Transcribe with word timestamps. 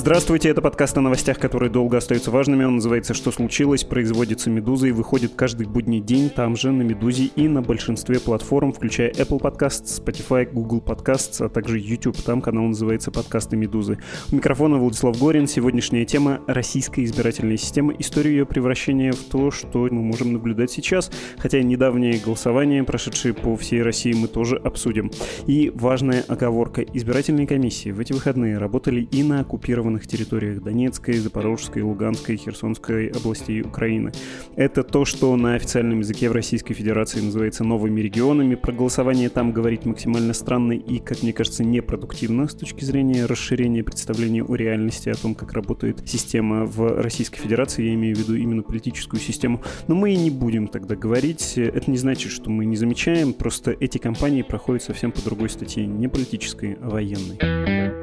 Здравствуйте, 0.00 0.48
это 0.48 0.62
подкаст 0.62 0.96
о 0.96 1.02
новостях, 1.02 1.38
которые 1.38 1.68
долго 1.70 1.98
остаются 1.98 2.30
важными. 2.30 2.64
Он 2.64 2.76
называется 2.76 3.12
«Что 3.12 3.30
случилось?», 3.30 3.84
производится 3.84 4.48
«Медузой», 4.48 4.92
выходит 4.92 5.34
каждый 5.36 5.66
будний 5.66 6.00
день 6.00 6.30
там 6.30 6.56
же, 6.56 6.72
на 6.72 6.80
«Медузе» 6.80 7.24
и 7.36 7.48
на 7.48 7.60
большинстве 7.60 8.18
платформ, 8.18 8.72
включая 8.72 9.10
Apple 9.10 9.38
Podcasts, 9.38 10.02
Spotify, 10.02 10.50
Google 10.50 10.80
Podcasts, 10.80 11.44
а 11.44 11.50
также 11.50 11.78
YouTube. 11.78 12.16
Там 12.22 12.40
канал 12.40 12.64
называется 12.64 13.10
«Подкасты 13.10 13.58
Медузы». 13.58 13.98
У 14.32 14.36
микрофона 14.36 14.78
Владислав 14.78 15.18
Горин. 15.18 15.46
Сегодняшняя 15.46 16.06
тема— 16.06 16.40
российская 16.46 17.04
избирательная 17.04 17.58
система, 17.58 17.92
история 17.98 18.30
ее 18.30 18.46
превращения 18.46 19.12
в 19.12 19.22
то, 19.24 19.50
что 19.50 19.80
мы 19.90 20.00
можем 20.00 20.32
наблюдать 20.32 20.70
сейчас, 20.70 21.12
хотя 21.36 21.60
недавние 21.62 22.18
голосования, 22.18 22.84
прошедшие 22.84 23.34
по 23.34 23.54
всей 23.54 23.82
России, 23.82 24.14
мы 24.14 24.28
тоже 24.28 24.56
обсудим. 24.56 25.10
И 25.46 25.70
важная 25.74 26.24
оговорка. 26.26 26.80
Избирательные 26.80 27.46
комиссии 27.46 27.90
в 27.90 28.00
эти 28.00 28.14
выходные 28.14 28.56
работали 28.56 29.02
и 29.02 29.22
на 29.22 29.40
оккупированных 29.40 29.90
оккупированных 30.00 30.06
территориях 30.06 30.62
Донецкой, 30.62 31.14
Запорожской, 31.14 31.82
Луганской, 31.82 32.36
Херсонской 32.36 33.08
областей 33.08 33.62
Украины. 33.62 34.12
Это 34.56 34.82
то, 34.82 35.04
что 35.04 35.36
на 35.36 35.54
официальном 35.54 36.00
языке 36.00 36.28
в 36.28 36.32
Российской 36.32 36.74
Федерации 36.74 37.20
называется 37.20 37.64
новыми 37.64 38.00
регионами. 38.00 38.54
Про 38.54 38.72
голосование 38.72 39.28
там 39.28 39.52
говорить 39.52 39.84
максимально 39.84 40.32
странно 40.32 40.72
и, 40.72 40.98
как 40.98 41.22
мне 41.22 41.32
кажется, 41.32 41.64
непродуктивно 41.64 42.48
с 42.48 42.54
точки 42.54 42.84
зрения 42.84 43.26
расширения 43.26 43.82
представления 43.82 44.42
о 44.42 44.54
реальности, 44.54 45.08
о 45.08 45.14
том, 45.14 45.34
как 45.34 45.52
работает 45.52 46.02
система 46.06 46.64
в 46.64 47.02
Российской 47.02 47.40
Федерации. 47.40 47.86
Я 47.86 47.94
имею 47.94 48.16
в 48.16 48.18
виду 48.18 48.34
именно 48.34 48.62
политическую 48.62 49.20
систему. 49.20 49.62
Но 49.88 49.94
мы 49.94 50.12
и 50.12 50.16
не 50.16 50.30
будем 50.30 50.68
тогда 50.68 50.96
говорить. 50.96 51.54
Это 51.56 51.90
не 51.90 51.98
значит, 51.98 52.32
что 52.32 52.50
мы 52.50 52.64
не 52.64 52.76
замечаем, 52.76 53.32
просто 53.32 53.76
эти 53.80 53.98
кампании 53.98 54.42
проходят 54.42 54.82
совсем 54.82 55.12
по 55.12 55.20
другой 55.22 55.50
статье, 55.50 55.86
не 55.86 56.08
политической, 56.08 56.76
а 56.80 56.90
военной. 56.90 57.99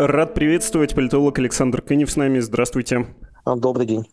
Рад 0.00 0.32
приветствовать 0.32 0.94
политолог 0.94 1.40
Александр 1.40 1.82
Кынев 1.82 2.08
с 2.08 2.14
нами. 2.14 2.38
Здравствуйте. 2.38 3.08
Добрый 3.56 3.86
день. 3.86 4.06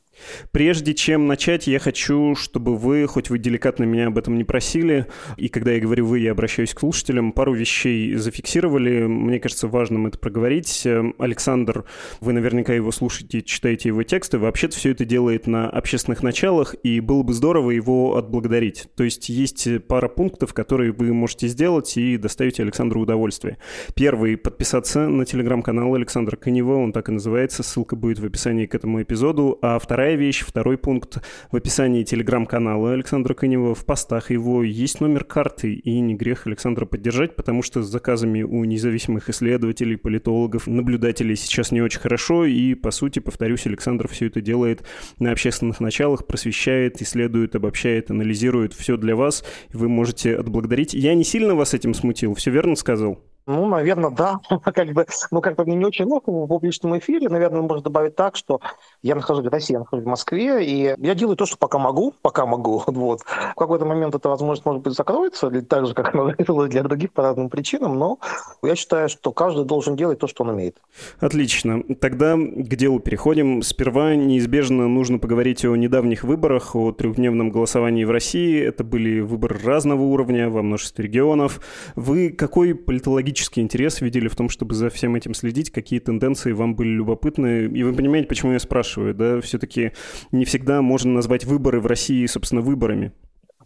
Прежде 0.52 0.94
чем 0.94 1.28
начать, 1.28 1.68
я 1.68 1.78
хочу, 1.78 2.36
чтобы 2.36 2.78
вы, 2.78 3.06
хоть 3.06 3.30
вы 3.30 3.38
деликатно 3.38 3.84
меня 3.84 4.08
об 4.08 4.18
этом 4.18 4.38
не 4.38 4.46
просили, 4.46 5.08
и 5.36 5.50
когда 5.50 5.74
я 5.74 5.82
говорю 5.82 6.06
«вы», 6.06 6.20
я 6.20 6.32
обращаюсь 6.32 6.74
к 6.74 6.80
слушателям, 6.80 7.34
пару 7.34 7.54
вещей 7.54 8.16
зафиксировали. 8.16 9.08
Мне 9.08 9.42
кажется, 9.42 9.68
важным 9.68 10.08
это 10.08 10.18
проговорить. 10.18 10.88
Александр, 11.20 11.84
вы 12.22 12.32
наверняка 12.32 12.74
его 12.74 12.92
слушаете, 12.92 13.42
читаете 13.42 13.90
его 13.90 14.04
тексты. 14.04 14.40
Вообще-то 14.40 14.78
все 14.78 14.92
это 14.92 15.04
делает 15.04 15.48
на 15.48 15.70
общественных 15.70 16.24
началах, 16.24 16.76
и 16.84 17.02
было 17.02 17.24
бы 17.24 17.34
здорово 17.34 17.72
его 17.72 18.16
отблагодарить. 18.16 18.88
То 18.96 19.04
есть 19.04 19.28
есть 19.28 19.68
пара 19.88 20.08
пунктов, 20.08 20.54
которые 20.54 20.94
вы 20.94 21.12
можете 21.14 21.50
сделать 21.50 21.98
и 21.98 22.16
доставить 22.16 22.62
Александру 22.62 23.02
удовольствие. 23.02 23.58
Первый— 23.96 24.38
подписаться 24.46 25.10
на 25.10 25.26
телеграм-канал 25.26 25.94
Александра 25.94 26.38
Конева, 26.38 26.78
он 26.78 26.94
так 26.94 27.10
и 27.10 27.12
называется, 27.12 27.64
ссылка 27.64 27.98
будет 27.98 28.20
в 28.20 28.26
описании 28.26 28.66
к 28.66 28.76
этому 28.76 29.02
эпизоду. 29.02 29.25
А 29.62 29.80
вторая 29.80 30.16
вещь, 30.16 30.44
второй 30.46 30.78
пункт 30.78 31.18
в 31.52 31.56
описании 31.56 32.04
телеграм-канала 32.04 32.94
Александра 32.94 33.34
Конева, 33.34 33.74
в 33.74 33.86
постах 33.86 34.30
его 34.30 34.62
есть 34.64 35.02
номер 35.02 35.24
карты, 35.24 35.74
и 35.74 36.00
не 36.00 36.14
грех 36.14 36.46
Александра 36.46 36.86
поддержать, 36.86 37.36
потому 37.36 37.64
что 37.64 37.82
с 37.82 37.88
заказами 37.88 38.44
у 38.44 38.64
независимых 38.66 39.30
исследователей, 39.30 39.98
политологов, 39.98 40.68
наблюдателей 40.68 41.36
сейчас 41.36 41.72
не 41.72 41.82
очень 41.82 42.00
хорошо, 42.00 42.46
и, 42.46 42.76
по 42.76 42.92
сути, 42.92 43.20
повторюсь, 43.20 43.66
Александр 43.66 44.08
все 44.08 44.28
это 44.28 44.42
делает 44.42 44.84
на 45.20 45.32
общественных 45.32 45.80
началах, 45.80 46.28
просвещает, 46.28 47.02
исследует, 47.02 47.56
обобщает, 47.56 48.12
анализирует 48.12 48.74
все 48.74 48.98
для 48.98 49.16
вас, 49.16 49.44
и 49.74 49.78
вы 49.78 49.90
можете 49.90 50.36
отблагодарить. 50.36 50.94
Я 50.94 51.16
не 51.16 51.24
сильно 51.24 51.56
вас 51.56 51.74
этим 51.74 51.94
смутил, 51.94 52.36
все 52.36 52.52
верно 52.52 52.76
сказал? 52.76 53.20
Ну, 53.48 53.68
наверное, 53.68 54.10
да. 54.10 54.40
как 54.64 54.92
бы, 54.94 55.06
ну, 55.30 55.42
как 55.42 55.56
бы 55.56 55.66
мне 55.66 55.76
не 55.76 55.86
очень 55.86 56.06
ловко 56.06 56.32
в 56.32 56.48
публичном 56.48 56.98
эфире. 56.98 57.30
Наверное, 57.30 57.62
можно 57.62 57.84
добавить 57.84 58.16
так, 58.16 58.36
что 58.36 58.60
я 59.04 59.14
нахожусь 59.16 59.46
в 59.46 59.50
России, 59.50 59.74
я 59.74 59.80
нахожусь 59.80 60.06
в 60.06 60.10
Москве, 60.10 60.66
и 60.66 60.96
я 60.98 61.16
делаю 61.16 61.38
то, 61.38 61.46
что 61.46 61.58
пока 61.58 61.78
могу, 61.78 62.14
пока 62.22 62.46
могу. 62.46 62.84
Вот. 62.96 63.22
В 63.22 63.56
какой-то 63.56 63.86
момент 63.86 64.16
эта 64.16 64.30
возможность, 64.30 64.66
может 64.66 64.82
быть, 64.82 64.94
закроется, 64.94 65.50
так 65.62 65.86
же, 65.86 65.94
как 65.94 66.16
она 66.16 66.26
закрылась 66.38 66.72
для 66.72 66.82
других 66.82 67.12
по 67.12 67.22
разным 67.24 67.50
причинам, 67.50 68.00
но 68.00 68.20
я 68.64 68.76
считаю, 68.76 69.10
что 69.10 69.32
каждый 69.32 69.66
должен 69.66 69.96
делать 69.96 70.18
то, 70.20 70.28
что 70.28 70.44
он 70.44 70.52
умеет. 70.52 70.78
Отлично. 71.20 71.84
Тогда 72.00 72.36
к 72.36 72.76
делу 72.76 73.00
переходим. 73.00 73.62
Сперва 73.62 74.16
неизбежно 74.16 74.88
нужно 74.88 75.20
поговорить 75.20 75.66
о 75.66 75.76
недавних 75.76 76.24
выборах, 76.24 76.76
о 76.76 76.94
трехдневном 76.94 77.52
голосовании 77.52 78.06
в 78.06 78.12
России. 78.12 78.60
Это 78.64 78.84
были 78.84 79.20
выборы 79.20 79.60
разного 79.64 80.02
уровня 80.02 80.50
во 80.50 80.64
множестве 80.64 81.04
регионов. 81.04 81.60
Вы 81.96 82.30
какой 82.30 82.74
политологический 82.74 83.35
политический 83.36 83.60
интерес 83.60 84.00
видели 84.00 84.30
в 84.30 84.36
том, 84.36 84.48
чтобы 84.48 84.76
за 84.76 84.90
всем 84.90 85.14
этим 85.16 85.34
следить, 85.34 85.70
какие 85.70 86.00
тенденции 86.00 86.54
вам 86.54 86.74
были 86.74 86.88
любопытны. 86.88 87.66
И 87.66 87.84
вы 87.84 87.94
понимаете, 87.94 88.30
почему 88.30 88.54
я 88.54 88.60
спрашиваю, 88.60 89.14
да? 89.14 89.42
Все-таки 89.42 89.92
не 90.32 90.46
всегда 90.46 90.82
можно 90.82 91.12
назвать 91.12 91.44
выборы 91.44 91.82
в 91.82 91.86
России, 91.86 92.26
собственно, 92.28 92.62
выборами. 92.62 93.12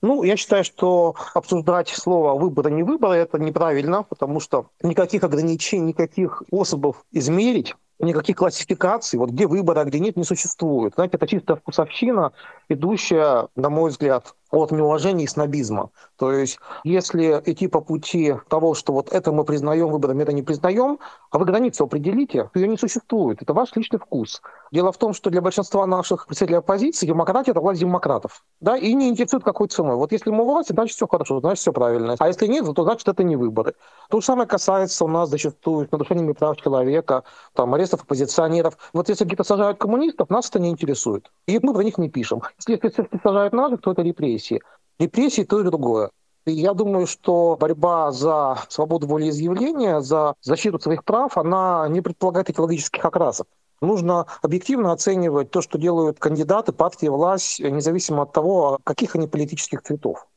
Ну, 0.02 0.24
я 0.24 0.38
считаю, 0.38 0.64
что 0.64 1.14
обсуждать 1.36 1.90
слово 1.90 2.40
выборы 2.40 2.72
не 2.72 2.82
выборы 2.82 3.18
это 3.18 3.38
неправильно, 3.38 4.02
потому 4.02 4.40
что 4.40 4.72
никаких 4.82 5.24
ограничений, 5.24 5.90
никаких 5.90 6.42
способов 6.48 7.06
измерить 7.12 7.76
никаких 8.00 8.38
классификаций, 8.38 9.20
вот 9.20 9.30
где 9.32 9.46
выборы, 9.46 9.82
а 9.82 9.86
где 9.86 10.00
нет, 10.00 10.16
не 10.16 10.24
существует. 10.24 10.94
Знаете, 10.96 11.18
это 11.18 11.28
чисто 11.28 11.58
вкусовщина, 11.58 12.32
идущая, 12.70 13.48
на 13.56 13.70
мой 13.70 13.90
взгляд, 13.90 14.36
от 14.52 14.72
неуважения 14.72 15.26
и 15.26 15.28
снобизма. 15.28 15.92
То 16.18 16.32
есть, 16.32 16.60
если 16.84 17.42
идти 17.46 17.68
по 17.68 17.82
пути 17.82 18.36
того, 18.50 18.74
что 18.74 18.94
вот 18.94 19.12
это 19.12 19.32
мы 19.32 19.44
признаем 19.44 19.90
выборами, 19.90 20.24
это 20.24 20.34
не 20.34 20.42
признаем, 20.42 21.00
а 21.32 21.38
вы 21.38 21.46
границу 21.46 21.84
определите, 21.84 22.50
ее 22.56 22.68
не 22.68 22.78
существует. 22.78 23.42
Это 23.42 23.54
ваш 23.54 23.76
личный 23.76 24.00
вкус. 24.00 24.42
Дело 24.72 24.92
в 24.92 24.98
том, 24.98 25.14
что 25.14 25.30
для 25.30 25.42
большинства 25.42 25.86
наших 25.86 26.26
представителей 26.26 26.58
оппозиции 26.58 27.06
демократия– 27.06 27.52
это 27.52 27.60
власть 27.60 27.80
демократов. 27.80 28.44
Да, 28.60 28.76
и 28.76 28.94
не 28.94 29.10
интересует 29.10 29.44
какой 29.44 29.68
ценой. 29.68 29.96
Вот 29.96 30.12
если 30.12 30.32
мы 30.32 30.44
власть, 30.44 30.70
значит 30.70 30.96
все 30.96 31.08
хорошо, 31.08 31.40
значит 31.40 31.60
все 31.60 31.72
правильно. 31.72 32.16
А 32.18 32.28
если 32.28 32.48
нет, 32.48 32.66
то 32.76 32.84
значит 32.84 33.08
это 33.08 33.24
не 33.24 33.36
выборы. 33.36 33.76
То 34.10 34.20
же 34.20 34.26
самое 34.26 34.48
касается 34.48 35.06
у 35.06 35.08
нас 35.08 35.30
зачастую 35.30 35.88
нарушениями 35.92 36.34
прав 36.34 36.58
человека, 36.58 37.24
там, 37.54 37.74
арестов 37.74 38.04
оппозиционеров. 38.04 38.78
Вот 38.94 39.10
если 39.10 39.26
где-то 39.26 39.44
сажают 39.44 39.78
коммунистов, 39.78 40.30
нас 40.30 40.50
это 40.50 40.60
не 40.60 40.70
интересует. 40.70 41.32
И 41.48 41.60
мы 41.62 41.74
про 41.74 41.84
них 41.84 41.98
не 41.98 42.10
пишем. 42.10 42.42
Если, 42.68 42.80
если 42.84 43.20
сажают 43.24 43.54
наших, 43.54 43.82
то 43.82 43.92
это 43.92 44.02
репрессии. 44.02 44.62
Репрессии 45.00 45.44
то 45.44 45.62
и 45.62 45.64
другое. 45.64 46.12
И 46.46 46.52
я 46.52 46.74
думаю, 46.74 47.08
что 47.08 47.58
борьба 47.60 48.12
за 48.12 48.58
свободу 48.70 49.08
волеизъявления, 49.08 50.02
за 50.02 50.36
защиту 50.42 50.80
своих 50.80 51.04
прав, 51.04 51.38
она 51.38 51.88
не 51.90 52.02
предполагает 52.02 52.50
идеологических 52.50 53.04
окрасов. 53.04 53.48
Нужно 53.82 54.26
объективно 54.42 54.92
оценивать 54.92 55.52
то, 55.52 55.62
что 55.62 55.78
делают 55.78 56.20
кандидаты, 56.20 56.74
партии, 56.74 57.08
власть, 57.08 57.60
независимо 57.60 58.24
от 58.24 58.34
того, 58.34 58.80
каких 58.84 59.16
они 59.16 59.28
политических 59.28 59.82
цветов. 59.82 60.28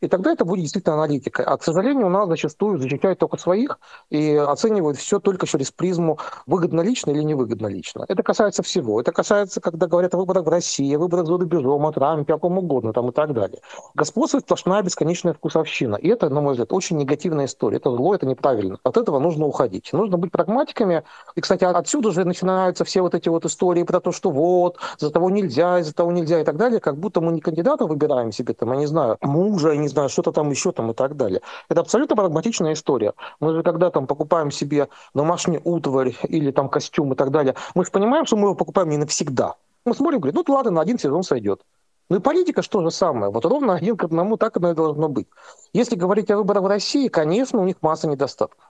И 0.00 0.08
тогда 0.08 0.32
это 0.32 0.44
будет 0.44 0.62
действительно 0.62 0.94
аналитика. 0.94 1.42
А, 1.44 1.56
к 1.56 1.64
сожалению, 1.64 2.06
у 2.06 2.10
нас 2.10 2.28
зачастую 2.28 2.78
защищают 2.78 3.18
только 3.18 3.36
своих 3.36 3.78
и 4.10 4.34
оценивают 4.34 4.96
все 4.98 5.18
только 5.18 5.46
через 5.46 5.70
призму 5.72 6.18
выгодно 6.46 6.80
лично 6.82 7.10
или 7.10 7.22
невыгодно 7.22 7.66
лично. 7.66 8.04
Это 8.08 8.22
касается 8.22 8.62
всего. 8.62 9.00
Это 9.00 9.12
касается, 9.12 9.60
когда 9.60 9.86
говорят 9.86 10.14
о 10.14 10.18
выборах 10.18 10.44
в 10.44 10.48
России, 10.48 10.94
о 10.94 10.98
выборах 10.98 11.26
за 11.26 11.36
рубежом, 11.36 11.86
о 11.86 11.92
Трампе, 11.92 12.34
о 12.34 12.38
ком 12.38 12.58
угодно 12.58 12.92
там 12.92 13.08
и 13.08 13.12
так 13.12 13.32
далее. 13.32 13.60
Господствует 13.94 14.44
сплошная 14.44 14.82
бесконечная 14.82 15.34
вкусовщина. 15.34 15.96
И 15.96 16.08
это, 16.08 16.28
на 16.30 16.40
мой 16.40 16.52
взгляд, 16.52 16.72
очень 16.72 16.96
негативная 16.96 17.46
история. 17.46 17.78
Это 17.78 17.90
зло, 17.90 18.14
это 18.14 18.26
неправильно. 18.26 18.78
От 18.84 18.96
этого 18.96 19.18
нужно 19.18 19.46
уходить. 19.46 19.92
Нужно 19.92 20.16
быть 20.16 20.30
прагматиками. 20.30 21.02
И, 21.34 21.40
кстати, 21.40 21.64
отсюда 21.64 22.12
же 22.12 22.24
начинаются 22.24 22.84
все 22.84 23.02
вот 23.02 23.14
эти 23.14 23.28
вот 23.28 23.44
истории 23.44 23.82
про 23.82 24.00
то, 24.00 24.12
что 24.12 24.30
вот, 24.30 24.78
за 24.98 25.10
того 25.10 25.30
нельзя, 25.30 25.82
за 25.82 25.94
того 25.94 26.12
нельзя 26.12 26.40
и 26.40 26.44
так 26.44 26.56
далее, 26.56 26.80
как 26.80 26.96
будто 26.96 27.20
мы 27.20 27.32
не 27.32 27.40
кандидата 27.40 27.86
выбираем 27.86 28.32
себе, 28.32 28.54
там, 28.54 28.72
я 28.72 28.78
не 28.78 28.86
знаю, 28.86 29.16
мужа, 29.22 29.76
не 29.76 29.87
знаю, 29.88 30.08
что-то 30.08 30.32
там 30.32 30.50
еще 30.50 30.72
там 30.72 30.90
и 30.90 30.94
так 30.94 31.16
далее. 31.16 31.40
Это 31.68 31.80
абсолютно 31.80 32.16
прагматичная 32.16 32.72
история. 32.74 33.14
Мы 33.40 33.54
же 33.54 33.62
когда 33.62 33.90
там 33.90 34.06
покупаем 34.06 34.50
себе 34.50 34.88
домашний 35.14 35.60
утварь 35.62 36.16
или 36.22 36.50
там 36.50 36.68
костюм 36.68 37.12
и 37.12 37.16
так 37.16 37.30
далее, 37.30 37.54
мы 37.74 37.84
же 37.84 37.90
понимаем, 37.90 38.26
что 38.26 38.36
мы 38.36 38.44
его 38.44 38.54
покупаем 38.54 38.88
не 38.88 38.96
навсегда. 38.96 39.56
Мы 39.84 39.94
смотрим, 39.94 40.20
говорим, 40.20 40.42
ну 40.46 40.54
ладно, 40.54 40.70
на 40.70 40.80
один 40.80 40.98
сезон 40.98 41.22
сойдет. 41.22 41.62
Ну 42.10 42.16
и 42.16 42.20
политика 42.20 42.62
что 42.62 42.82
же 42.82 42.90
самое. 42.90 43.30
Вот 43.30 43.44
ровно 43.44 43.74
один 43.74 43.96
к 43.96 44.04
одному 44.04 44.36
так 44.36 44.56
оно 44.56 44.70
и 44.70 44.74
должно 44.74 45.08
быть. 45.08 45.28
Если 45.72 45.94
говорить 45.94 46.30
о 46.30 46.38
выборах 46.38 46.62
в 46.62 46.66
России, 46.66 47.08
конечно, 47.08 47.60
у 47.60 47.64
них 47.64 47.76
масса 47.82 48.08
недостатков. 48.08 48.67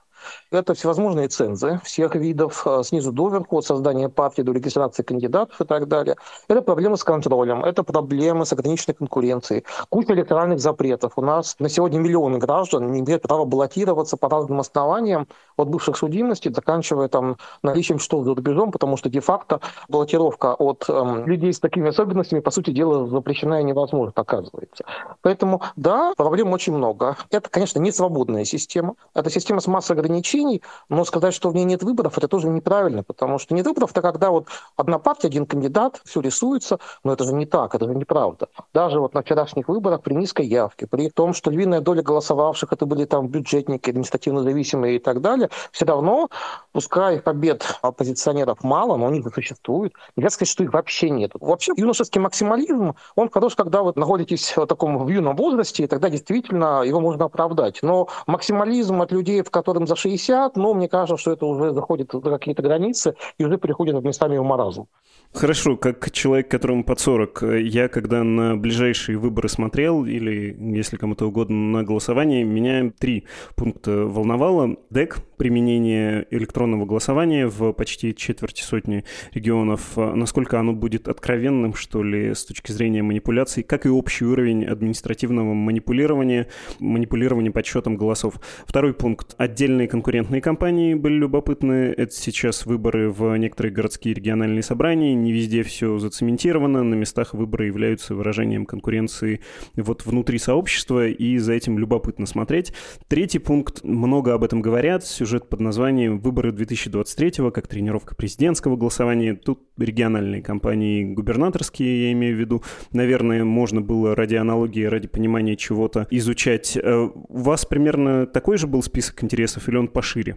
Это 0.50 0.75
всевозможные 0.75 1.29
цензы 1.29 1.81
всех 1.85 2.15
видов, 2.15 2.67
э, 2.67 2.82
снизу 2.85 3.12
доверху, 3.12 3.59
от 3.59 3.67
создания 3.67 4.09
партии 4.09 4.43
до 4.43 4.53
регистрации 4.53 5.03
кандидатов 5.03 5.61
и 5.61 5.65
так 5.65 5.88
далее. 5.88 6.17
Это 6.49 6.62
проблемы 6.62 6.97
с 6.97 7.05
контролем, 7.05 7.65
это 7.65 7.82
проблемы 7.82 8.47
с 8.47 8.53
ограниченной 8.53 8.94
конкуренцией, 8.94 9.65
куча 9.88 10.12
электоральных 10.15 10.61
запретов. 10.61 11.12
У 11.17 11.23
нас 11.23 11.56
на 11.59 11.69
сегодня 11.69 11.99
миллионы 11.99 12.38
граждан 12.38 12.91
не 12.91 13.00
имеют 13.00 13.23
права 13.23 13.44
баллотироваться 13.44 14.17
по 14.17 14.29
разным 14.29 14.61
основаниям, 14.61 15.29
от 15.56 15.69
бывших 15.69 15.97
судимостей, 15.97 16.53
заканчивая 16.53 17.09
там 17.09 17.37
наличием 17.62 17.99
что 17.99 18.23
за 18.23 18.35
рубежом, 18.35 18.70
потому 18.73 18.97
что 18.97 19.11
де-факто 19.11 19.61
баллотировка 19.88 20.55
от 20.55 20.85
эм, 20.88 21.26
людей 21.26 21.53
с 21.53 21.61
такими 21.61 21.88
особенностями, 21.88 22.41
по 22.41 22.50
сути 22.50 22.70
дела, 22.70 23.06
запрещена 23.06 23.61
и 23.61 23.65
невозможна, 23.65 24.12
оказывается. 24.15 24.85
Поэтому, 25.23 25.62
да, 25.76 26.12
проблем 26.17 26.53
очень 26.53 26.75
много. 26.75 27.17
Это, 27.31 27.49
конечно, 27.50 27.81
не 27.81 27.93
свободная 27.93 28.44
система. 28.44 28.94
Это 29.15 29.31
система 29.31 29.61
с 29.61 29.67
массой 29.67 29.97
ограничений, 30.08 30.62
но 30.88 31.05
сказать, 31.05 31.34
что 31.34 31.50
в 31.50 31.55
ней 31.55 31.64
нет 31.64 31.82
выборов, 31.82 32.19
это 32.19 32.28
тоже 32.28 32.49
неправильно, 32.49 33.02
потому 33.02 33.38
что 33.38 33.55
нет 33.55 33.66
выборов, 33.66 33.90
это 33.93 34.02
когда 34.02 34.31
вот 34.31 34.49
одна 34.76 34.99
партия, 34.99 35.28
один 35.28 35.46
кандидат, 35.46 36.00
все 36.05 36.20
рисуется, 36.20 36.78
но 37.05 37.12
это 37.12 37.25
же 37.25 37.32
не 37.32 37.46
так, 37.46 37.75
это 37.75 37.87
же 37.87 37.94
неправда. 37.94 38.49
Даже 38.75 39.00
вот 39.00 39.14
на 39.14 39.22
вчерашних 39.22 39.69
выборах 39.69 40.02
при 40.02 40.14
низкой 40.14 40.46
явке, 40.46 40.87
при 40.87 41.10
том, 41.10 41.34
что 41.34 41.50
львиная 41.50 41.81
доля 41.81 42.02
голосовавших 42.02 42.72
это 42.72 42.87
были 42.87 43.05
там 43.05 43.28
бюджетники, 43.28 43.90
административно 43.90 44.43
зависимые 44.43 44.96
и 44.96 44.99
так 44.99 45.20
далее, 45.20 45.50
все 45.72 45.84
равно, 45.84 46.28
пускай 46.72 47.20
побед 47.20 47.78
оппозиционеров 47.82 48.64
мало, 48.64 48.96
но 48.96 49.06
они 49.06 49.22
существуют. 49.22 49.93
Нельзя 50.16 50.31
сказать, 50.31 50.50
что 50.50 50.64
их 50.64 50.72
вообще 50.72 51.10
нет. 51.10 51.32
Вообще 51.34 51.72
юношеский 51.76 52.20
максимализм, 52.20 52.94
он 53.14 53.31
хорош, 53.31 53.55
когда 53.55 53.82
вы 53.82 53.93
находитесь 53.94 54.56
в 54.56 54.66
таком 54.66 54.99
в 54.99 55.08
юном 55.08 55.37
возрасте, 55.37 55.84
и 55.84 55.87
тогда 55.87 56.08
действительно 56.08 56.82
его 56.82 57.00
можно 57.00 57.26
оправдать. 57.26 57.81
Но 57.82 58.08
максимализм 58.26 59.02
от 59.02 59.12
людей, 59.12 59.43
в 59.43 59.50
которым 59.50 59.87
за 59.87 59.94
60, 59.99 60.56
ну, 60.56 60.75
мне 60.75 60.89
кажется, 60.89 61.17
что 61.17 61.33
это 61.33 61.47
уже 61.47 61.73
заходит 61.73 62.11
за 62.12 62.21
какие-то 62.21 62.62
границы 62.62 63.15
и 63.39 63.45
уже 63.45 63.59
переходит 63.59 64.03
местами 64.03 64.39
в 64.39 64.43
маразм. 64.43 64.87
Хорошо, 65.33 65.77
как 65.77 66.11
человек, 66.11 66.50
которому 66.50 66.85
под 66.85 67.00
40, 67.00 67.43
я 67.61 67.89
когда 67.89 68.25
на 68.25 68.56
ближайшие 68.56 69.19
выборы 69.19 69.49
смотрел, 69.49 70.06
или, 70.06 70.56
если 70.59 70.97
кому-то 70.97 71.27
угодно, 71.27 71.56
на 71.56 71.85
голосование, 71.85 72.45
меня 72.45 72.91
три 72.99 73.27
пункта 73.55 73.91
волновало. 73.91 74.77
ДЭК, 74.91 75.19
применение 75.38 76.26
электронного 76.31 76.85
голосования 76.85 77.46
в 77.46 77.73
почти 77.73 78.14
четверти 78.14 78.62
сотни 78.62 79.05
регионов, 79.32 79.96
насколько 79.96 80.58
оно 80.58 80.73
будет 80.73 81.06
откровенным, 81.08 81.75
что 81.75 82.02
ли, 82.02 82.35
с 82.35 82.44
точки 82.44 82.73
зрения 82.73 83.02
манипуляций, 83.02 83.62
как 83.62 83.87
и 83.87 83.88
общий 83.88 84.25
уровень 84.25 84.64
административного 84.64 85.55
манипулирования, 85.55 86.49
манипулирования 86.81 87.52
подсчетом 87.52 87.96
голосов. 87.96 88.35
Второй 88.67 88.94
пункт. 88.94 89.35
Отдельные 89.38 89.87
конкурентные 89.87 90.40
компании 90.40 90.94
были 90.94 91.14
любопытны. 91.14 91.94
Это 91.96 92.12
сейчас 92.12 92.67
выборы 92.67 93.11
в 93.11 93.37
некоторые 93.37 93.73
городские 93.73 94.14
региональные 94.14 94.64
собрания. 94.64 95.14
Не 95.14 95.32
везде 95.32 95.62
все 95.62 95.99
зацементировано. 95.99 96.82
На 96.82 96.94
местах 96.94 97.32
выборы 97.32 97.67
являются 97.67 98.17
выражением 98.17 98.67
конкуренции 98.67 99.41
вот 99.76 100.05
внутри 100.05 100.38
сообщества, 100.38 101.06
и 101.06 101.38
за 101.38 101.52
этим 101.52 101.79
любопытно 101.79 102.26
смотреть. 102.26 102.73
Третий 103.06 103.38
пункт. 103.38 103.84
Много 103.84 104.34
об 104.34 104.43
этом 104.43 104.61
говорят 104.61 105.06
сюжет 105.06 105.28
под 105.49 105.61
названием 105.61 106.19
«Выборы 106.19 106.51
2023-го», 106.51 107.51
как 107.51 107.67
тренировка 107.67 108.15
президентского 108.15 108.77
голосования. 108.77 109.35
Тут 109.35 109.61
региональные 109.77 110.43
кампании 110.43 111.05
губернаторские, 111.05 112.07
я 112.07 112.13
имею 112.13 112.37
в 112.37 112.41
виду. 112.41 112.63
Наверное, 112.93 113.45
можно 113.45 113.81
было 113.81 114.15
ради 114.15 114.37
аналогии, 114.37 114.85
ради 114.85 115.09
понимания 115.09 115.57
чего-то 115.57 116.07
изучать. 116.11 116.77
Э, 116.77 117.09
у 117.13 117.43
вас 117.43 117.65
примерно 117.67 118.27
такой 118.27 118.57
же 118.59 118.67
был 118.67 118.83
список 118.83 119.23
интересов 119.23 119.69
или 119.69 119.77
он 119.77 119.89
пошире? 119.89 120.37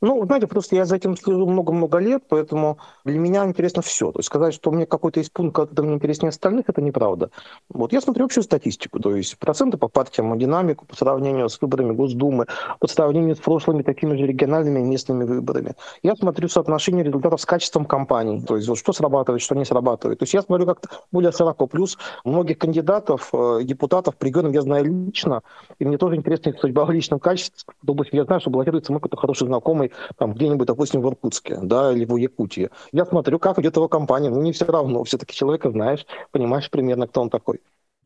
Ну, 0.00 0.24
знаете, 0.26 0.46
просто 0.46 0.76
я 0.76 0.84
за 0.84 0.94
этим 0.94 1.16
слежу 1.16 1.44
много-много 1.44 1.98
лет, 1.98 2.22
поэтому 2.28 2.78
для 3.04 3.18
меня 3.18 3.44
интересно 3.44 3.82
все. 3.82 4.12
То 4.12 4.20
есть 4.20 4.28
сказать, 4.28 4.54
что 4.54 4.70
мне 4.70 4.86
какой-то 4.86 5.18
из 5.18 5.28
пунктов 5.28 5.72
это 5.72 5.82
мне 5.82 5.94
интереснее 5.94 6.28
остальных, 6.28 6.68
это 6.68 6.80
неправда. 6.80 7.30
Вот 7.68 7.92
я 7.92 8.00
смотрю 8.00 8.26
общую 8.26 8.44
статистику, 8.44 9.00
то 9.00 9.16
есть 9.16 9.36
проценты 9.38 9.78
по 9.78 9.88
партиям, 9.88 10.38
динамику 10.38 10.86
по 10.86 10.94
сравнению 10.94 11.48
с 11.48 11.60
выборами 11.60 11.92
Госдумы, 11.94 12.46
по 12.78 12.86
сравнению 12.86 13.34
с 13.34 13.40
прошлыми 13.40 13.82
такими 13.82 14.16
же 14.16 14.24
региональными 14.24 14.78
и 14.78 14.84
местными 14.84 15.24
выборами. 15.24 15.74
Я 16.04 16.14
смотрю 16.14 16.48
соотношение 16.48 17.02
результатов 17.02 17.40
с 17.40 17.46
качеством 17.46 17.84
кампаний, 17.84 18.40
то 18.40 18.54
есть 18.54 18.68
вот 18.68 18.78
что 18.78 18.92
срабатывает, 18.92 19.42
что 19.42 19.56
не 19.56 19.64
срабатывает. 19.64 20.20
То 20.20 20.22
есть 20.22 20.34
я 20.34 20.42
смотрю 20.42 20.66
как-то 20.66 20.90
более 21.10 21.32
широко. 21.32 21.66
Плюс 21.66 21.98
многих 22.24 22.58
кандидатов, 22.58 23.30
э, 23.32 23.64
депутатов 23.64 24.14
при 24.16 24.28
регионах 24.28 24.52
я 24.52 24.62
знаю 24.62 24.84
лично, 24.84 25.42
и 25.80 25.84
мне 25.84 25.98
тоже 25.98 26.14
интересна 26.14 26.50
их 26.50 26.60
судьба 26.60 26.84
в 26.84 26.92
личном 26.92 27.18
качестве. 27.18 27.74
Допустим, 27.82 28.18
я 28.18 28.24
знаю, 28.24 28.40
что 28.40 28.50
баллотируется 28.50 28.92
мой 28.92 29.00
какой-то 29.00 29.16
хороший 29.16 29.48
знакомый, 29.48 29.71
знакомый 29.72 29.92
там 30.16 30.34
где-нибудь, 30.34 30.66
допустим, 30.66 31.00
в 31.00 31.08
Иркутске, 31.08 31.58
да, 31.62 31.92
или 31.92 32.04
в 32.04 32.16
Якутии. 32.16 32.70
Я 32.92 33.04
смотрю, 33.04 33.38
как 33.38 33.58
идет 33.58 33.76
его 33.76 33.88
компания, 33.88 34.30
ну 34.30 34.42
не 34.42 34.52
все 34.52 34.66
равно, 34.66 35.04
все-таки 35.04 35.34
человека 35.34 35.70
знаешь, 35.70 36.06
понимаешь 36.30 36.70
примерно, 36.70 37.06
кто 37.06 37.22
он 37.22 37.30
такой. 37.30 37.60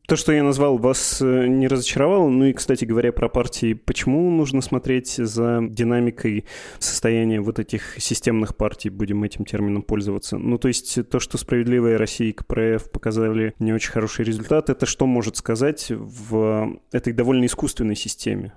То, 0.07 0.15
что 0.15 0.31
я 0.31 0.41
назвал, 0.41 0.77
вас 0.77 1.21
э, 1.21 1.47
не 1.47 1.67
разочаровало? 1.67 2.29
Ну 2.29 2.45
и, 2.45 2.53
кстати 2.53 2.85
говоря, 2.85 3.11
про 3.11 3.27
партии. 3.27 3.73
Почему 3.73 4.31
нужно 4.31 4.61
смотреть 4.61 5.15
за 5.17 5.59
динамикой 5.61 6.45
состояния 6.79 7.41
вот 7.41 7.59
этих 7.59 8.01
системных 8.01 8.55
партий, 8.55 8.89
будем 8.89 9.25
этим 9.25 9.43
термином 9.43 9.81
пользоваться? 9.81 10.37
Ну, 10.37 10.57
то 10.57 10.69
есть 10.69 11.09
то, 11.09 11.19
что 11.19 11.37
«Справедливая 11.37 11.97
Россия» 11.97 12.29
и 12.29 12.31
КПРФ 12.31 12.89
показали 12.89 13.53
не 13.59 13.73
очень 13.73 13.91
хороший 13.91 14.23
результат, 14.23 14.69
это 14.69 14.85
что 14.85 15.05
может 15.05 15.35
сказать 15.35 15.87
в 15.89 16.79
этой 16.93 17.11
довольно 17.11 17.45
искусственной 17.45 17.97
системе? 17.97 18.53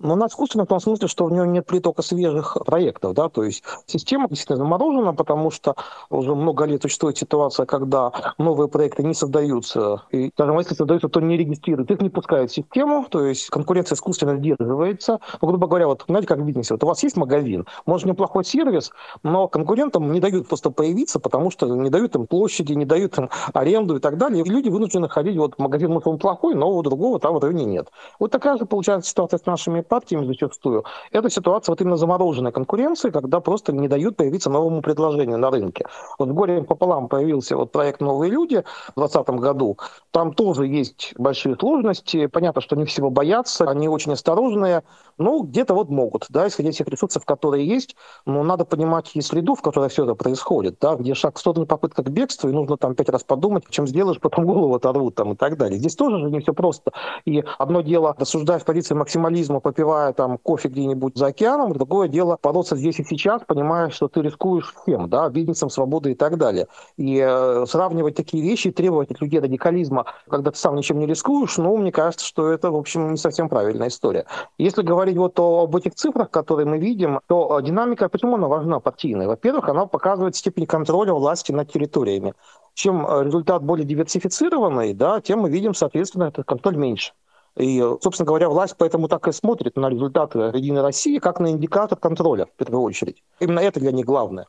Но 0.00 0.14
она 0.14 0.26
искусственна 0.26 0.64
в 0.64 0.68
том 0.68 0.80
смысле, 0.80 1.08
что 1.08 1.26
в 1.26 1.32
нее 1.32 1.46
нет 1.46 1.66
притока 1.66 2.02
свежих 2.02 2.56
проектов. 2.66 3.14
Да? 3.14 3.28
То 3.28 3.44
есть 3.44 3.62
система 3.86 4.28
действительно 4.28 4.58
заморожена, 4.58 5.14
потому 5.14 5.50
что 5.50 5.76
уже 6.10 6.34
много 6.34 6.64
лет 6.64 6.82
существует 6.82 7.16
ситуация, 7.16 7.66
когда 7.66 8.12
новые 8.38 8.68
проекты 8.68 9.02
не 9.02 9.14
создаются. 9.14 10.02
И 10.10 10.30
даже 10.36 10.52
если 10.52 10.74
создаются, 10.74 11.08
то 11.08 11.20
не 11.20 11.36
регистрируют. 11.36 11.90
Их 11.90 12.00
не 12.00 12.10
пускают 12.10 12.50
в 12.50 12.54
систему, 12.54 13.06
то 13.08 13.24
есть 13.24 13.48
конкуренция 13.50 13.96
искусственно 13.96 14.36
сдерживается. 14.36 15.20
Ну, 15.40 15.48
грубо 15.48 15.66
говоря, 15.66 15.86
вот 15.86 16.04
знаете, 16.08 16.28
как 16.28 16.38
в 16.38 16.44
бизнесе, 16.44 16.74
вот 16.74 16.84
у 16.84 16.86
вас 16.86 17.02
есть 17.02 17.16
магазин, 17.16 17.66
может, 17.86 18.06
неплохой 18.06 18.44
сервис, 18.44 18.90
но 19.22 19.48
конкурентам 19.48 20.10
не 20.12 20.20
дают 20.20 20.48
просто 20.48 20.70
появиться, 20.70 21.20
потому 21.20 21.50
что 21.50 21.66
не 21.66 21.90
дают 21.90 22.14
им 22.16 22.26
площади, 22.26 22.72
не 22.72 22.84
дают 22.84 23.16
им 23.18 23.30
аренду 23.52 23.96
и 23.96 24.00
так 24.00 24.18
далее. 24.18 24.44
И 24.44 24.48
люди 24.48 24.68
вынуждены 24.68 25.08
ходить, 25.08 25.36
вот 25.36 25.58
магазин, 25.58 25.90
может, 25.90 26.06
он 26.08 26.18
плохой, 26.18 26.54
но 26.54 26.70
у 26.70 26.82
другого 26.82 27.20
там 27.20 27.34
в 27.34 27.38
районе 27.38 27.64
нет. 27.64 27.88
Вот 28.18 28.30
такая 28.30 28.58
же 28.58 28.66
получается 28.66 29.10
ситуация 29.10 29.38
с 29.38 29.46
нашими 29.46 29.83
партиями 29.88 30.26
зачастую, 30.26 30.84
это 31.12 31.30
ситуация 31.30 31.72
вот 31.72 31.80
именно 31.80 31.96
замороженной 31.96 32.52
конкуренции, 32.52 33.10
когда 33.10 33.40
просто 33.40 33.72
не 33.72 33.88
дают 33.88 34.16
появиться 34.16 34.50
новому 34.50 34.82
предложению 34.82 35.38
на 35.38 35.50
рынке. 35.50 35.86
Вот 36.18 36.28
горе 36.30 36.62
пополам 36.62 37.08
появился 37.08 37.56
вот 37.56 37.72
проект 37.72 38.00
«Новые 38.00 38.30
люди» 38.30 38.64
в 38.96 39.00
2020 39.00 39.28
году. 39.40 39.78
Там 40.10 40.32
тоже 40.32 40.66
есть 40.66 41.14
большие 41.18 41.56
сложности. 41.56 42.26
Понятно, 42.26 42.60
что 42.60 42.76
они 42.76 42.84
всего 42.84 43.10
боятся, 43.10 43.68
они 43.68 43.88
очень 43.88 44.12
осторожные. 44.12 44.82
Ну, 45.18 45.42
где-то 45.42 45.74
вот 45.74 45.90
могут, 45.90 46.26
да, 46.28 46.48
исходя 46.48 46.70
из 46.70 46.76
тех 46.76 46.88
ресурсов, 46.88 47.24
которые 47.24 47.66
есть. 47.66 47.96
Но 48.26 48.42
надо 48.42 48.64
понимать 48.64 49.10
и 49.14 49.20
среду, 49.20 49.54
в 49.54 49.62
которой 49.62 49.88
все 49.88 50.04
это 50.04 50.14
происходит, 50.14 50.78
да, 50.80 50.94
где 50.96 51.14
шаг 51.14 51.36
в 51.36 51.40
сторону 51.40 51.66
попытка 51.66 52.02
к 52.02 52.10
бегству, 52.10 52.48
и 52.48 52.52
нужно 52.52 52.76
там 52.76 52.94
пять 52.94 53.08
раз 53.08 53.22
подумать, 53.24 53.64
чем 53.70 53.86
сделаешь, 53.86 54.20
потом 54.20 54.46
голову 54.46 54.74
оторвут 54.74 55.14
там 55.14 55.32
и 55.32 55.36
так 55.36 55.56
далее. 55.56 55.78
Здесь 55.78 55.96
тоже 55.96 56.18
же 56.18 56.30
не 56.30 56.40
все 56.40 56.52
просто. 56.52 56.92
И 57.24 57.44
одно 57.58 57.80
дело, 57.80 58.14
рассуждая 58.18 58.58
в 58.58 58.64
позиции 58.64 58.94
максимализма, 58.94 59.60
попивая 59.74 60.12
там 60.12 60.38
кофе 60.38 60.68
где-нибудь 60.68 61.16
за 61.16 61.26
океаном, 61.26 61.72
другое 61.72 62.06
дело 62.06 62.38
бороться 62.40 62.76
здесь 62.76 63.00
и 63.00 63.04
сейчас, 63.04 63.42
понимая, 63.44 63.90
что 63.90 64.06
ты 64.06 64.22
рискуешь 64.22 64.72
всем, 64.82 65.08
да, 65.08 65.28
бизнесом, 65.28 65.68
свободой 65.68 66.12
и 66.12 66.14
так 66.14 66.38
далее. 66.38 66.68
И 66.96 67.18
э, 67.18 67.66
сравнивать 67.66 68.14
такие 68.14 68.40
вещи 68.40 68.70
требовать 68.70 69.10
от 69.10 69.20
людей 69.20 69.40
радикализма, 69.40 70.06
когда 70.30 70.52
ты 70.52 70.58
сам 70.58 70.76
ничем 70.76 71.00
не 71.00 71.06
рискуешь, 71.06 71.56
ну, 71.58 71.76
мне 71.76 71.90
кажется, 71.90 72.24
что 72.24 72.50
это, 72.50 72.70
в 72.70 72.76
общем, 72.76 73.10
не 73.10 73.16
совсем 73.16 73.48
правильная 73.48 73.88
история. 73.88 74.26
Если 74.58 74.82
говорить 74.82 75.16
вот 75.16 75.38
об 75.40 75.74
этих 75.74 75.96
цифрах, 75.96 76.30
которые 76.30 76.66
мы 76.66 76.78
видим, 76.78 77.20
то 77.26 77.58
динамика, 77.60 78.08
почему 78.08 78.36
она 78.36 78.46
важна 78.46 78.78
партийная? 78.78 79.26
Во-первых, 79.26 79.68
она 79.68 79.86
показывает 79.86 80.36
степень 80.36 80.66
контроля 80.66 81.12
власти 81.12 81.50
над 81.50 81.72
территориями. 81.72 82.34
Чем 82.74 83.04
э, 83.06 83.24
результат 83.24 83.64
более 83.64 83.84
диверсифицированный, 83.84 84.94
да, 84.94 85.20
тем 85.20 85.40
мы 85.40 85.50
видим, 85.50 85.74
соответственно, 85.74 86.24
этот 86.24 86.46
контроль 86.46 86.76
меньше. 86.76 87.12
И, 87.56 87.78
собственно 88.02 88.26
говоря, 88.26 88.48
власть 88.48 88.74
поэтому 88.76 89.08
так 89.08 89.28
и 89.28 89.32
смотрит 89.32 89.76
на 89.76 89.88
результаты 89.88 90.38
Единой 90.38 90.82
России 90.82 91.18
как 91.18 91.40
на 91.40 91.50
индикатор 91.50 91.98
контроля, 91.98 92.46
в 92.46 92.52
первую 92.56 92.82
очередь. 92.82 93.22
Именно 93.38 93.60
это 93.60 93.80
для 93.80 93.92
них 93.92 94.06
главное. 94.06 94.46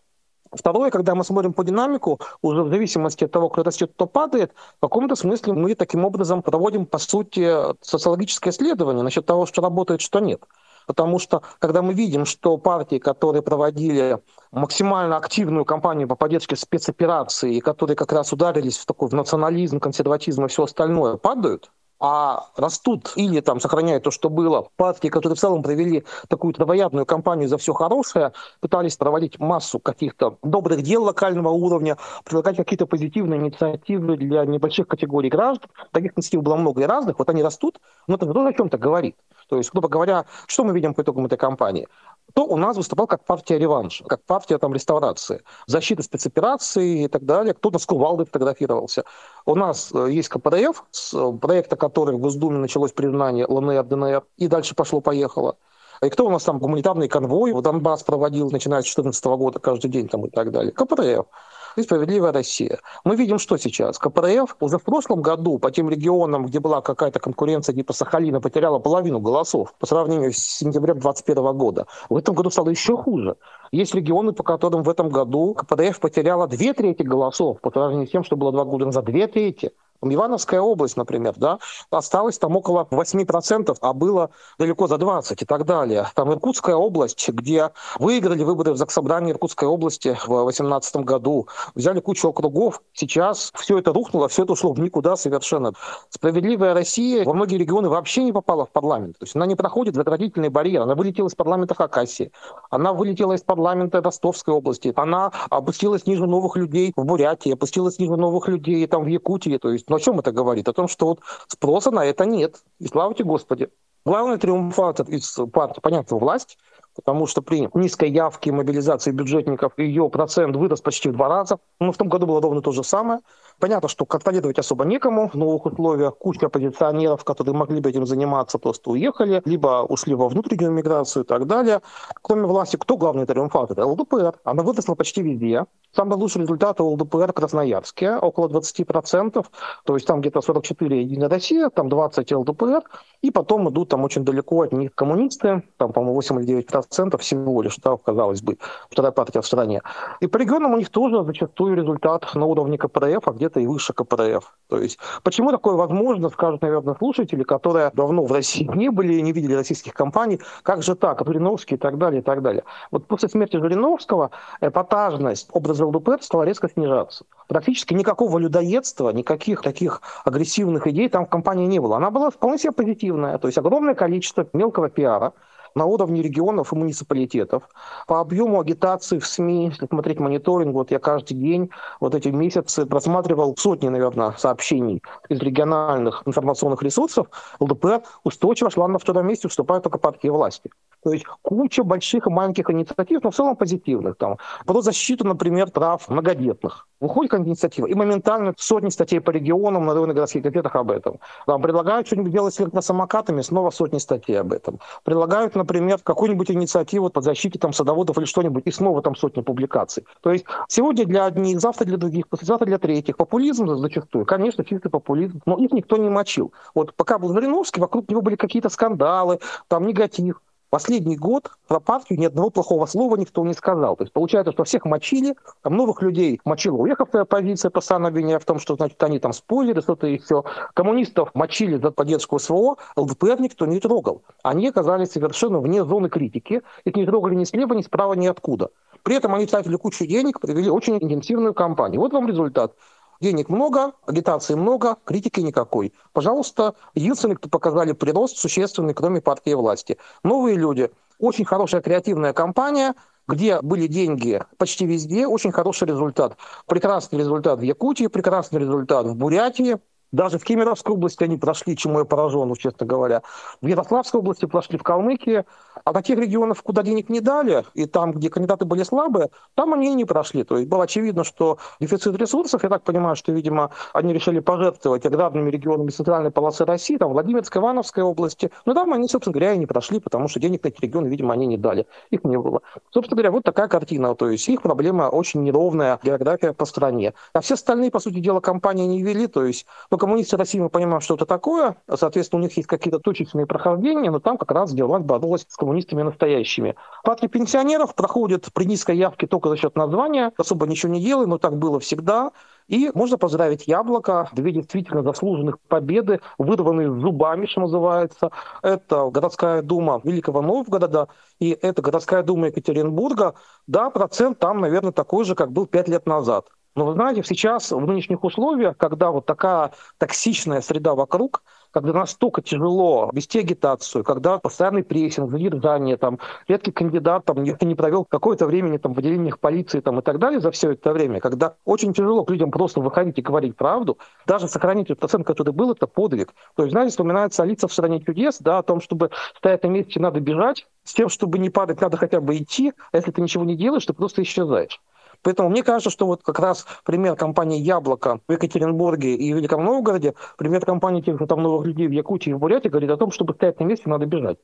Второе, 0.51 0.89
когда 0.89 1.15
мы 1.15 1.23
смотрим 1.23 1.53
по 1.53 1.63
динамику, 1.63 2.19
уже 2.41 2.63
в 2.63 2.69
зависимости 2.69 3.25
от 3.25 3.31
того, 3.31 3.49
кто 3.49 3.63
растет, 3.63 3.91
кто 3.93 4.07
падает, 4.07 4.53
в 4.77 4.81
каком-то 4.81 5.15
смысле 5.15 5.53
мы 5.53 5.75
таким 5.75 6.05
образом 6.05 6.41
проводим, 6.41 6.85
по 6.85 6.97
сути, 6.97 7.51
социологическое 7.81 8.53
исследование 8.53 9.03
насчет 9.03 9.25
того, 9.25 9.45
что 9.45 9.61
работает, 9.61 10.01
что 10.01 10.19
нет. 10.19 10.41
Потому 10.87 11.17
что, 11.19 11.41
когда 11.59 11.81
мы 11.81 11.93
видим, 11.93 12.25
что 12.25 12.57
партии, 12.57 12.99
которые 12.99 13.41
проводили 13.41 14.19
максимально 14.51 15.17
активную 15.17 15.65
кампанию 15.65 16.07
по 16.07 16.15
поддержке 16.15 16.55
спецоперации, 16.55 17.59
которые 17.59 17.95
как 17.95 18.13
раз 18.13 18.31
ударились 18.31 18.77
в 18.77 18.85
такой 18.85 19.09
в 19.09 19.13
национализм, 19.13 19.79
консерватизм 19.79 20.45
и 20.45 20.47
все 20.47 20.63
остальное, 20.63 21.17
падают, 21.17 21.71
а 21.99 22.47
растут 22.57 23.13
или 23.15 23.39
там 23.39 23.59
сохраняют 23.59 24.03
то, 24.03 24.11
что 24.11 24.29
было. 24.29 24.67
Партии, 24.75 25.07
которые 25.07 25.35
в 25.35 25.39
целом 25.39 25.63
провели 25.63 26.03
такую 26.27 26.53
травоядную 26.53 27.05
кампанию 27.05 27.47
за 27.47 27.57
все 27.57 27.73
хорошее, 27.73 28.33
пытались 28.59 28.97
проводить 28.97 29.39
массу 29.39 29.79
каких-то 29.79 30.37
добрых 30.43 30.81
дел 30.81 31.03
локального 31.03 31.49
уровня, 31.49 31.97
предлагать 32.23 32.57
какие-то 32.57 32.85
позитивные 32.85 33.39
инициативы 33.39 34.17
для 34.17 34.45
небольших 34.45 34.87
категорий 34.87 35.29
граждан. 35.29 35.69
Таких 35.91 36.13
инициатив 36.15 36.43
было 36.43 36.55
много 36.55 36.81
и 36.81 36.85
разных. 36.85 37.19
Вот 37.19 37.29
они 37.29 37.43
растут, 37.43 37.79
но 38.07 38.15
это 38.15 38.25
тоже 38.31 38.49
о 38.49 38.53
чем-то 38.53 38.77
говорит. 38.77 39.15
То 39.47 39.57
есть, 39.57 39.71
грубо 39.71 39.87
говоря, 39.87 40.25
что 40.47 40.63
мы 40.63 40.73
видим 40.73 40.93
по 40.93 41.01
итогам 41.01 41.25
этой 41.25 41.37
кампании? 41.37 41.87
То 42.33 42.45
у 42.45 42.57
нас 42.57 42.75
выступал 42.75 43.05
как 43.07 43.23
партия 43.23 43.59
реванша, 43.59 44.03
как 44.03 44.23
партия 44.23 44.57
там 44.57 44.73
реставрации, 44.73 45.43
защиты 45.67 46.01
спецоперации 46.01 47.03
и 47.03 47.07
так 47.07 47.23
далее. 47.23 47.53
Кто-то 47.53 47.77
с 47.77 47.85
кувалдой 47.85 48.25
фотографировался. 48.25 49.03
У 49.45 49.55
нас 49.55 49.91
э, 49.93 50.11
есть 50.11 50.29
КПРФ, 50.29 50.85
с 50.91 51.13
э, 51.13 51.37
проекта 51.39 51.75
который 51.75 52.15
в 52.15 52.19
Госдуме 52.19 52.57
началось 52.57 52.91
признание 52.91 53.45
ЛНР, 53.45 53.83
ДНР, 53.83 54.23
и 54.37 54.47
дальше 54.47 54.73
пошло-поехало. 54.73 55.57
И 56.01 56.09
кто 56.09 56.25
у 56.25 56.31
нас 56.31 56.43
там 56.43 56.59
гуманитарный 56.59 57.07
конвой 57.07 57.53
в 57.53 57.61
Донбасс 57.61 58.03
проводил, 58.03 58.49
начиная 58.49 58.81
с 58.81 58.85
2014 58.85 59.25
года, 59.25 59.59
каждый 59.59 59.89
день 59.89 60.07
там 60.07 60.25
и 60.25 60.29
так 60.29 60.51
далее? 60.51 60.71
КПРФ 60.71 61.27
и 61.75 61.83
«Справедливая 61.83 62.31
Россия». 62.31 62.79
Мы 63.03 63.15
видим, 63.15 63.39
что 63.39 63.57
сейчас. 63.57 63.99
КПРФ 63.99 64.55
уже 64.59 64.77
в 64.77 64.83
прошлом 64.83 65.21
году 65.21 65.59
по 65.59 65.71
тем 65.71 65.89
регионам, 65.89 66.45
где 66.45 66.59
была 66.59 66.81
какая-то 66.81 67.19
конкуренция 67.19 67.75
типа 67.75 67.93
Сахалина, 67.93 68.41
потеряла 68.41 68.79
половину 68.79 69.19
голосов 69.19 69.73
по 69.79 69.85
сравнению 69.85 70.31
с 70.31 70.37
сентябрем 70.37 70.99
2021 70.99 71.57
года. 71.57 71.87
В 72.09 72.17
этом 72.17 72.35
году 72.35 72.49
стало 72.49 72.69
еще 72.69 72.97
хуже. 72.97 73.35
Есть 73.71 73.93
регионы, 73.95 74.31
по 74.31 74.43
которым 74.43 74.83
в 74.83 74.89
этом 74.89 75.09
году 75.09 75.53
КПРФ 75.53 75.99
потеряла 75.99 76.47
две 76.47 76.73
трети 76.73 77.03
голосов 77.03 77.59
по 77.61 77.71
сравнению 77.71 78.07
с 78.07 78.11
тем, 78.11 78.23
что 78.23 78.35
было 78.35 78.51
два 78.51 78.63
года 78.63 78.85
назад. 78.85 79.05
Две 79.05 79.27
трети. 79.27 79.71
Ивановская 80.13 80.61
область, 80.61 80.97
например, 80.97 81.33
да, 81.37 81.59
осталось 81.89 82.37
там 82.37 82.55
около 82.55 82.87
8%, 82.91 83.77
а 83.81 83.93
было 83.93 84.29
далеко 84.57 84.87
за 84.87 84.95
20% 84.95 85.37
и 85.41 85.45
так 85.45 85.65
далее. 85.65 86.07
Там 86.15 86.31
Иркутская 86.31 86.75
область, 86.75 87.27
где 87.29 87.71
выиграли 87.99 88.43
выборы 88.43 88.73
в 88.73 88.77
Заксобрании 88.77 89.31
Иркутской 89.31 89.67
области 89.67 90.17
в 90.25 90.27
2018 90.27 90.97
году, 90.97 91.47
взяли 91.75 91.99
кучу 91.99 92.29
округов, 92.29 92.81
сейчас 92.93 93.51
все 93.55 93.79
это 93.79 93.93
рухнуло, 93.93 94.27
все 94.27 94.43
это 94.43 94.53
ушло 94.53 94.73
в 94.73 94.79
никуда 94.79 95.15
совершенно. 95.15 95.73
Справедливая 96.09 96.73
Россия 96.73 97.25
во 97.25 97.33
многие 97.33 97.57
регионы 97.57 97.89
вообще 97.89 98.23
не 98.23 98.33
попала 98.33 98.65
в 98.65 98.71
парламент, 98.71 99.17
то 99.19 99.25
есть 99.25 99.35
она 99.35 99.45
не 99.45 99.55
проходит 99.55 99.95
заградительный 99.95 100.49
барьер, 100.49 100.81
она 100.81 100.95
вылетела 100.95 101.27
из 101.27 101.35
парламента 101.35 101.73
Хакасии, 101.75 102.31
она 102.69 102.93
вылетела 102.93 103.33
из 103.33 103.41
парламента 103.41 104.01
Ростовской 104.01 104.53
области, 104.53 104.93
она 104.95 105.31
опустилась 105.49 106.05
ниже 106.05 106.25
новых 106.25 106.55
людей 106.55 106.93
в 106.95 107.05
Бурятии, 107.05 107.53
опустилась 107.53 107.99
ниже 107.99 108.15
новых 108.15 108.47
людей 108.47 108.85
там 108.87 109.03
в 109.03 109.07
Якутии, 109.07 109.57
то 109.57 109.69
есть 109.71 109.89
о 109.95 109.99
чем 109.99 110.19
это 110.19 110.31
говорит? 110.31 110.67
О 110.67 110.73
том, 110.73 110.87
что 110.87 111.07
вот 111.07 111.19
спроса 111.47 111.91
на 111.91 112.05
это 112.05 112.25
нет. 112.25 112.63
И 112.79 112.87
слава 112.87 113.13
тебе 113.13 113.25
Господи. 113.25 113.69
Главный 114.05 114.37
триумфатор 114.37 115.07
из 115.09 115.39
партии, 115.51 115.79
понятно, 115.81 116.17
власть, 116.17 116.59
потому 116.95 117.25
что 117.25 117.41
при 117.41 117.67
низкой 117.73 118.11
явке 118.11 118.51
мобилизации 118.51 119.11
бюджетников 119.11 119.73
ее 119.77 120.09
процент 120.09 120.55
вырос 120.55 120.81
почти 120.81 121.09
в 121.09 121.13
два 121.13 121.27
раза. 121.27 121.57
Но 121.79 121.91
в 121.91 121.97
том 121.97 122.07
году 122.07 122.27
было 122.27 122.39
ровно 122.39 122.61
то 122.61 122.71
же 122.71 122.83
самое. 122.83 123.21
Понятно, 123.59 123.87
что 123.87 124.05
контролировать 124.05 124.59
особо 124.59 124.85
некому 124.85 125.29
в 125.29 125.35
новых 125.35 125.65
условиях. 125.65 126.17
Куча 126.17 126.47
оппозиционеров, 126.47 127.23
которые 127.23 127.55
могли 127.55 127.79
бы 127.79 127.89
этим 127.89 128.05
заниматься, 128.05 128.57
просто 128.57 128.91
уехали, 128.91 129.41
либо 129.45 129.85
ушли 129.87 130.13
во 130.13 130.27
внутреннюю 130.27 130.71
миграцию 130.71 131.23
и 131.23 131.27
так 131.27 131.47
далее. 131.47 131.81
Кроме 132.21 132.45
власти, 132.45 132.75
кто 132.75 132.97
главный 132.97 133.25
триумфатор? 133.25 133.79
ЛДПР. 133.79 134.39
Она 134.43 134.63
выросла 134.63 134.95
почти 134.95 135.21
везде. 135.21 135.65
Самый 135.95 136.17
лучший 136.17 136.41
результат 136.41 136.81
у 136.81 136.89
ЛДПР 136.89 137.31
Красноярске, 137.31 138.17
около 138.17 138.49
20%. 138.49 139.45
То 139.85 139.93
есть 139.93 140.05
там 140.05 140.19
где-то 140.19 140.41
44 140.41 141.01
Единая 141.01 141.29
Россия, 141.29 141.69
там 141.69 141.87
20 141.87 142.29
ЛДПР. 142.33 142.81
И 143.21 143.31
потом 143.31 143.69
идут 143.69 143.89
там 143.89 144.03
очень 144.03 144.25
далеко 144.25 144.63
от 144.63 144.73
них 144.73 144.93
коммунисты. 144.93 145.63
Там, 145.77 145.93
по-моему, 145.93 146.15
8 146.15 146.43
или 146.43 146.65
9% 146.67 147.17
всего 147.17 147.61
лишь, 147.61 147.77
да, 147.77 147.95
казалось 147.95 148.41
бы, 148.41 148.57
вторая 148.91 149.13
партия 149.13 149.39
в 149.39 149.47
стране. 149.47 149.81
И 150.19 150.27
по 150.27 150.37
регионам 150.37 150.73
у 150.73 150.77
них 150.77 150.89
тоже 150.89 151.23
зачастую 151.23 151.77
результат 151.77 152.35
на 152.35 152.45
уровне 152.45 152.77
КПРФ, 152.77 153.25
а 153.27 153.31
где 153.31 153.44
где-то 153.45 153.59
и 153.59 153.67
выше 153.67 153.93
КПРФ. 153.93 154.53
То 154.67 154.77
есть 154.79 154.97
почему 155.23 155.51
такое 155.51 155.75
возможно, 155.75 156.29
скажут, 156.29 156.61
наверное, 156.61 156.95
слушатели, 156.95 157.43
которые 157.43 157.91
давно 157.93 158.25
в 158.25 158.31
России 158.31 158.69
не 158.73 158.89
были, 158.89 159.19
не 159.21 159.31
видели 159.31 159.53
российских 159.53 159.93
компаний, 159.93 160.39
как 160.63 160.81
же 160.81 160.95
так, 160.95 161.21
Жириновский 161.25 161.75
и 161.75 161.77
так 161.77 161.97
далее, 161.97 162.21
и 162.21 162.23
так 162.23 162.41
далее. 162.41 162.63
Вот 162.91 163.05
после 163.07 163.29
смерти 163.29 163.57
Жириновского 163.57 164.31
эпатажность 164.61 165.49
образа 165.51 165.85
ЛДПР 165.85 166.21
стала 166.21 166.43
резко 166.43 166.69
снижаться. 166.69 167.25
Практически 167.47 167.93
никакого 167.93 168.39
людоедства, 168.39 169.11
никаких 169.11 169.61
таких 169.61 170.01
агрессивных 170.23 170.87
идей 170.87 171.09
там 171.09 171.25
в 171.25 171.29
компании 171.29 171.67
не 171.67 171.79
было. 171.79 171.97
Она 171.97 172.09
была 172.09 172.31
вполне 172.31 172.57
себе 172.57 172.71
позитивная. 172.71 173.37
То 173.37 173.47
есть 173.47 173.57
огромное 173.57 173.93
количество 173.93 174.47
мелкого 174.53 174.89
пиара, 174.89 175.33
на 175.75 175.85
уровне 175.85 176.21
регионов 176.21 176.71
и 176.71 176.75
муниципалитетов. 176.75 177.63
По 178.07 178.21
объему 178.21 178.59
агитации 178.59 179.19
в 179.19 179.27
СМИ, 179.27 179.67
если 179.67 179.87
смотреть 179.87 180.19
мониторинг, 180.19 180.73
вот 180.73 180.91
я 180.91 180.99
каждый 180.99 181.33
день, 181.33 181.69
вот 181.99 182.15
эти 182.15 182.29
месяцы 182.29 182.85
просматривал 182.85 183.55
сотни, 183.57 183.89
наверное, 183.89 184.31
сообщений 184.37 185.03
из 185.29 185.39
региональных 185.39 186.23
информационных 186.25 186.81
ресурсов, 186.81 187.27
ЛДПР 187.59 188.03
устойчиво 188.23 188.71
шла 188.71 188.87
на 188.87 188.99
втором 188.99 189.27
месте, 189.27 189.47
уступая 189.47 189.81
только 189.81 189.97
партии 189.97 190.29
власти. 190.29 190.71
То 191.05 191.13
есть 191.13 191.25
куча 191.43 191.83
больших 191.83 192.25
и 192.25 192.31
маленьких 192.31 192.67
инициатив, 192.71 193.23
но 193.23 193.29
в 193.29 193.35
целом 193.35 193.55
позитивных. 193.55 194.17
Там, 194.17 194.37
про 194.65 194.81
защиту, 194.81 195.23
например, 195.23 195.69
прав 195.69 196.09
многодетных. 196.09 196.87
Выходит 196.99 197.29
как 197.29 197.41
инициатива, 197.41 197.85
и 197.85 197.93
моментально 197.93 198.55
сотни 198.57 198.89
статей 198.89 199.21
по 199.21 199.29
регионам 199.29 199.85
на 199.85 199.93
районных 199.93 200.15
городских 200.15 200.41
комитетах 200.41 200.75
об 200.75 200.89
этом. 200.89 201.19
Там, 201.45 201.61
предлагают 201.61 202.07
что-нибудь 202.07 202.31
делать 202.31 202.55
с 202.55 202.61
электросамокатами, 202.61 203.41
снова 203.41 203.69
сотни 203.69 203.99
статей 203.99 204.39
об 204.39 204.51
этом. 204.51 204.79
Предлагают, 205.03 205.53
например, 205.53 205.99
какую-нибудь 206.01 206.49
инициативу 206.49 207.11
по 207.11 207.21
защите 207.21 207.59
там, 207.59 207.71
садоводов 207.71 208.17
или 208.17 208.25
что-нибудь, 208.25 208.63
и 208.65 208.71
снова 208.71 209.03
там 209.03 209.15
сотни 209.15 209.41
публикаций. 209.41 210.07
То 210.21 210.31
есть 210.31 210.45
сегодня 210.69 211.05
для 211.05 211.25
одних, 211.25 211.59
завтра 211.59 211.85
для 211.85 211.97
других, 211.97 212.27
послезавтра 212.29 212.65
для 212.65 212.79
третьих. 212.79 213.15
Популизм 213.15 213.67
зачастую, 213.75 214.25
конечно, 214.25 214.65
чистый 214.65 214.89
популизм, 214.89 215.39
но 215.45 215.55
их 215.57 215.71
никто 215.71 215.97
не 215.97 216.09
мочил. 216.09 216.51
Вот 216.73 216.95
пока 216.95 217.19
был 217.19 217.31
Жириновский, 217.33 217.79
вокруг 217.79 218.09
него 218.09 218.21
были 218.23 218.37
какие-то 218.37 218.69
скандалы, 218.69 219.37
там 219.67 219.85
негатив. 219.85 220.41
Последний 220.75 221.15
год 221.15 221.51
про 221.69 221.79
партию 221.79 222.19
ни 222.19 222.25
одного 222.25 222.49
плохого 222.49 222.85
слова 222.85 223.15
никто 223.15 223.45
не 223.45 223.53
сказал. 223.53 223.95
То 223.95 224.03
есть 224.03 224.11
получается, 224.11 224.51
что 224.51 224.65
всех 224.65 224.83
мочили, 224.83 225.37
там 225.61 225.77
новых 225.77 226.01
людей 226.01 226.41
мочила 226.43 226.75
уехавшая 226.75 227.21
оппозиция, 227.21 227.71
постоянно 227.71 228.09
обвиняя 228.09 228.39
в 228.39 228.43
том, 228.43 228.59
что 228.59 228.75
значит, 228.75 229.01
они 229.01 229.19
там 229.19 229.31
спойлеры, 229.31 229.81
что-то 229.81 230.13
все. 230.17 230.43
Коммунистов 230.73 231.33
мочили 231.33 231.77
за 231.77 231.91
поддержку 231.91 232.39
СВО, 232.39 232.75
ЛДПР 232.97 233.39
никто 233.39 233.65
не 233.65 233.79
трогал. 233.79 234.23
Они 234.43 234.67
оказались 234.67 235.13
совершенно 235.13 235.61
вне 235.61 235.85
зоны 235.85 236.09
критики, 236.09 236.61
их 236.83 236.95
не 236.97 237.05
трогали 237.05 237.35
ни 237.35 237.45
слева, 237.45 237.73
ни 237.73 237.81
справа, 237.81 238.11
ни 238.15 238.27
откуда. 238.27 238.69
При 239.03 239.15
этом 239.15 239.33
они 239.33 239.45
тратили 239.45 239.77
кучу 239.77 240.05
денег, 240.05 240.41
провели 240.41 240.69
очень 240.69 240.97
интенсивную 240.97 241.53
кампанию. 241.53 242.01
Вот 242.01 242.11
вам 242.11 242.27
результат. 242.27 242.73
Денег 243.21 243.49
много, 243.49 243.93
агитации 244.05 244.55
много, 244.55 244.97
критики 245.05 245.39
никакой. 245.39 245.93
Пожалуйста, 246.13 246.75
единственный, 246.93 247.35
кто 247.35 247.49
показали 247.49 247.93
прирост 247.93 248.37
существенный, 248.37 248.93
кроме 248.93 249.21
партии 249.21 249.53
власти. 249.53 249.97
Новые 250.23 250.57
люди. 250.57 250.91
Очень 251.17 251.45
хорошая 251.45 251.81
креативная 251.81 252.33
кампания, 252.33 252.93
где 253.27 253.61
были 253.61 253.87
деньги 253.87 254.41
почти 254.57 254.85
везде, 254.85 255.27
очень 255.27 255.51
хороший 255.51 255.87
результат. 255.87 256.37
Прекрасный 256.67 257.19
результат 257.19 257.59
в 257.59 257.61
Якутии, 257.61 258.07
прекрасный 258.07 258.59
результат 258.59 259.05
в 259.07 259.15
Бурятии, 259.15 259.77
даже 260.15 260.39
в 260.39 260.43
Кемеровской 260.43 260.93
области 260.93 261.23
они 261.23 261.37
прошли, 261.37 261.75
чему 261.75 261.99
я 261.99 262.05
поражен, 262.05 262.53
честно 262.55 262.85
говоря. 262.85 263.21
В 263.61 263.67
Ярославской 263.67 264.19
области 264.19 264.45
прошли 264.45 264.77
в 264.77 264.83
Калмыкии. 264.83 265.45
А 265.83 265.91
на 265.91 266.01
тех 266.01 266.17
регионах, 266.17 266.63
куда 266.63 266.83
денег 266.83 267.09
не 267.09 267.19
дали, 267.19 267.65
и 267.73 267.85
там, 267.85 268.13
где 268.13 268.29
кандидаты 268.29 268.65
были 268.65 268.83
слабые, 268.83 269.29
там 269.55 269.73
они 269.73 269.91
и 269.91 269.93
не 269.93 270.05
прошли. 270.05 270.43
То 270.43 270.57
есть 270.57 270.69
было 270.69 270.85
очевидно, 270.85 271.23
что 271.23 271.57
дефицит 271.79 272.15
ресурсов, 272.15 272.63
я 272.63 272.69
так 272.69 272.83
понимаю, 272.83 273.15
что, 273.15 273.31
видимо, 273.31 273.71
они 273.93 274.13
решили 274.13 274.39
пожертвовать 274.39 275.05
аграрными 275.05 275.49
регионами 275.49 275.89
центральной 275.89 276.31
полосы 276.31 276.65
России, 276.65 276.97
там, 276.97 277.11
Владимирской, 277.11 277.61
Ивановской 277.61 278.03
области. 278.03 278.51
Но 278.65 278.73
там 278.73 278.93
они, 278.93 279.09
собственно 279.09 279.33
говоря, 279.33 279.53
и 279.53 279.57
не 279.57 279.65
прошли, 279.65 279.99
потому 279.99 280.27
что 280.27 280.39
денег 280.39 280.63
на 280.63 280.69
эти 280.69 280.81
регионы, 280.81 281.07
видимо, 281.07 281.33
они 281.33 281.45
не 281.45 281.57
дали. 281.57 281.85
Их 282.09 282.23
не 282.23 282.37
было. 282.37 282.61
Собственно 282.91 283.17
говоря, 283.17 283.31
вот 283.31 283.43
такая 283.43 283.67
картина. 283.67 284.15
То 284.15 284.29
есть 284.29 284.47
их 284.47 284.61
проблема 284.61 285.03
очень 285.03 285.43
неровная 285.43 285.99
география 286.01 286.53
по 286.53 286.65
стране. 286.65 287.13
А 287.33 287.41
все 287.41 287.55
остальные, 287.55 287.91
по 287.91 287.99
сути 287.99 288.19
дела, 288.19 288.39
компании 288.39 288.85
не 288.85 289.03
вели. 289.03 289.27
То 289.27 289.43
есть 289.43 289.65
ну, 289.91 289.97
коммунисты 290.05 290.37
России, 290.37 290.59
мы 290.59 290.69
понимаем, 290.69 291.01
что 291.01 291.15
это 291.15 291.25
такое. 291.25 291.77
Соответственно, 291.91 292.41
у 292.41 292.43
них 292.43 292.55
есть 292.55 292.67
какие-то 292.67 292.99
точечные 292.99 293.47
прохождения, 293.47 294.11
но 294.11 294.19
там 294.19 294.37
как 294.37 294.51
раз 294.51 294.71
власть 294.71 295.03
боролась 295.03 295.47
с 295.49 295.55
коммунистами 295.55 296.03
настоящими. 296.03 296.75
Партия 297.03 297.27
пенсионеров 297.27 297.95
проходит 297.95 298.53
при 298.53 298.65
низкой 298.65 298.97
явке 298.97 299.25
только 299.25 299.49
за 299.49 299.57
счет 299.57 299.75
названия, 299.75 300.31
особо 300.37 300.67
ничего 300.67 300.93
не 300.93 301.01
делает, 301.01 301.27
но 301.27 301.39
так 301.39 301.57
было 301.57 301.79
всегда. 301.79 302.33
И 302.67 302.91
можно 302.93 303.17
поздравить 303.17 303.65
Яблоко, 303.67 304.29
две 304.33 304.51
действительно 304.51 305.01
заслуженных 305.01 305.59
победы, 305.59 306.19
вырванные 306.37 306.93
зубами, 306.99 307.47
что 307.47 307.61
называется. 307.61 308.29
Это 308.61 309.09
городская 309.09 309.63
дума 309.63 310.01
Великого 310.03 310.43
Новгорода 310.43 311.07
и 311.39 311.57
это 311.59 311.81
городская 311.81 312.21
дума 312.21 312.47
Екатеринбурга. 312.47 313.33
Да, 313.65 313.89
процент 313.89 314.37
там, 314.37 314.61
наверное, 314.61 314.91
такой 314.91 315.25
же, 315.25 315.33
как 315.33 315.51
был 315.51 315.65
пять 315.65 315.87
лет 315.87 316.05
назад. 316.05 316.45
Но 316.75 316.85
вы 316.85 316.93
знаете, 316.93 317.23
сейчас 317.23 317.71
в 317.71 317.79
нынешних 317.79 318.23
условиях, 318.25 318.75
когда 318.75 319.11
вот 319.11 319.25
такая 319.25 319.71
токсичная 319.97 320.59
среда 320.59 320.93
вокруг, 320.93 321.41
когда 321.71 321.93
настолько 321.93 322.41
тяжело 322.41 323.09
вести 323.13 323.39
агитацию, 323.39 324.03
когда 324.03 324.39
постоянный 324.39 324.83
прессинг, 324.83 325.31
задержание, 325.31 325.95
там, 325.95 326.19
редкий 326.49 326.73
кандидат 326.73 327.23
там, 327.23 327.43
не, 327.43 327.75
провел 327.75 328.03
какое-то 328.03 328.45
времени 328.45 328.77
там, 328.77 328.93
в 328.93 328.99
отделениях 328.99 329.39
полиции 329.39 329.79
там, 329.79 329.99
и 329.99 330.01
так 330.01 330.19
далее 330.19 330.41
за 330.41 330.51
все 330.51 330.71
это 330.71 330.91
время, 330.91 331.21
когда 331.21 331.55
очень 331.63 331.93
тяжело 331.93 332.25
к 332.25 332.29
людям 332.29 332.51
просто 332.51 332.81
выходить 332.81 333.17
и 333.19 333.21
говорить 333.21 333.55
правду, 333.55 333.97
даже 334.25 334.49
сохранить 334.49 334.87
этот 334.87 334.99
процент, 334.99 335.25
который 335.25 335.53
был, 335.53 335.71
это 335.71 335.87
подвиг. 335.87 336.33
То 336.55 336.63
есть, 336.63 336.71
знаете, 336.71 336.91
вспоминается 336.91 337.43
Алиса 337.43 337.69
в 337.69 337.73
«Стране 337.73 338.01
чудес», 338.01 338.39
да, 338.39 338.57
о 338.57 338.63
том, 338.63 338.81
чтобы 338.81 339.11
стоять 339.37 339.63
на 339.63 339.67
месте, 339.67 340.01
надо 340.01 340.19
бежать, 340.19 340.67
с 340.83 340.93
тем, 340.93 341.07
чтобы 341.07 341.39
не 341.39 341.49
падать, 341.49 341.79
надо 341.79 341.95
хотя 341.95 342.19
бы 342.19 342.37
идти, 342.37 342.73
а 342.91 342.97
если 342.97 343.11
ты 343.11 343.21
ничего 343.21 343.45
не 343.45 343.55
делаешь, 343.55 343.85
ты 343.85 343.93
просто 343.93 344.23
исчезаешь. 344.23 344.81
Поэтому 345.25 345.49
мне 345.49 345.63
кажется, 345.63 345.89
что 345.89 346.05
вот 346.05 346.21
как 346.21 346.37
раз 346.37 346.67
пример 346.85 347.15
компании 347.15 347.59
«Яблоко» 347.59 348.19
в 348.27 348.31
Екатеринбурге 348.31 349.15
и 349.15 349.33
Великом 349.33 349.65
Новгороде, 349.65 350.13
пример 350.37 350.63
компании 350.63 351.01
тех 351.01 351.17
же 351.17 351.25
там 351.25 351.41
новых 351.41 351.65
людей 351.65 351.87
в 351.87 351.91
Якутии 351.91 352.29
и 352.29 352.33
в 352.33 352.37
Бурятии 352.37 352.69
говорит 352.69 352.91
о 352.91 352.97
том, 352.97 353.11
чтобы 353.11 353.33
стоять 353.33 353.59
на 353.59 353.63
месте, 353.63 353.89
надо 353.89 354.05
бежать. 354.05 354.37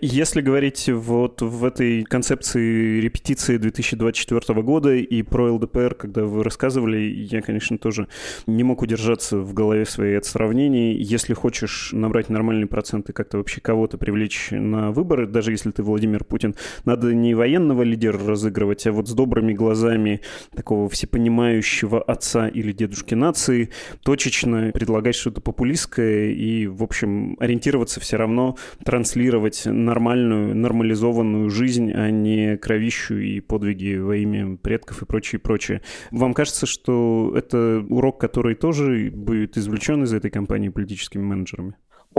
Если 0.00 0.40
говорить 0.40 0.88
вот 0.88 1.42
в 1.42 1.64
этой 1.64 2.04
концепции 2.04 3.00
репетиции 3.00 3.56
2024 3.56 4.62
года 4.62 4.94
и 4.94 5.22
про 5.22 5.52
ЛДПР, 5.54 5.96
когда 5.96 6.22
вы 6.22 6.44
рассказывали, 6.44 6.98
я, 6.98 7.42
конечно, 7.42 7.76
тоже 7.76 8.06
не 8.46 8.62
мог 8.62 8.82
удержаться 8.82 9.38
в 9.38 9.52
голове 9.54 9.86
своей 9.86 10.18
от 10.18 10.24
сравнений. 10.24 10.94
Если 10.94 11.34
хочешь 11.34 11.90
набрать 11.92 12.28
нормальные 12.28 12.68
проценты, 12.68 13.12
как-то 13.12 13.38
вообще 13.38 13.60
кого-то 13.60 13.98
привлечь 13.98 14.50
на 14.52 14.92
выборы, 14.92 15.26
даже 15.26 15.50
если 15.50 15.72
ты 15.72 15.82
Владимир 15.82 16.22
Путин, 16.22 16.54
надо 16.84 17.12
не 17.12 17.34
военного 17.34 17.82
лидера 17.82 18.24
разыгрывать, 18.24 18.86
а 18.86 18.92
вот 18.92 19.08
с 19.08 19.12
добрыми 19.12 19.52
глазами 19.52 20.20
такого 20.54 20.88
всепонимающего 20.88 22.00
отца 22.00 22.48
или 22.48 22.72
дедушки 22.72 23.14
нации, 23.14 23.70
точечно 24.02 24.70
предлагать 24.72 25.14
что-то 25.14 25.40
популистское 25.40 26.30
и, 26.30 26.66
в 26.66 26.82
общем, 26.82 27.36
ориентироваться 27.40 28.00
все 28.00 28.16
равно, 28.16 28.56
транслировать 28.84 29.62
нормальную, 29.66 30.54
нормализованную 30.54 31.50
жизнь, 31.50 31.92
а 31.92 32.10
не 32.10 32.56
кровищу 32.56 33.16
и 33.16 33.40
подвиги 33.40 33.96
во 33.96 34.16
имя 34.16 34.56
предков 34.56 35.02
и 35.02 35.06
прочее, 35.06 35.38
прочее. 35.38 35.82
Вам 36.10 36.34
кажется, 36.34 36.66
что 36.66 37.32
это 37.36 37.84
урок, 37.88 38.20
который 38.20 38.54
тоже 38.54 39.10
будет 39.10 39.56
извлечен 39.56 40.04
из 40.04 40.12
этой 40.12 40.30
кампании 40.30 40.68
политическими 40.68 41.22
менеджерами? 41.22 41.74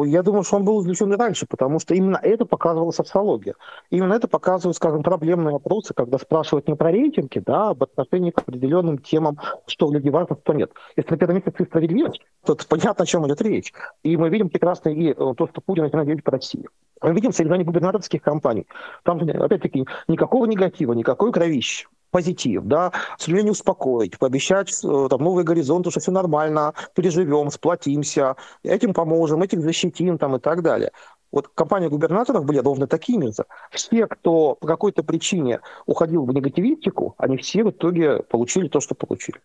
Я 0.05 0.23
думаю, 0.23 0.43
что 0.43 0.57
он 0.57 0.65
был 0.65 0.81
извлечен 0.81 1.11
и 1.13 1.17
раньше, 1.17 1.45
потому 1.47 1.79
что 1.79 1.93
именно 1.93 2.19
это 2.21 2.45
показывала 2.45 2.91
социология. 2.91 3.55
Именно 3.89 4.13
это 4.13 4.27
показывают, 4.27 4.75
скажем, 4.75 5.03
проблемные 5.03 5.53
вопросы, 5.53 5.93
когда 5.93 6.17
спрашивают 6.17 6.67
не 6.67 6.75
про 6.75 6.91
рейтинги, 6.91 7.39
да, 7.39 7.59
а 7.59 7.69
об 7.71 7.83
отношении 7.83 8.31
к 8.31 8.39
определенным 8.39 8.97
темам, 8.99 9.37
что 9.67 9.87
в 9.87 9.93
людей 9.93 10.11
важно, 10.11 10.37
что 10.41 10.53
нет. 10.53 10.71
Если 10.95 11.11
на 11.11 11.17
первом 11.17 11.35
месте 11.35 11.51
справедливость, 11.63 12.21
то 12.45 12.57
понятно, 12.67 13.03
о 13.03 13.05
чем 13.05 13.27
идет 13.27 13.41
речь. 13.41 13.73
И 14.03 14.15
мы 14.15 14.29
видим 14.29 14.49
прекрасно 14.49 14.89
и 14.89 15.09
э, 15.09 15.13
то, 15.13 15.47
что 15.47 15.61
Путин 15.61 15.83
начинает 15.83 16.07
делать 16.07 16.23
по 16.23 16.31
России. 16.31 16.65
Мы 17.01 17.13
видим 17.13 17.31
соревнования 17.33 17.65
губернаторских 17.65 18.21
кампаний. 18.21 18.67
Там, 19.03 19.19
опять-таки, 19.19 19.85
никакого 20.07 20.45
негатива, 20.45 20.93
никакой 20.93 21.31
кровищи 21.31 21.87
позитив, 22.11 22.63
да, 22.63 22.91
сожалению, 23.29 23.51
успокоить, 23.51 24.17
пообещать 24.17 24.71
э, 24.83 25.07
там, 25.09 25.21
новые 25.21 25.45
горизонты, 25.45 25.91
что 25.91 25.99
все 25.99 26.11
нормально, 26.11 26.73
переживем, 26.95 27.51
сплотимся, 27.51 28.35
этим 28.63 28.93
поможем, 28.93 29.43
этим 29.43 29.61
защитим 29.61 30.17
там, 30.17 30.35
и 30.35 30.39
так 30.39 30.61
далее. 30.61 30.91
Вот 31.31 31.47
компания 31.49 31.89
губернаторов 31.89 32.43
были 32.43 32.57
ровно 32.57 32.87
такими 32.87 33.27
же. 33.27 33.45
Все, 33.71 34.07
кто 34.07 34.55
по 34.55 34.65
какой-то 34.65 35.03
причине 35.03 35.59
уходил 35.85 36.25
в 36.25 36.33
негативистику, 36.33 37.13
они 37.17 37.37
все 37.37 37.63
в 37.63 37.69
итоге 37.69 38.23
получили 38.23 38.67
то, 38.67 38.79
что 38.79 38.95
получили. 38.95 39.39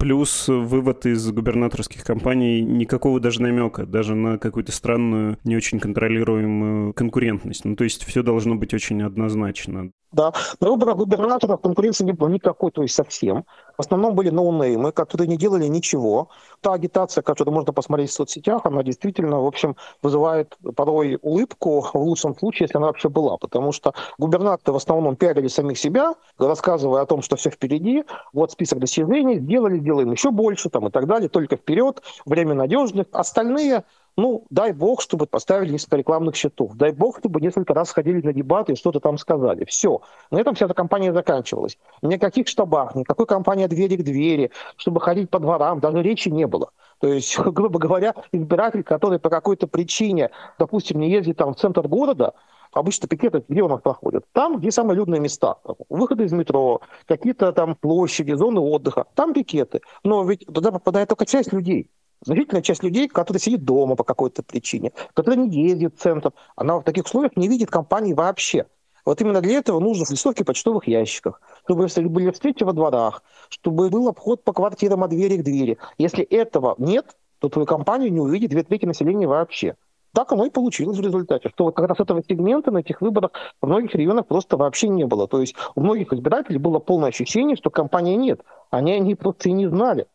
Плюс 0.00 0.48
вывод 0.48 1.04
из 1.04 1.30
губернаторских 1.30 2.04
компаний 2.04 2.62
никакого 2.62 3.20
даже 3.20 3.42
намека, 3.42 3.84
даже 3.84 4.14
на 4.14 4.38
какую-то 4.38 4.72
странную, 4.72 5.36
не 5.44 5.56
очень 5.56 5.78
контролируемую 5.78 6.94
конкурентность. 6.94 7.66
Ну, 7.66 7.76
то 7.76 7.84
есть 7.84 8.04
все 8.04 8.22
должно 8.22 8.54
быть 8.54 8.72
очень 8.72 9.02
однозначно. 9.02 9.90
Да, 10.10 10.32
на 10.58 10.70
выборах 10.70 10.96
губернаторов 10.96 11.60
конкуренции 11.60 12.04
не 12.04 12.12
было 12.12 12.28
никакой, 12.28 12.70
то 12.72 12.80
есть 12.80 12.94
совсем. 12.94 13.44
В 13.80 13.82
основном 13.82 14.14
были 14.14 14.28
ноунеймы, 14.28 14.92
которые 14.92 15.26
не 15.26 15.38
делали 15.38 15.64
ничего. 15.64 16.28
Та 16.60 16.74
агитация, 16.74 17.22
которую 17.22 17.54
можно 17.54 17.72
посмотреть 17.72 18.10
в 18.10 18.12
соцсетях, 18.12 18.66
она 18.66 18.82
действительно, 18.82 19.40
в 19.40 19.46
общем, 19.46 19.74
вызывает 20.02 20.54
порой 20.76 21.18
улыбку, 21.22 21.80
в 21.80 21.96
лучшем 21.96 22.36
случае, 22.36 22.64
если 22.64 22.76
она 22.76 22.88
вообще 22.88 23.08
была. 23.08 23.38
Потому 23.38 23.72
что 23.72 23.94
губернаторы 24.18 24.74
в 24.74 24.76
основном 24.76 25.16
пиарили 25.16 25.48
самих 25.48 25.78
себя, 25.78 26.14
рассказывая 26.38 27.00
о 27.00 27.06
том, 27.06 27.22
что 27.22 27.36
все 27.36 27.48
впереди, 27.48 28.04
вот 28.34 28.52
список 28.52 28.80
достижений, 28.80 29.38
сделали, 29.38 29.78
делаем 29.78 30.12
еще 30.12 30.30
больше, 30.30 30.68
там 30.68 30.88
и 30.88 30.90
так 30.90 31.06
далее, 31.06 31.30
только 31.30 31.56
вперед, 31.56 32.02
время 32.26 32.52
надежных. 32.52 33.06
Остальные 33.12 33.84
ну, 34.20 34.44
дай 34.50 34.72
бог, 34.72 35.00
чтобы 35.00 35.26
поставили 35.26 35.72
несколько 35.72 35.96
рекламных 35.96 36.36
счетов. 36.36 36.74
Дай 36.74 36.92
бог, 36.92 37.18
чтобы 37.18 37.40
несколько 37.40 37.72
раз 37.72 37.90
ходили 37.90 38.20
на 38.20 38.34
дебаты 38.34 38.74
и 38.74 38.76
что-то 38.76 39.00
там 39.00 39.16
сказали. 39.16 39.64
Все. 39.64 40.02
На 40.30 40.38
этом 40.38 40.54
вся 40.54 40.66
эта 40.66 40.74
кампания 40.74 41.14
заканчивалась. 41.14 41.78
Никаких 42.02 42.46
штабах, 42.46 42.94
никакой 42.94 43.24
кампании 43.24 43.64
от 43.64 43.70
двери 43.70 43.96
к 43.96 44.02
двери, 44.02 44.50
чтобы 44.76 45.00
ходить 45.00 45.30
по 45.30 45.38
дворам, 45.38 45.80
даже 45.80 46.02
речи 46.02 46.28
не 46.28 46.46
было. 46.46 46.70
То 46.98 47.08
есть, 47.08 47.38
грубо 47.38 47.78
говоря, 47.78 48.14
избиратель, 48.30 48.82
который 48.82 49.18
по 49.18 49.30
какой-то 49.30 49.66
причине, 49.66 50.30
допустим, 50.58 51.00
не 51.00 51.10
ездит 51.10 51.38
там 51.38 51.54
в 51.54 51.56
центр 51.56 51.88
города, 51.88 52.34
обычно 52.72 53.08
пикеты 53.08 53.42
где 53.48 53.62
у 53.62 53.68
нас 53.68 53.80
проходят? 53.80 54.26
Там, 54.32 54.58
где 54.58 54.70
самые 54.70 54.98
людные 54.98 55.20
места. 55.20 55.56
Выходы 55.88 56.24
из 56.24 56.32
метро, 56.32 56.82
какие-то 57.06 57.52
там 57.52 57.74
площади, 57.74 58.32
зоны 58.32 58.60
отдыха. 58.60 59.06
Там 59.14 59.32
пикеты. 59.32 59.80
Но 60.04 60.24
ведь 60.24 60.44
туда 60.46 60.72
попадает 60.72 61.08
только 61.08 61.24
часть 61.24 61.54
людей. 61.54 61.90
Значительная 62.22 62.62
часть 62.62 62.82
людей, 62.82 63.08
которые 63.08 63.40
сидят 63.40 63.64
дома 63.64 63.96
по 63.96 64.04
какой-то 64.04 64.42
причине, 64.42 64.92
которые 65.14 65.46
не 65.46 65.68
ездят 65.68 65.94
в 65.96 66.00
центр, 66.00 66.32
она 66.54 66.78
в 66.78 66.82
таких 66.82 67.04
условиях 67.04 67.36
не 67.36 67.48
видит 67.48 67.70
компании 67.70 68.12
вообще. 68.12 68.66
Вот 69.06 69.20
именно 69.22 69.40
для 69.40 69.58
этого 69.58 69.80
листовки 69.80 70.42
в 70.42 70.46
почтовых 70.46 70.86
ящиках, 70.86 71.40
чтобы 71.64 71.86
были 72.08 72.30
встречи 72.30 72.62
во 72.62 72.72
дворах, 72.72 73.22
чтобы 73.48 73.88
был 73.88 74.08
обход 74.08 74.44
по 74.44 74.52
квартирам 74.52 75.02
от 75.02 75.10
двери 75.10 75.38
к 75.38 75.42
двери. 75.42 75.78
Если 75.96 76.22
этого 76.22 76.74
нет, 76.76 77.16
то 77.38 77.48
твою 77.48 77.66
компанию 77.66 78.12
не 78.12 78.20
увидит 78.20 78.50
две 78.50 78.62
трети 78.62 78.84
населения 78.84 79.26
вообще. 79.26 79.76
Так 80.12 80.32
оно 80.32 80.44
и 80.44 80.50
получилось 80.50 80.98
в 80.98 81.02
результате, 81.02 81.48
что 81.50 81.64
вот 81.64 81.76
как 81.76 81.88
раз 81.88 82.00
этого 82.00 82.22
сегмента 82.28 82.70
на 82.70 82.78
этих 82.78 83.00
выборах 83.00 83.30
в 83.62 83.66
многих 83.66 83.94
регионах 83.94 84.26
просто 84.26 84.56
вообще 84.56 84.88
не 84.88 85.06
было. 85.06 85.28
То 85.28 85.40
есть 85.40 85.54
у 85.76 85.80
многих 85.80 86.12
избирателей 86.12 86.58
было 86.58 86.80
полное 86.80 87.10
ощущение, 87.10 87.56
что 87.56 87.70
компании 87.70 88.16
нет. 88.16 88.42
Они, 88.70 88.92
они 88.92 89.14
просто 89.14 89.48
и 89.48 89.52
не 89.52 89.68
знали. 89.68 90.06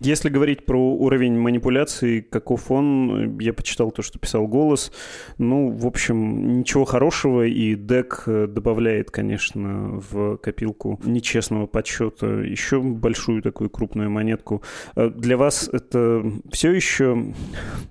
Если 0.00 0.28
говорить 0.28 0.66
про 0.66 0.78
уровень 0.78 1.38
манипуляции, 1.38 2.20
каков 2.20 2.70
он, 2.70 3.38
я 3.38 3.52
почитал 3.52 3.92
то, 3.92 4.02
что 4.02 4.18
писал 4.18 4.48
голос. 4.48 4.92
Ну, 5.38 5.70
в 5.70 5.86
общем, 5.86 6.58
ничего 6.58 6.84
хорошего, 6.84 7.46
и 7.46 7.74
ДЭК 7.76 8.24
добавляет, 8.26 9.10
конечно, 9.10 10.00
в 10.10 10.36
копилку 10.38 11.00
нечестного 11.04 11.66
подсчета 11.66 12.26
еще 12.26 12.80
большую 12.80 13.42
такую 13.42 13.70
крупную 13.70 14.10
монетку. 14.10 14.62
А 14.94 15.08
для 15.08 15.36
вас 15.36 15.68
это 15.72 16.24
все 16.50 16.72
еще 16.72 17.32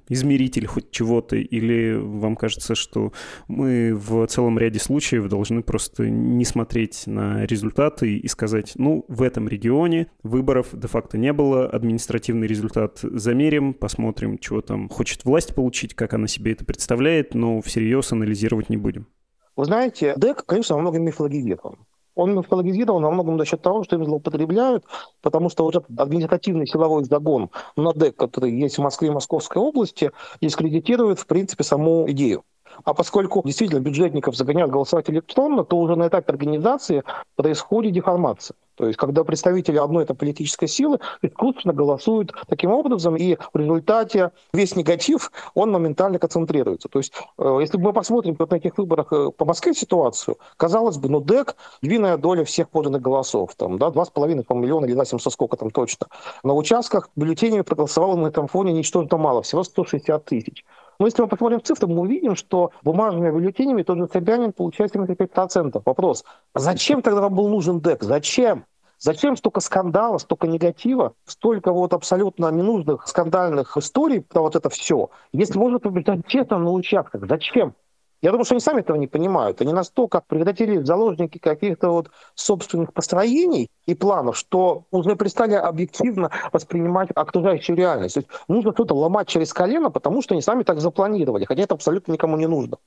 измеритель 0.10 0.66
хоть 0.66 0.92
чего-то, 0.92 1.38
или 1.38 1.94
вам 1.94 2.36
кажется, 2.36 2.76
что 2.76 3.14
мы 3.48 3.96
в 3.96 4.26
целом 4.28 4.60
ряде 4.60 4.80
случаев 4.80 5.30
должны 5.30 5.62
просто 5.64 6.10
не 6.10 6.44
смотреть 6.44 7.04
на 7.08 7.46
результаты 7.46 8.18
и 8.18 8.28
сказать, 8.28 8.74
ну, 8.76 9.06
в 9.08 9.22
этом 9.22 9.48
регионе 9.48 10.08
выборов 10.24 10.68
де-факто 10.74 11.18
не 11.18 11.32
было, 11.32 11.68
административный 11.72 12.48
результат 12.48 13.00
замерим, 13.02 13.74
посмотрим, 13.74 14.38
чего 14.38 14.62
там 14.62 14.90
хочет 14.90 15.26
власть 15.26 15.56
получить, 15.56 15.94
как 15.94 16.14
она 16.14 16.28
себе 16.28 16.52
это 16.52 16.66
представляет, 16.66 17.34
но 17.34 17.62
всерьез 17.62 18.12
анализировать 18.12 18.70
не 18.70 18.78
будем. 18.78 19.08
Вы 19.56 19.66
знаете, 19.66 20.14
ДЭК, 20.18 20.46
конечно, 20.46 20.76
во 20.76 20.82
многом 20.82 21.04
мифологизирован. 21.04 21.80
Он 22.16 22.36
мифологизирован 22.36 23.04
во 23.04 23.12
многом 23.12 23.38
за 23.40 23.46
счет 23.46 23.62
того, 23.62 23.84
что 23.84 23.96
им 23.96 24.06
злоупотребляют, 24.06 24.86
потому 25.22 25.50
что 25.50 25.64
вот 25.64 25.76
этот 25.76 26.00
административный 26.00 26.68
силовой 26.68 27.04
загон 27.06 27.50
на 27.78 27.94
ДЭК, 27.94 28.16
который 28.16 28.52
есть 28.52 28.78
в 28.78 28.82
Москве 28.82 29.08
и 29.08 29.12
Московской 29.12 29.62
области, 29.62 30.12
дискредитирует, 30.42 31.20
в 31.20 31.26
принципе, 31.26 31.64
саму 31.64 32.10
идею. 32.12 32.44
А 32.84 32.94
поскольку 32.94 33.42
действительно 33.46 33.80
бюджетников 33.80 34.36
загоняют 34.36 34.72
голосовать 34.72 35.10
электронно, 35.10 35.64
то 35.64 35.78
уже 35.78 35.96
на 35.96 36.08
этапе 36.08 36.32
организации 36.32 37.04
происходит 37.36 37.94
деформация. 37.94 38.56
То 38.76 38.88
есть, 38.88 38.98
когда 38.98 39.24
представители 39.24 39.78
одной 39.78 40.06
этой 40.06 40.16
политической 40.16 40.68
силы 40.68 41.00
искусственно 41.22 41.72
голосуют 41.74 42.34
таким 42.48 42.72
образом, 42.72 43.16
и 43.16 43.38
в 43.54 43.58
результате 43.58 44.32
весь 44.54 44.76
негатив, 44.76 45.32
он 45.54 45.72
моментально 45.72 46.18
концентрируется. 46.18 46.90
То 46.90 46.98
есть, 46.98 47.14
э, 47.38 47.58
если 47.62 47.78
мы 47.78 47.94
посмотрим 47.94 48.36
вот 48.40 48.50
на 48.50 48.56
этих 48.56 48.78
выборах 48.78 49.14
э, 49.14 49.30
по 49.38 49.46
Москве 49.46 49.74
ситуацию, 49.74 50.38
казалось 50.58 50.98
бы, 50.98 51.10
ну, 51.10 51.20
ДЭК, 51.20 51.58
львиная 51.84 52.18
доля 52.18 52.44
всех 52.44 52.70
поданных 52.70 53.04
голосов, 53.04 53.54
там, 53.56 53.78
да, 53.78 53.90
2,5 53.90 54.56
миллиона 54.56 54.86
или 54.86 55.04
700, 55.04 55.32
сколько 55.32 55.58
там 55.58 55.70
точно. 55.70 56.08
На 56.44 56.54
участках 56.54 57.10
бюллетенями 57.16 57.62
проголосовало 57.62 58.16
на 58.16 58.28
этом 58.28 58.48
фоне 58.48 58.74
ничтожно 58.74 59.18
мало, 59.18 59.44
всего 59.44 59.64
160 59.64 60.26
тысяч. 60.26 60.66
Но 61.02 61.08
если 61.08 61.24
мы 61.24 61.28
посмотрим 61.28 61.64
цифры, 61.64 61.88
мы 61.88 62.02
увидим, 62.02 62.36
что 62.36 62.74
бумажными 62.84 63.32
бюллетенями 63.32 63.82
тот 63.82 63.98
же 63.98 64.08
Собянин 64.08 64.54
получает 64.54 64.96
75%. 64.96 65.82
Вопрос, 65.84 66.24
зачем 66.54 67.02
тогда 67.02 67.22
вам 67.22 67.34
был 67.34 67.50
нужен 67.50 67.80
ДЭК? 67.80 68.04
Зачем? 68.04 68.66
Зачем 69.00 69.36
столько 69.36 69.62
скандала, 69.62 70.20
столько 70.20 70.46
негатива, 70.46 71.16
столько 71.26 71.74
вот 71.74 71.94
абсолютно 71.94 72.52
ненужных 72.52 73.08
скандальных 73.08 73.76
историй 73.78 74.22
про 74.22 74.42
вот 74.42 74.56
это 74.56 74.70
все, 74.70 75.10
если 75.34 75.58
можно 75.58 75.80
побеждать 75.80 76.28
честно 76.28 76.60
на 76.60 76.70
участках? 76.70 77.28
Зачем? 77.28 77.74
Я 78.22 78.30
думаю, 78.30 78.46
что 78.46 78.54
они 78.54 78.62
сами 78.62 78.82
этого 78.82 78.98
не 78.98 79.08
понимают. 79.08 79.62
Они 79.62 79.74
настолько 79.74 80.22
превратили 80.22 80.78
в 80.78 80.86
заложники 80.86 81.40
каких-то 81.40 81.90
вот 81.90 82.12
собственных 82.36 82.94
построений 82.94 83.70
и 83.88 83.96
планов, 83.96 84.38
что 84.38 84.86
уже 84.92 85.16
перестали 85.16 85.56
объективно 85.56 86.30
воспринимать 86.54 87.10
окружающую 87.16 87.76
реальность. 87.76 88.14
То 88.14 88.20
есть 88.20 88.30
нужно 88.48 88.74
что-то 88.74 88.94
ломать 88.94 89.28
через 89.28 89.52
колено, 89.54 89.90
потому 89.90 90.22
что 90.22 90.36
они 90.36 90.42
сами 90.44 90.62
так 90.62 90.82
запланировали, 90.82 91.46
хотя 91.46 91.64
это 91.64 91.74
абсолютно 91.74 92.12
никому 92.12 92.38
не 92.38 92.48
нужно. 92.48 92.78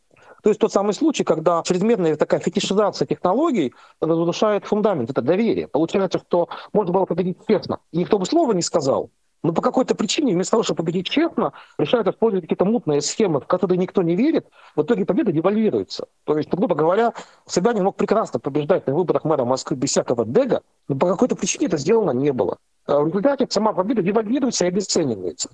То 0.45 0.51
есть 0.51 0.61
тот 0.61 0.73
самый 0.73 0.93
случай, 0.93 1.25
когда 1.25 1.63
чрезмерная 1.65 2.17
такая 2.17 2.39
фетишизация 2.39 3.07
технологий 3.07 3.75
разрушает 4.01 4.67
фундамент, 4.67 5.11
это 5.11 5.23
доверие. 5.23 5.67
Получается, 5.67 6.19
что 6.19 6.49
можно 6.73 6.93
было 6.93 7.07
победить 7.07 7.39
честно. 7.49 7.81
И 7.93 7.99
никто 7.99 8.19
бы 8.19 8.27
слова 8.27 8.53
не 8.53 8.63
сказал. 8.63 9.11
Но 9.45 9.53
по 9.53 9.61
какой-то 9.61 9.95
причине, 9.95 10.33
вместо 10.33 10.53
того, 10.53 10.63
чтобы 10.63 10.79
победить 10.79 11.07
честно, 11.07 11.53
решают 11.77 12.09
использовать 12.09 12.45
какие-то 12.45 12.65
мутные 12.65 13.03
схемы, 13.03 13.41
в 13.41 13.47
которые 13.47 13.77
никто 13.77 14.03
не 14.03 14.17
верит, 14.17 14.47
в 14.75 14.83
итоге 14.83 15.05
победа 15.05 15.33
девальвируется. 15.33 16.07
То 16.25 16.39
есть, 16.39 16.49
грубо 16.49 16.75
говоря, 16.75 17.13
Собянин 17.45 17.85
мог 17.85 17.95
прекрасно 17.95 18.41
побеждать 18.41 18.87
на 18.87 18.95
выборах 18.95 19.25
мэра 19.25 19.45
Москвы 19.45 19.77
без 19.77 19.91
всякого 19.91 20.25
дега, 20.25 20.63
но 20.89 20.97
по 20.97 21.07
какой-то 21.07 21.37
причине 21.37 21.67
это 21.67 21.77
сделано 21.77 22.13
не 22.13 22.33
было. 22.33 22.57
А 22.87 23.01
в 23.01 23.09
результате 23.09 23.47
сама 23.51 23.75
победа 23.75 24.01
девальвируется 24.01 24.65
и 24.65 24.69
обесценивается. 24.69 25.51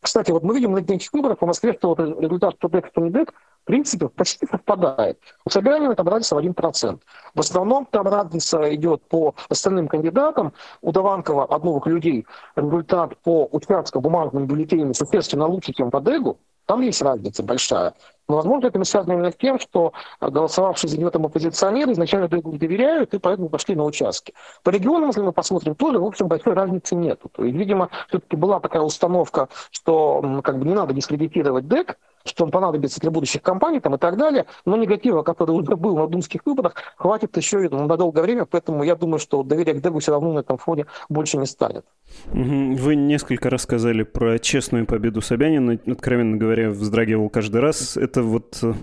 Кстати, 0.00 0.30
вот 0.30 0.44
мы 0.44 0.54
видим 0.54 0.70
на 0.72 0.78
этих 0.78 1.12
выборах 1.12 1.38
по 1.38 1.46
Москве, 1.46 1.72
что 1.72 1.88
вот 1.88 1.98
результат, 1.98 2.54
что 2.58 2.68
дек, 2.68 2.86
что 2.86 3.00
не 3.00 3.10
дек, 3.10 3.34
принципе, 3.64 4.08
почти 4.08 4.46
совпадает. 4.46 5.18
У 5.44 5.50
Собянина 5.50 5.94
там 5.94 6.08
разница 6.08 6.34
в 6.34 6.38
1%. 6.38 7.00
В 7.34 7.40
основном 7.40 7.86
там 7.86 8.06
разница 8.06 8.74
идет 8.74 9.02
по 9.08 9.34
остальным 9.48 9.88
кандидатам. 9.88 10.52
У 10.82 10.92
Даванкова 10.92 11.44
от 11.44 11.64
новых 11.64 11.86
людей 11.86 12.26
результат 12.56 13.16
по 13.18 13.48
участку 13.50 14.00
бумажным 14.00 14.46
бюллетеням 14.46 14.94
существенно 14.94 15.46
лучше, 15.46 15.72
чем 15.72 15.90
по 15.90 16.00
Дегу. 16.00 16.38
Там 16.66 16.80
есть 16.80 17.02
разница 17.02 17.42
большая. 17.42 17.94
Но, 18.28 18.36
возможно, 18.36 18.68
это 18.68 18.82
связано 18.84 19.12
именно 19.12 19.30
с 19.30 19.36
тем, 19.36 19.58
что 19.58 19.92
голосовавшие 20.20 20.90
за 20.90 20.98
него 20.98 21.10
там 21.10 21.26
оппозиционеры 21.26 21.92
изначально 21.92 22.28
Дегу 22.28 22.52
не 22.52 22.58
доверяют 22.58 23.14
и 23.14 23.18
поэтому 23.18 23.48
пошли 23.48 23.74
на 23.74 23.84
участки. 23.84 24.34
По 24.62 24.70
регионам, 24.70 25.08
если 25.08 25.22
мы 25.22 25.32
посмотрим, 25.32 25.74
тоже, 25.74 25.98
в 25.98 26.04
общем, 26.04 26.28
большой 26.28 26.54
разницы 26.54 26.94
нет. 26.94 27.20
То 27.32 27.44
есть, 27.44 27.56
видимо, 27.56 27.90
все-таки 28.08 28.36
была 28.36 28.60
такая 28.60 28.82
установка, 28.82 29.48
что 29.70 30.40
как 30.42 30.58
бы 30.58 30.66
не 30.66 30.74
надо 30.74 30.94
дискредитировать 30.94 31.68
ДЭК, 31.68 31.98
что 32.26 32.44
он 32.44 32.50
понадобится 32.50 33.00
для 33.00 33.10
будущих 33.10 33.42
кампаний 33.42 33.80
там, 33.80 33.96
и 33.96 33.98
так 33.98 34.16
далее. 34.16 34.46
Но 34.64 34.78
негатива, 34.78 35.22
который 35.22 35.50
уже 35.50 35.76
был 35.76 35.94
на 35.94 36.06
думских 36.06 36.40
выборах, 36.46 36.74
хватит 36.96 37.36
еще 37.36 37.66
и 37.66 37.68
на 37.68 37.96
долгое 37.98 38.22
время, 38.22 38.46
поэтому 38.46 38.82
я 38.82 38.96
думаю, 38.96 39.18
что 39.18 39.42
доверие 39.42 39.74
к 39.74 39.82
Дегу 39.82 39.98
все 39.98 40.12
равно 40.12 40.32
на 40.32 40.38
этом 40.38 40.56
фоне 40.56 40.86
больше 41.10 41.36
не 41.36 41.44
станет. 41.44 41.84
Вы 42.32 42.96
несколько 42.96 43.50
раз 43.50 43.62
сказали 43.62 44.04
про 44.04 44.38
честную 44.38 44.86
победу 44.86 45.20
Собянина. 45.20 45.78
Откровенно 45.86 46.38
говоря, 46.38 46.70
вздрагивал 46.70 47.28
каждый 47.28 47.60
раз. 47.60 47.98
Это 47.98 48.13
вот 48.22 48.58
э, 48.62 48.74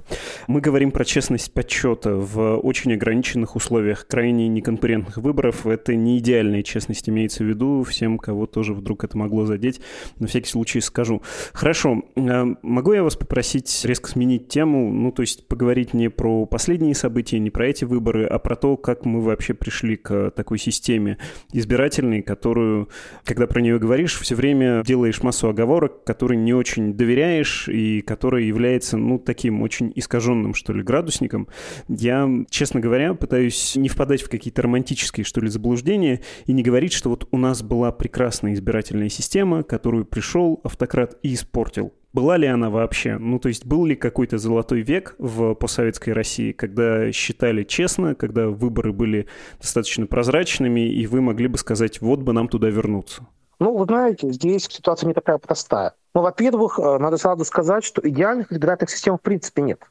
мы 0.47 0.61
говорим 0.61 0.91
про 0.91 1.05
честность 1.05 1.53
подсчета 1.53 2.15
в 2.15 2.57
очень 2.57 2.93
ограниченных 2.93 3.55
условиях 3.55 4.07
крайне 4.07 4.47
неконкурентных 4.47 5.17
выборов. 5.17 5.65
Это 5.65 5.95
не 5.95 6.17
идеальная 6.17 6.63
честность 6.63 7.09
имеется 7.09 7.43
в 7.43 7.47
виду. 7.47 7.83
Всем, 7.83 8.17
кого 8.17 8.45
тоже 8.45 8.73
вдруг 8.73 9.03
это 9.03 9.17
могло 9.17 9.45
задеть, 9.45 9.81
на 10.19 10.27
всякий 10.27 10.49
случай 10.49 10.81
скажу. 10.81 11.21
Хорошо. 11.53 12.03
Э, 12.15 12.45
могу 12.61 12.93
я 12.93 13.03
вас 13.03 13.15
попросить 13.15 13.81
резко 13.85 14.09
сменить 14.09 14.47
тему, 14.47 14.91
ну, 14.91 15.11
то 15.11 15.21
есть 15.21 15.47
поговорить 15.47 15.93
не 15.93 16.09
про 16.09 16.45
последние 16.45 16.95
события, 16.95 17.39
не 17.39 17.49
про 17.49 17.67
эти 17.67 17.85
выборы, 17.85 18.25
а 18.25 18.39
про 18.39 18.55
то, 18.55 18.77
как 18.77 19.05
мы 19.05 19.21
вообще 19.21 19.53
пришли 19.53 19.95
к 19.95 20.31
такой 20.31 20.57
системе 20.57 21.17
избирательной, 21.53 22.21
которую, 22.21 22.89
когда 23.23 23.47
про 23.47 23.61
нее 23.61 23.79
говоришь, 23.79 24.19
все 24.19 24.35
время 24.35 24.83
делаешь 24.85 25.21
массу 25.23 25.49
оговорок, 25.49 26.03
которые 26.03 26.39
не 26.39 26.53
очень 26.53 26.93
доверяешь 26.93 27.67
и 27.67 28.01
которая 28.01 28.43
является, 28.43 28.97
ну, 28.97 29.19
таким 29.25 29.61
очень 29.61 29.91
искаженным, 29.95 30.53
что 30.53 30.73
ли, 30.73 30.83
градусником. 30.83 31.47
Я, 31.87 32.29
честно 32.49 32.79
говоря, 32.79 33.13
пытаюсь 33.13 33.75
не 33.75 33.89
впадать 33.89 34.21
в 34.21 34.29
какие-то 34.29 34.61
романтические, 34.61 35.23
что 35.23 35.41
ли, 35.41 35.49
заблуждения 35.49 36.21
и 36.45 36.53
не 36.53 36.63
говорить, 36.63 36.93
что 36.93 37.09
вот 37.09 37.27
у 37.31 37.37
нас 37.37 37.63
была 37.63 37.91
прекрасная 37.91 38.53
избирательная 38.53 39.09
система, 39.09 39.63
которую 39.63 40.05
пришел 40.05 40.59
автократ 40.63 41.17
и 41.23 41.33
испортил. 41.33 41.93
Была 42.13 42.35
ли 42.35 42.45
она 42.45 42.69
вообще? 42.69 43.17
Ну, 43.17 43.39
то 43.39 43.47
есть 43.47 43.65
был 43.65 43.85
ли 43.85 43.95
какой-то 43.95 44.37
золотой 44.37 44.81
век 44.81 45.15
в 45.17 45.53
постсоветской 45.53 46.11
России, 46.11 46.51
когда 46.51 47.09
считали 47.13 47.63
честно, 47.63 48.15
когда 48.15 48.49
выборы 48.49 48.91
были 48.91 49.27
достаточно 49.61 50.05
прозрачными, 50.05 50.91
и 50.91 51.07
вы 51.07 51.21
могли 51.21 51.47
бы 51.47 51.57
сказать, 51.57 52.01
вот 52.01 52.19
бы 52.19 52.33
нам 52.33 52.49
туда 52.49 52.69
вернуться? 52.69 53.27
Ну, 53.61 53.77
вы 53.77 53.85
знаете, 53.85 54.27
здесь 54.31 54.63
ситуация 54.63 55.07
не 55.07 55.13
такая 55.13 55.37
простая. 55.37 55.93
Ну, 56.15 56.21
во-первых, 56.21 56.79
э, 56.79 56.97
надо 56.97 57.17
сразу 57.17 57.45
сказать, 57.45 57.83
что 57.83 58.01
идеальных 58.03 58.51
избирательных 58.51 58.89
систем 58.89 59.19
в 59.19 59.21
принципе 59.21 59.61
нет. 59.61 59.83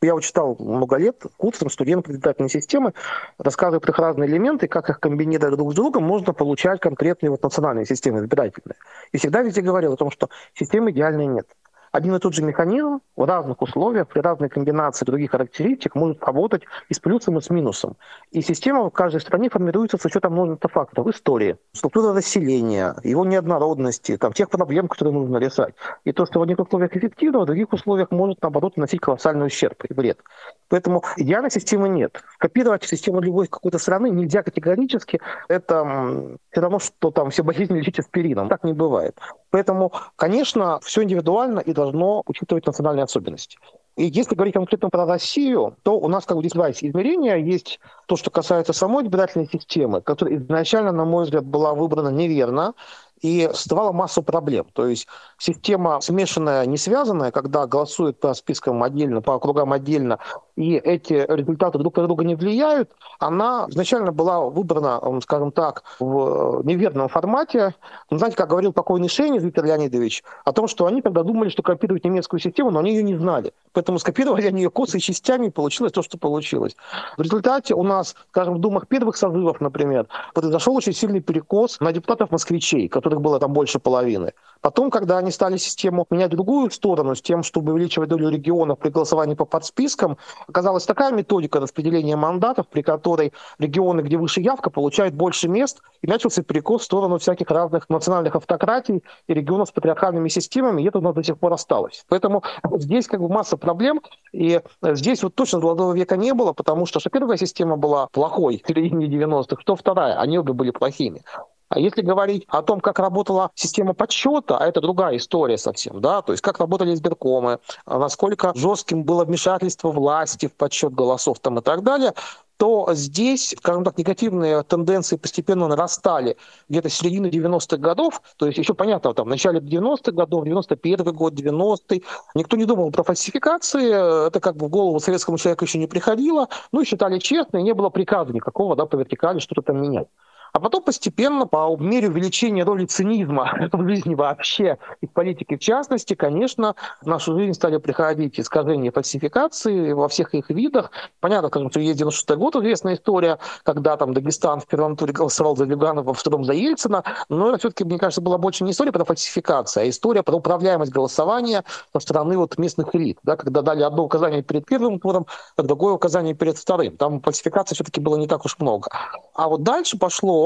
Я 0.00 0.14
вот 0.14 0.22
читал 0.22 0.56
много 0.58 0.96
лет 0.96 1.22
курсом 1.36 1.68
студентов 1.68 2.14
избирательной 2.14 2.48
системы, 2.48 2.94
рассказывая 3.36 3.80
про 3.80 3.90
их 3.90 3.98
разные 3.98 4.30
элементы, 4.30 4.66
как 4.66 4.88
их 4.88 4.98
комбинировать 4.98 5.56
друг 5.56 5.72
с 5.72 5.74
другом, 5.74 6.04
можно 6.04 6.32
получать 6.32 6.80
конкретные 6.80 7.28
вот 7.28 7.42
национальные 7.42 7.84
системы 7.84 8.20
избирательные. 8.20 8.76
И 9.12 9.18
всегда 9.18 9.42
везде 9.42 9.60
говорил 9.60 9.92
о 9.92 9.96
том, 9.98 10.10
что 10.10 10.30
системы 10.54 10.90
идеальной 10.90 11.26
нет 11.26 11.48
один 11.98 12.14
и 12.14 12.18
тот 12.18 12.32
же 12.32 12.42
механизм 12.42 13.00
в 13.16 13.24
разных 13.24 13.60
условиях, 13.60 14.06
при 14.08 14.20
разной 14.20 14.48
комбинации 14.48 15.04
других 15.04 15.32
характеристик 15.32 15.94
может 15.94 16.22
работать 16.24 16.62
и 16.88 16.94
с 16.94 17.00
плюсом, 17.00 17.38
и 17.38 17.40
с 17.40 17.50
минусом. 17.50 17.96
И 18.30 18.40
система 18.40 18.84
в 18.84 18.90
каждой 18.90 19.20
стране 19.20 19.50
формируется 19.50 19.98
с 19.98 20.04
учетом 20.04 20.32
множества 20.32 20.70
факторов. 20.70 21.08
Истории, 21.08 21.56
структура 21.72 22.12
населения, 22.12 22.94
его 23.02 23.24
неоднородности, 23.24 24.16
там, 24.16 24.32
тех 24.32 24.48
проблем, 24.48 24.88
которые 24.88 25.12
нужно 25.12 25.38
решать. 25.38 25.74
И 26.04 26.12
то, 26.12 26.24
что 26.24 26.38
в 26.38 26.42
одних 26.42 26.58
условиях 26.60 26.96
эффективно, 26.96 27.40
в 27.40 27.46
других 27.46 27.72
условиях 27.72 28.10
может, 28.10 28.40
наоборот, 28.42 28.76
наносить 28.76 29.00
колоссальный 29.00 29.46
ущерб 29.46 29.84
и 29.84 29.92
вред. 29.92 30.20
Поэтому 30.68 31.02
идеальной 31.16 31.50
системы 31.50 31.88
нет. 31.88 32.22
Копировать 32.38 32.84
систему 32.84 33.20
любой 33.20 33.48
какой-то 33.48 33.78
страны 33.78 34.10
нельзя 34.10 34.42
категорически. 34.42 35.20
Это 35.48 36.38
все 36.50 36.60
равно, 36.60 36.78
что 36.78 37.10
там 37.10 37.30
все 37.30 37.42
болезни 37.42 37.78
лечить 37.78 37.98
аспирином. 37.98 38.48
Так 38.48 38.64
не 38.64 38.72
бывает. 38.72 39.18
Поэтому, 39.50 39.92
конечно, 40.16 40.78
все 40.80 41.02
индивидуально 41.02 41.60
и 41.60 41.72
должно 41.72 42.22
учитывать 42.26 42.66
национальные 42.66 43.04
особенности. 43.04 43.58
И 43.96 44.04
если 44.04 44.36
говорить 44.36 44.54
конкретно 44.54 44.90
про 44.90 45.06
Россию, 45.06 45.76
то 45.82 45.98
у 45.98 46.06
нас 46.06 46.24
как 46.24 46.36
бы 46.36 46.42
здесь 46.42 46.52
два 46.52 46.70
измерения. 46.70 47.34
Есть 47.36 47.80
то, 48.06 48.16
что 48.16 48.30
касается 48.30 48.72
самой 48.72 49.04
избирательной 49.04 49.48
системы, 49.48 50.02
которая 50.02 50.36
изначально, 50.36 50.92
на 50.92 51.04
мой 51.04 51.24
взгляд, 51.24 51.44
была 51.44 51.74
выбрана 51.74 52.10
неверно 52.10 52.74
и 53.20 53.48
создавала 53.52 53.92
массу 53.92 54.22
проблем. 54.22 54.66
То 54.72 54.86
есть 54.86 55.06
система 55.38 56.00
смешанная, 56.00 56.66
не 56.66 56.76
связанная, 56.76 57.30
когда 57.30 57.66
голосуют 57.66 58.20
по 58.20 58.34
спискам 58.34 58.82
отдельно, 58.82 59.22
по 59.22 59.34
округам 59.34 59.72
отдельно, 59.72 60.18
и 60.56 60.74
эти 60.74 61.12
результаты 61.28 61.78
друг 61.78 61.96
на 61.96 62.04
друга 62.04 62.24
не 62.24 62.34
влияют, 62.34 62.90
она 63.20 63.66
изначально 63.68 64.12
была 64.12 64.40
выбрана, 64.40 65.00
скажем 65.20 65.52
так, 65.52 65.84
в 66.00 66.62
неверном 66.64 67.08
формате. 67.08 67.74
Ну, 68.10 68.18
знаете, 68.18 68.36
как 68.36 68.48
говорил 68.48 68.72
покойный 68.72 69.08
Шейнис 69.08 69.42
Виктор 69.42 69.64
Леонидович, 69.64 70.24
о 70.44 70.52
том, 70.52 70.66
что 70.66 70.86
они 70.86 71.00
тогда 71.02 71.22
думали, 71.22 71.48
что 71.48 71.62
копируют 71.62 72.04
немецкую 72.04 72.40
систему, 72.40 72.70
но 72.70 72.80
они 72.80 72.90
ее 72.90 73.02
не 73.02 73.16
знали. 73.16 73.52
Поэтому 73.72 73.98
скопировали 73.98 74.46
они 74.46 74.62
ее 74.62 74.70
косой 74.70 75.00
частями, 75.00 75.46
и 75.46 75.50
получилось 75.50 75.92
то, 75.92 76.02
что 76.02 76.18
получилось. 76.18 76.76
В 77.16 77.22
результате 77.22 77.74
у 77.74 77.82
нас, 77.82 78.16
скажем, 78.30 78.54
в 78.54 78.58
думах 78.58 78.88
первых 78.88 79.16
созывов, 79.16 79.60
например, 79.60 80.06
произошел 80.34 80.74
очень 80.74 80.92
сильный 80.92 81.20
перекос 81.20 81.78
на 81.80 81.92
депутатов-москвичей, 81.92 82.88
которых 83.08 83.22
было 83.22 83.40
там 83.40 83.52
больше 83.52 83.78
половины. 83.78 84.32
Потом, 84.60 84.90
когда 84.90 85.18
они 85.18 85.30
стали 85.30 85.56
систему 85.56 86.04
менять 86.10 86.32
в 86.32 86.36
другую 86.36 86.70
сторону, 86.70 87.14
с 87.14 87.22
тем, 87.22 87.42
чтобы 87.42 87.72
увеличивать 87.72 88.08
долю 88.08 88.28
регионов 88.28 88.78
при 88.78 88.90
голосовании 88.90 89.34
по 89.34 89.44
подспискам, 89.44 90.18
оказалась 90.48 90.84
такая 90.84 91.12
методика 91.12 91.60
распределения 91.60 92.16
мандатов, 92.16 92.66
при 92.66 92.82
которой 92.82 93.32
регионы, 93.58 94.00
где 94.00 94.16
выше 94.16 94.40
явка, 94.40 94.70
получают 94.70 95.14
больше 95.14 95.48
мест, 95.48 95.80
и 96.02 96.08
начался 96.08 96.42
перекос 96.42 96.82
в 96.82 96.84
сторону 96.84 97.18
всяких 97.18 97.50
разных 97.50 97.88
национальных 97.88 98.34
автократий 98.34 99.04
и 99.28 99.34
регионов 99.34 99.68
с 99.68 99.72
патриархальными 99.72 100.28
системами, 100.28 100.82
и 100.82 100.88
это 100.88 100.98
у 100.98 101.02
нас 101.02 101.14
до 101.14 101.22
сих 101.22 101.38
пор 101.38 101.52
осталось. 101.52 102.04
Поэтому 102.08 102.42
здесь 102.78 103.06
как 103.06 103.20
бы 103.20 103.28
масса 103.28 103.56
проблем, 103.56 104.02
и 104.32 104.60
здесь 104.82 105.22
вот 105.22 105.34
точно 105.34 105.60
золотого 105.60 105.94
века 105.94 106.16
не 106.16 106.34
было, 106.34 106.52
потому 106.52 106.84
что, 106.84 107.00
что 107.00 107.10
первая 107.10 107.38
система 107.38 107.76
была 107.76 108.08
плохой 108.08 108.60
в 108.64 108.68
середине 108.68 109.06
90-х, 109.06 109.62
что 109.62 109.76
вторая, 109.76 110.18
они 110.18 110.38
обе 110.38 110.52
были 110.52 110.72
плохими. 110.72 111.22
А 111.68 111.78
если 111.78 112.02
говорить 112.02 112.44
о 112.48 112.62
том, 112.62 112.80
как 112.80 112.98
работала 112.98 113.50
система 113.54 113.92
подсчета, 113.92 114.56
а 114.58 114.66
это 114.66 114.80
другая 114.80 115.16
история 115.16 115.58
совсем, 115.58 116.00
да, 116.00 116.22
то 116.22 116.32
есть 116.32 116.42
как 116.42 116.58
работали 116.58 116.94
избиркомы, 116.94 117.58
насколько 117.86 118.52
жестким 118.54 119.04
было 119.04 119.24
вмешательство 119.24 119.90
власти 119.90 120.46
в 120.46 120.54
подсчет 120.54 120.94
голосов 120.94 121.40
там 121.40 121.58
и 121.58 121.62
так 121.62 121.82
далее, 121.82 122.14
то 122.56 122.88
здесь, 122.92 123.54
скажем 123.56 123.84
так, 123.84 123.98
негативные 123.98 124.62
тенденции 124.64 125.16
постепенно 125.16 125.68
нарастали 125.68 126.36
где-то 126.68 126.88
с 126.88 126.94
середины 126.94 127.26
90-х 127.26 127.76
годов, 127.76 128.20
то 128.36 128.46
есть 128.46 128.58
еще 128.58 128.74
понятно, 128.74 129.14
там, 129.14 129.26
в 129.26 129.30
начале 129.30 129.60
90-х 129.60 130.10
годов, 130.12 130.44
91 130.44 131.14
год, 131.14 131.34
90-й, 131.34 132.02
никто 132.34 132.56
не 132.56 132.64
думал 132.64 132.90
про 132.90 133.04
фальсификации, 133.04 134.26
это 134.26 134.40
как 134.40 134.56
бы 134.56 134.66
в 134.66 134.70
голову 134.70 134.98
советскому 134.98 135.38
человеку 135.38 135.66
еще 135.66 135.78
не 135.78 135.86
приходило, 135.86 136.48
ну 136.72 136.80
и 136.80 136.84
считали 136.84 137.18
честно, 137.18 137.58
и 137.58 137.62
не 137.62 137.74
было 137.74 137.90
приказа 137.90 138.32
никакого, 138.32 138.74
да, 138.74 138.86
по 138.86 138.96
вертикали 138.96 139.38
что-то 139.38 139.62
там 139.62 139.80
менять. 139.80 140.08
А 140.52 140.60
потом 140.60 140.82
постепенно, 140.82 141.46
по 141.46 141.76
мере 141.78 142.08
увеличения 142.08 142.64
роли 142.64 142.86
цинизма 142.86 143.68
в 143.72 143.88
жизни 143.88 144.14
вообще 144.14 144.78
и 145.00 145.06
в 145.06 145.12
политике 145.12 145.56
в 145.56 145.60
частности, 145.60 146.14
конечно, 146.14 146.74
в 147.02 147.06
нашу 147.06 147.38
жизнь 147.38 147.54
стали 147.54 147.78
приходить 147.78 148.38
искажения 148.40 148.90
фальсификации 148.90 149.92
во 149.92 150.08
всех 150.08 150.34
их 150.34 150.50
видах. 150.50 150.90
Понятно, 151.20 151.48
скажем, 151.48 151.70
что 151.70 151.80
есть 151.80 151.98
96 151.98 152.38
год, 152.38 152.56
известная 152.56 152.94
история, 152.94 153.38
когда 153.62 153.96
там 153.96 154.14
Дагестан 154.14 154.60
в 154.60 154.66
первом 154.66 154.96
туре 154.96 155.12
голосовал 155.12 155.56
за 155.56 155.64
Люганова, 155.64 156.08
во 156.08 156.14
втором 156.14 156.44
за 156.44 156.52
Ельцина, 156.52 157.04
но 157.28 157.50
это 157.50 157.58
все-таки, 157.58 157.84
мне 157.84 157.98
кажется, 157.98 158.20
была 158.20 158.38
больше 158.38 158.64
не 158.64 158.72
история 158.72 158.92
про 158.92 159.04
фальсификацию, 159.04 159.84
а 159.84 159.88
история 159.88 160.22
про 160.22 160.36
управляемость 160.36 160.92
голосования 160.92 161.64
со 161.92 162.00
стороны 162.00 162.38
вот 162.38 162.58
местных 162.58 162.94
элит, 162.94 163.18
да, 163.22 163.36
когда 163.36 163.62
дали 163.62 163.82
одно 163.82 164.04
указание 164.04 164.42
перед 164.42 164.66
первым 164.66 165.00
туром, 165.00 165.26
а 165.56 165.62
другое 165.62 165.94
указание 165.94 166.34
перед 166.34 166.56
вторым. 166.56 166.96
Там 166.96 167.20
фальсификации 167.20 167.74
все-таки 167.74 168.00
было 168.00 168.16
не 168.16 168.26
так 168.26 168.44
уж 168.44 168.58
много. 168.58 168.88
А 169.34 169.48
вот 169.48 169.62
дальше 169.62 169.98
пошло, 169.98 170.37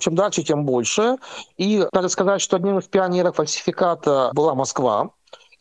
чем 0.00 0.14
дальше, 0.14 0.42
тем 0.42 0.64
больше. 0.64 1.16
И 1.56 1.86
надо 1.92 2.08
сказать, 2.08 2.40
что 2.40 2.56
одним 2.56 2.78
из 2.78 2.84
пионеров 2.84 3.36
фальсификата 3.36 4.30
была 4.34 4.54
Москва. 4.54 5.10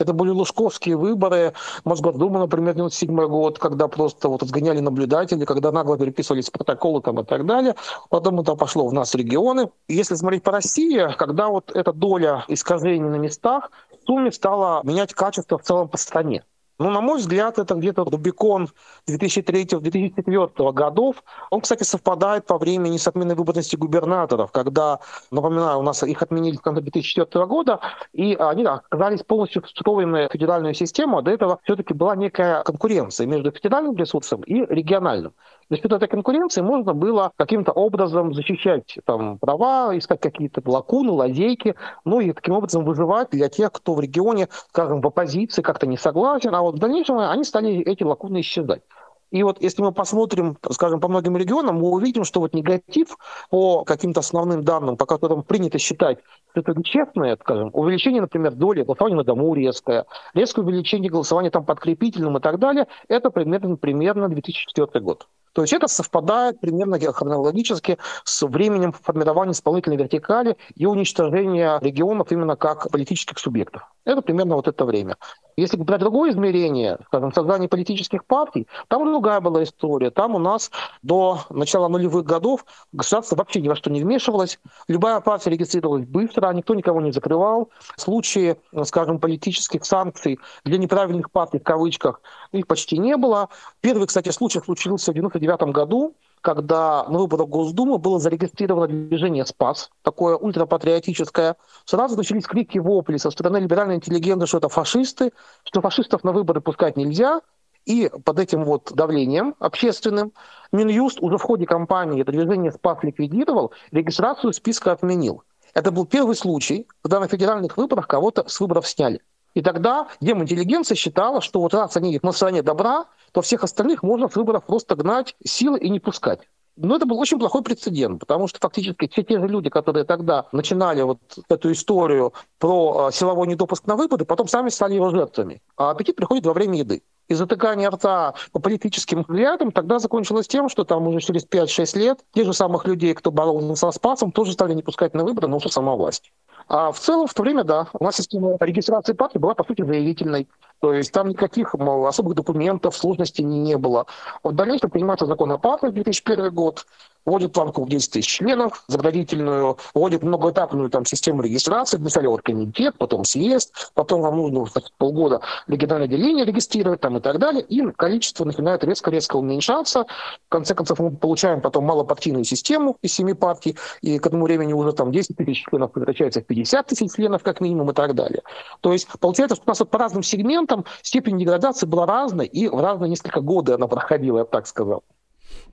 Это 0.02 0.13
были 0.13 0.32
лужковские 0.32 0.98
выборы, 0.98 1.54
Мосгордума, 1.84 2.39
например, 2.39 2.74
97 2.74 3.28
год, 3.28 3.60
когда 3.60 3.88
просто 3.88 4.30
вот 4.30 4.41
сгоняли 4.41 4.80
наблюдатели, 4.80 5.46
когда 5.46 5.72
нагло 5.72 5.96
переписывались 5.96 6.50
протоколы 6.50 7.02
там 7.02 7.20
и 7.20 7.24
так 7.24 7.46
далее. 7.46 7.76
Потом 8.10 8.39
это 8.39 8.56
пошло 8.56 8.88
в 8.88 8.94
нас 8.94 9.13
регионы. 9.13 9.70
Если 9.88 10.15
смотреть 10.15 10.41
по 10.41 10.52
России, 10.52 11.08
когда 11.20 11.50
вот 11.50 11.72
эта 11.76 11.94
доля 11.94 12.46
искажений 12.48 13.10
на 13.10 13.17
местах 13.17 13.70
в 13.91 14.08
сумме 14.08 14.32
стала 14.32 14.82
менять 14.84 15.13
качество 15.13 15.60
в 15.60 15.62
целом 15.62 15.88
по 15.88 15.98
стране. 15.98 16.44
Ну, 16.82 16.89
на 16.89 17.00
мой 17.00 17.20
взгляд, 17.20 17.60
это 17.60 17.76
где-то 17.76 18.06
Рубикон 18.06 18.67
2003-2004 19.08 20.74
годов. 20.74 21.24
Он, 21.52 21.62
кстати, 21.62 21.84
совпадает 21.84 22.48
по 22.48 22.58
времени 22.58 22.98
с 22.98 23.08
отменой 23.08 23.36
выборности 23.36 23.76
губернаторов, 23.76 24.52
когда, 24.52 25.00
напоминаю, 25.30 25.78
у 25.78 25.84
нас 25.84 26.02
их 26.02 26.24
отменили 26.24 26.58
в 26.58 26.62
конце 26.62 26.82
2004 26.82 27.46
года, 27.46 27.82
и 28.13 28.34
они 28.34 28.65
оказались 28.65 29.22
полностью 29.22 29.62
встроены 29.62 30.28
в 30.28 30.32
федеральную 30.32 30.74
систему, 30.74 31.22
до 31.22 31.30
этого 31.30 31.60
все-таки 31.65 31.94
была 31.94 32.15
некая 32.15 32.63
конкуренция 32.63 33.28
между 33.28 33.52
федеральным 33.52 33.96
ресурсом 33.96 34.41
и 34.41 34.65
региональным. 34.65 35.36
За 35.72 35.78
счет 35.78 35.90
этой 35.90 36.10
конкуренции 36.10 36.60
можно 36.60 36.94
было 36.94 37.32
каким-то 37.38 37.72
образом 37.72 38.34
защищать 38.34 38.98
там, 39.06 39.40
права, 39.40 39.98
искать 39.98 40.20
какие-то 40.20 40.62
лакуны, 40.66 41.12
лазейки, 41.12 41.76
ну 42.04 42.20
и 42.20 42.34
таким 42.34 42.56
образом 42.56 42.84
выживать 42.84 43.30
для 43.30 43.48
тех, 43.48 43.72
кто 43.72 43.94
в 43.94 44.02
регионе, 44.02 44.50
скажем, 44.68 45.00
в 45.00 45.08
оппозиции 45.08 45.62
как-то 45.62 45.88
не 45.88 45.96
согласен, 45.96 46.54
а 46.54 46.62
вот 46.62 46.76
в 46.76 46.80
дальнейшем 46.80 47.20
они 47.20 47.46
стали 47.46 47.80
эти 47.84 48.04
лакуны 48.04 48.42
исчезать. 48.42 48.82
И 49.30 49.44
вот 49.44 49.62
если 49.62 49.82
мы 49.82 49.94
посмотрим, 49.94 50.58
скажем, 50.72 51.00
по 51.00 51.08
многим 51.08 51.38
регионам, 51.38 51.78
мы 51.78 51.90
увидим, 51.90 52.26
что 52.26 52.42
вот 52.42 52.54
негатив 52.54 53.18
по 53.50 53.86
каким-то 53.86 54.20
основным 54.20 54.66
данным, 54.66 54.98
по 54.98 55.06
которым 55.06 55.42
принято 55.42 55.80
считать, 55.80 56.18
это 56.54 56.74
честное, 56.84 57.38
скажем, 57.38 57.70
увеличение, 57.72 58.20
например, 58.20 58.56
доли 58.56 58.84
голосования 58.84 59.16
на 59.16 59.24
дому 59.24 59.54
резкое, 59.54 60.06
резкое 60.34 60.64
увеличение 60.64 61.10
голосования 61.10 61.50
там 61.50 61.64
подкрепительным 61.64 62.36
и 62.36 62.42
так 62.42 62.60
далее, 62.60 62.88
это 63.08 63.30
примерно, 63.30 63.78
примерно 63.78 64.28
2004 64.28 65.00
год. 65.02 65.28
То 65.54 65.62
есть 65.62 65.74
это 65.74 65.88
совпадает 65.88 66.60
примерно 66.60 67.00
хронологически 67.00 67.98
с 68.24 68.46
временем 68.46 68.94
формирования 68.94 69.52
исполнительной 69.52 69.98
вертикали 69.98 70.58
и 70.76 70.86
уничтожения 70.86 71.80
регионов 71.82 72.32
именно 72.32 72.56
как 72.56 72.90
политических 72.92 73.38
субъектов. 73.38 73.84
Это 74.04 74.22
примерно 74.22 74.56
вот 74.56 74.68
это 74.68 74.86
время. 74.86 75.18
Если 75.58 75.78
брать 75.78 76.00
другое 76.00 76.32
измерение, 76.32 76.98
скажем, 77.08 77.34
создание 77.34 77.70
политических 77.70 78.26
партий, 78.26 78.68
там 78.88 79.06
другая 79.06 79.42
была 79.42 79.64
история. 79.64 80.10
Там 80.10 80.34
у 80.34 80.40
нас 80.40 80.72
до 81.04 81.42
начала 81.50 81.88
нулевых 81.88 82.26
годов 82.26 82.66
государство 82.92 83.36
вообще 83.36 83.62
ни 83.62 83.68
во 83.68 83.76
что 83.76 83.92
не 83.92 84.02
вмешивалось. 84.02 84.60
Любая 84.88 85.20
партия 85.20 85.52
регистрировалась 85.52 86.06
быстро, 86.06 86.52
никто 86.54 86.74
никого 86.74 87.02
не 87.02 87.12
закрывал. 87.12 87.70
Случаи, 87.98 88.56
скажем, 88.84 89.20
политических 89.20 89.86
санкций 89.86 90.40
для 90.64 90.78
неправильных 90.78 91.30
партий, 91.30 91.60
в 91.60 91.64
кавычках, 91.64 92.22
их 92.52 92.66
почти 92.66 92.98
не 92.98 93.18
было. 93.18 93.50
Первый, 93.82 94.08
кстати, 94.08 94.30
случай 94.30 94.62
случился 94.62 95.12
в 95.12 95.16
1999 95.47 95.73
году, 95.75 96.15
когда 96.41 97.06
на 97.08 97.19
выборах 97.19 97.47
Госдумы 97.47 97.97
было 97.97 98.19
зарегистрировано 98.19 98.88
движение 98.88 99.45
«Спас», 99.45 99.91
такое 100.01 100.36
ультрапатриотическое, 100.36 101.56
сразу 101.86 102.17
начались 102.17 102.45
крики 102.45 102.80
вопли 102.80 103.17
со 103.17 103.30
стороны 103.32 103.58
либеральной 103.58 103.95
интеллигенции, 103.95 104.47
что 104.47 104.58
это 104.58 104.69
фашисты, 104.69 105.32
что 105.63 105.82
фашистов 105.82 106.23
на 106.23 106.32
выборы 106.32 106.62
пускать 106.62 106.97
нельзя, 106.97 107.41
и 107.86 108.12
под 108.23 108.39
этим 108.39 108.63
вот 108.63 108.91
давлением 108.93 109.56
общественным 109.60 110.34
Минюст 110.71 111.19
уже 111.19 111.38
в 111.38 111.41
ходе 111.41 111.65
кампании 111.65 112.21
это 112.21 112.32
движение 112.32 112.71
«Спас» 112.71 112.99
ликвидировал, 113.04 113.71
регистрацию 113.91 114.54
списка 114.54 114.91
отменил. 114.91 115.43
Это 115.73 115.91
был 115.91 116.06
первый 116.06 116.36
случай, 116.36 116.88
когда 117.01 117.19
на 117.19 117.27
федеральных 117.27 117.77
выборах 117.77 118.08
кого-то 118.08 118.47
с 118.47 118.60
выборов 118.60 118.88
сняли. 118.88 119.21
И 119.54 119.62
тогда 119.62 120.08
деминтеллигенция 120.22 120.96
считала, 120.96 121.42
что 121.42 121.60
вот 121.60 121.74
раз 121.74 121.98
они 121.98 122.20
на 122.22 122.32
стороне 122.32 122.64
добра, 122.64 123.06
то 123.32 123.42
всех 123.42 123.64
остальных 123.64 124.04
можно 124.04 124.30
с 124.30 124.36
выборов 124.36 124.66
просто 124.66 124.96
гнать 124.96 125.36
силы 125.44 125.80
и 125.80 125.90
не 125.90 126.00
пускать. 126.00 126.42
Но 126.78 126.96
это 126.96 127.06
был 127.06 127.20
очень 127.20 127.38
плохой 127.38 127.64
прецедент, 127.64 128.20
потому 128.20 128.48
что 128.48 128.60
фактически 128.60 129.10
все 129.12 129.24
те 129.24 129.40
же 129.40 129.48
люди, 129.48 129.70
которые 129.70 130.06
тогда 130.06 130.48
начинали 130.54 131.02
вот 131.02 131.20
эту 131.50 131.72
историю 131.72 132.34
про 132.60 133.08
а, 133.08 133.12
силовой 133.12 133.48
недопуск 133.48 133.86
на 133.88 133.98
выборы, 133.98 134.24
потом 134.24 134.48
сами 134.48 134.70
стали 134.70 134.94
его 134.94 135.10
жертвами. 135.10 135.62
А 135.76 135.92
аппетит 135.92 136.16
приходит 136.16 136.46
во 136.46 136.54
время 136.54 136.80
еды. 136.80 137.04
И 137.28 137.34
затыкание 137.34 137.90
рта 137.90 138.34
по 138.52 138.60
политическим 138.60 139.22
взглядам 139.22 139.72
тогда 139.72 140.00
закончилось 140.00 140.48
тем, 140.48 140.70
что 140.70 140.84
там 140.84 141.08
уже 141.08 141.20
через 141.20 141.46
5-6 141.46 141.98
лет 141.98 142.20
те 142.34 142.44
же 142.44 142.54
самых 142.54 142.86
людей, 142.86 143.14
кто 143.14 143.32
боролся 143.32 143.76
со 143.76 143.92
Спасом, 143.92 144.32
тоже 144.32 144.54
стали 144.54 144.74
не 144.74 144.82
пускать 144.82 145.14
на 145.14 145.24
выборы, 145.24 145.48
но 145.48 145.58
уже 145.58 145.70
сама 145.70 145.96
власть. 145.96 146.32
А 146.67 146.91
в 146.91 147.00
целом 147.00 147.28
в 147.28 147.34
то 147.34 147.43
время, 147.43 147.63
да, 147.63 147.88
у 147.93 148.04
нас 148.04 148.15
система 148.15 148.58
регистрации 148.60 149.13
партии 149.13 149.38
была, 149.38 149.56
по 149.56 149.63
сути, 149.63 149.84
заявительной. 149.84 150.47
То 150.80 150.93
есть 150.93 151.12
там 151.12 151.30
никаких 151.30 151.74
мол, 151.76 152.08
особых 152.08 152.36
документов, 152.36 152.97
сложностей 152.97 153.43
не 153.43 153.78
было. 153.78 154.08
В 154.43 154.52
дальнейшем 154.52 154.89
принимается 154.89 155.28
закон 155.28 155.52
о 155.52 155.58
партии 155.58 155.88
2001 155.88 156.54
год, 156.54 156.88
вводит 157.26 157.54
планку 157.54 157.84
в 157.84 157.90
10 157.90 158.12
тысяч 158.12 158.28
членов, 158.28 158.84
заградительную, 158.88 159.78
вводит 159.94 160.24
многоэтапную 160.24 160.90
там, 160.90 161.06
систему 161.06 161.42
регистрации, 161.42 161.98
вначале 161.98 162.30
вот 162.30 162.42
комитет, 162.42 162.98
потом 162.98 163.26
съезд, 163.26 163.92
потом 163.94 164.22
вам 164.22 164.38
нужно 164.38 164.66
значит, 164.66 164.92
полгода 164.98 165.42
региональное 165.68 166.08
отделение 166.08 166.46
регистрировать 166.46 167.02
там, 167.02 167.18
и 167.18 167.20
так 167.20 167.40
далее, 167.40 167.62
и 167.62 167.82
количество 167.92 168.46
начинает 168.46 168.84
резко-резко 168.84 169.36
уменьшаться. 169.36 170.06
В 170.48 170.50
конце 170.50 170.76
концов, 170.76 171.00
мы 171.00 171.12
получаем 171.12 171.62
потом 171.62 171.86
малопартийную 171.86 172.44
систему 172.44 172.98
из 173.02 173.14
семи 173.14 173.34
партий, 173.34 173.78
и 174.02 174.20
к 174.20 174.26
этому 174.26 174.46
времени 174.46 174.74
уже 174.74 174.94
там 174.94 175.12
10 175.12 175.36
тысяч 175.36 175.66
членов 175.70 175.92
превращается 175.92 176.42
в 176.42 176.46
50 176.46 176.88
тысяч 176.88 177.14
членов 177.14 177.44
как 177.44 177.62
минимум 177.62 177.92
и 177.92 177.94
так 177.94 178.16
далее. 178.16 178.42
То 178.82 178.94
есть 178.94 179.08
получается, 179.20 179.56
что 179.56 179.64
у 179.66 179.70
нас 179.70 179.80
вот 179.80 179.90
по 179.90 180.00
разным 180.00 180.24
сегментам 180.24 180.86
степень 181.02 181.38
деградации 181.38 181.86
была 181.86 182.06
разной, 182.06 182.48
и 182.48 182.68
в 182.68 182.80
разные 182.80 183.10
несколько 183.10 183.42
годы 183.42 183.74
она 183.74 183.88
проходила, 183.88 184.40
я 184.40 184.44
бы 184.44 184.50
так 184.50 184.68
сказал. 184.68 185.04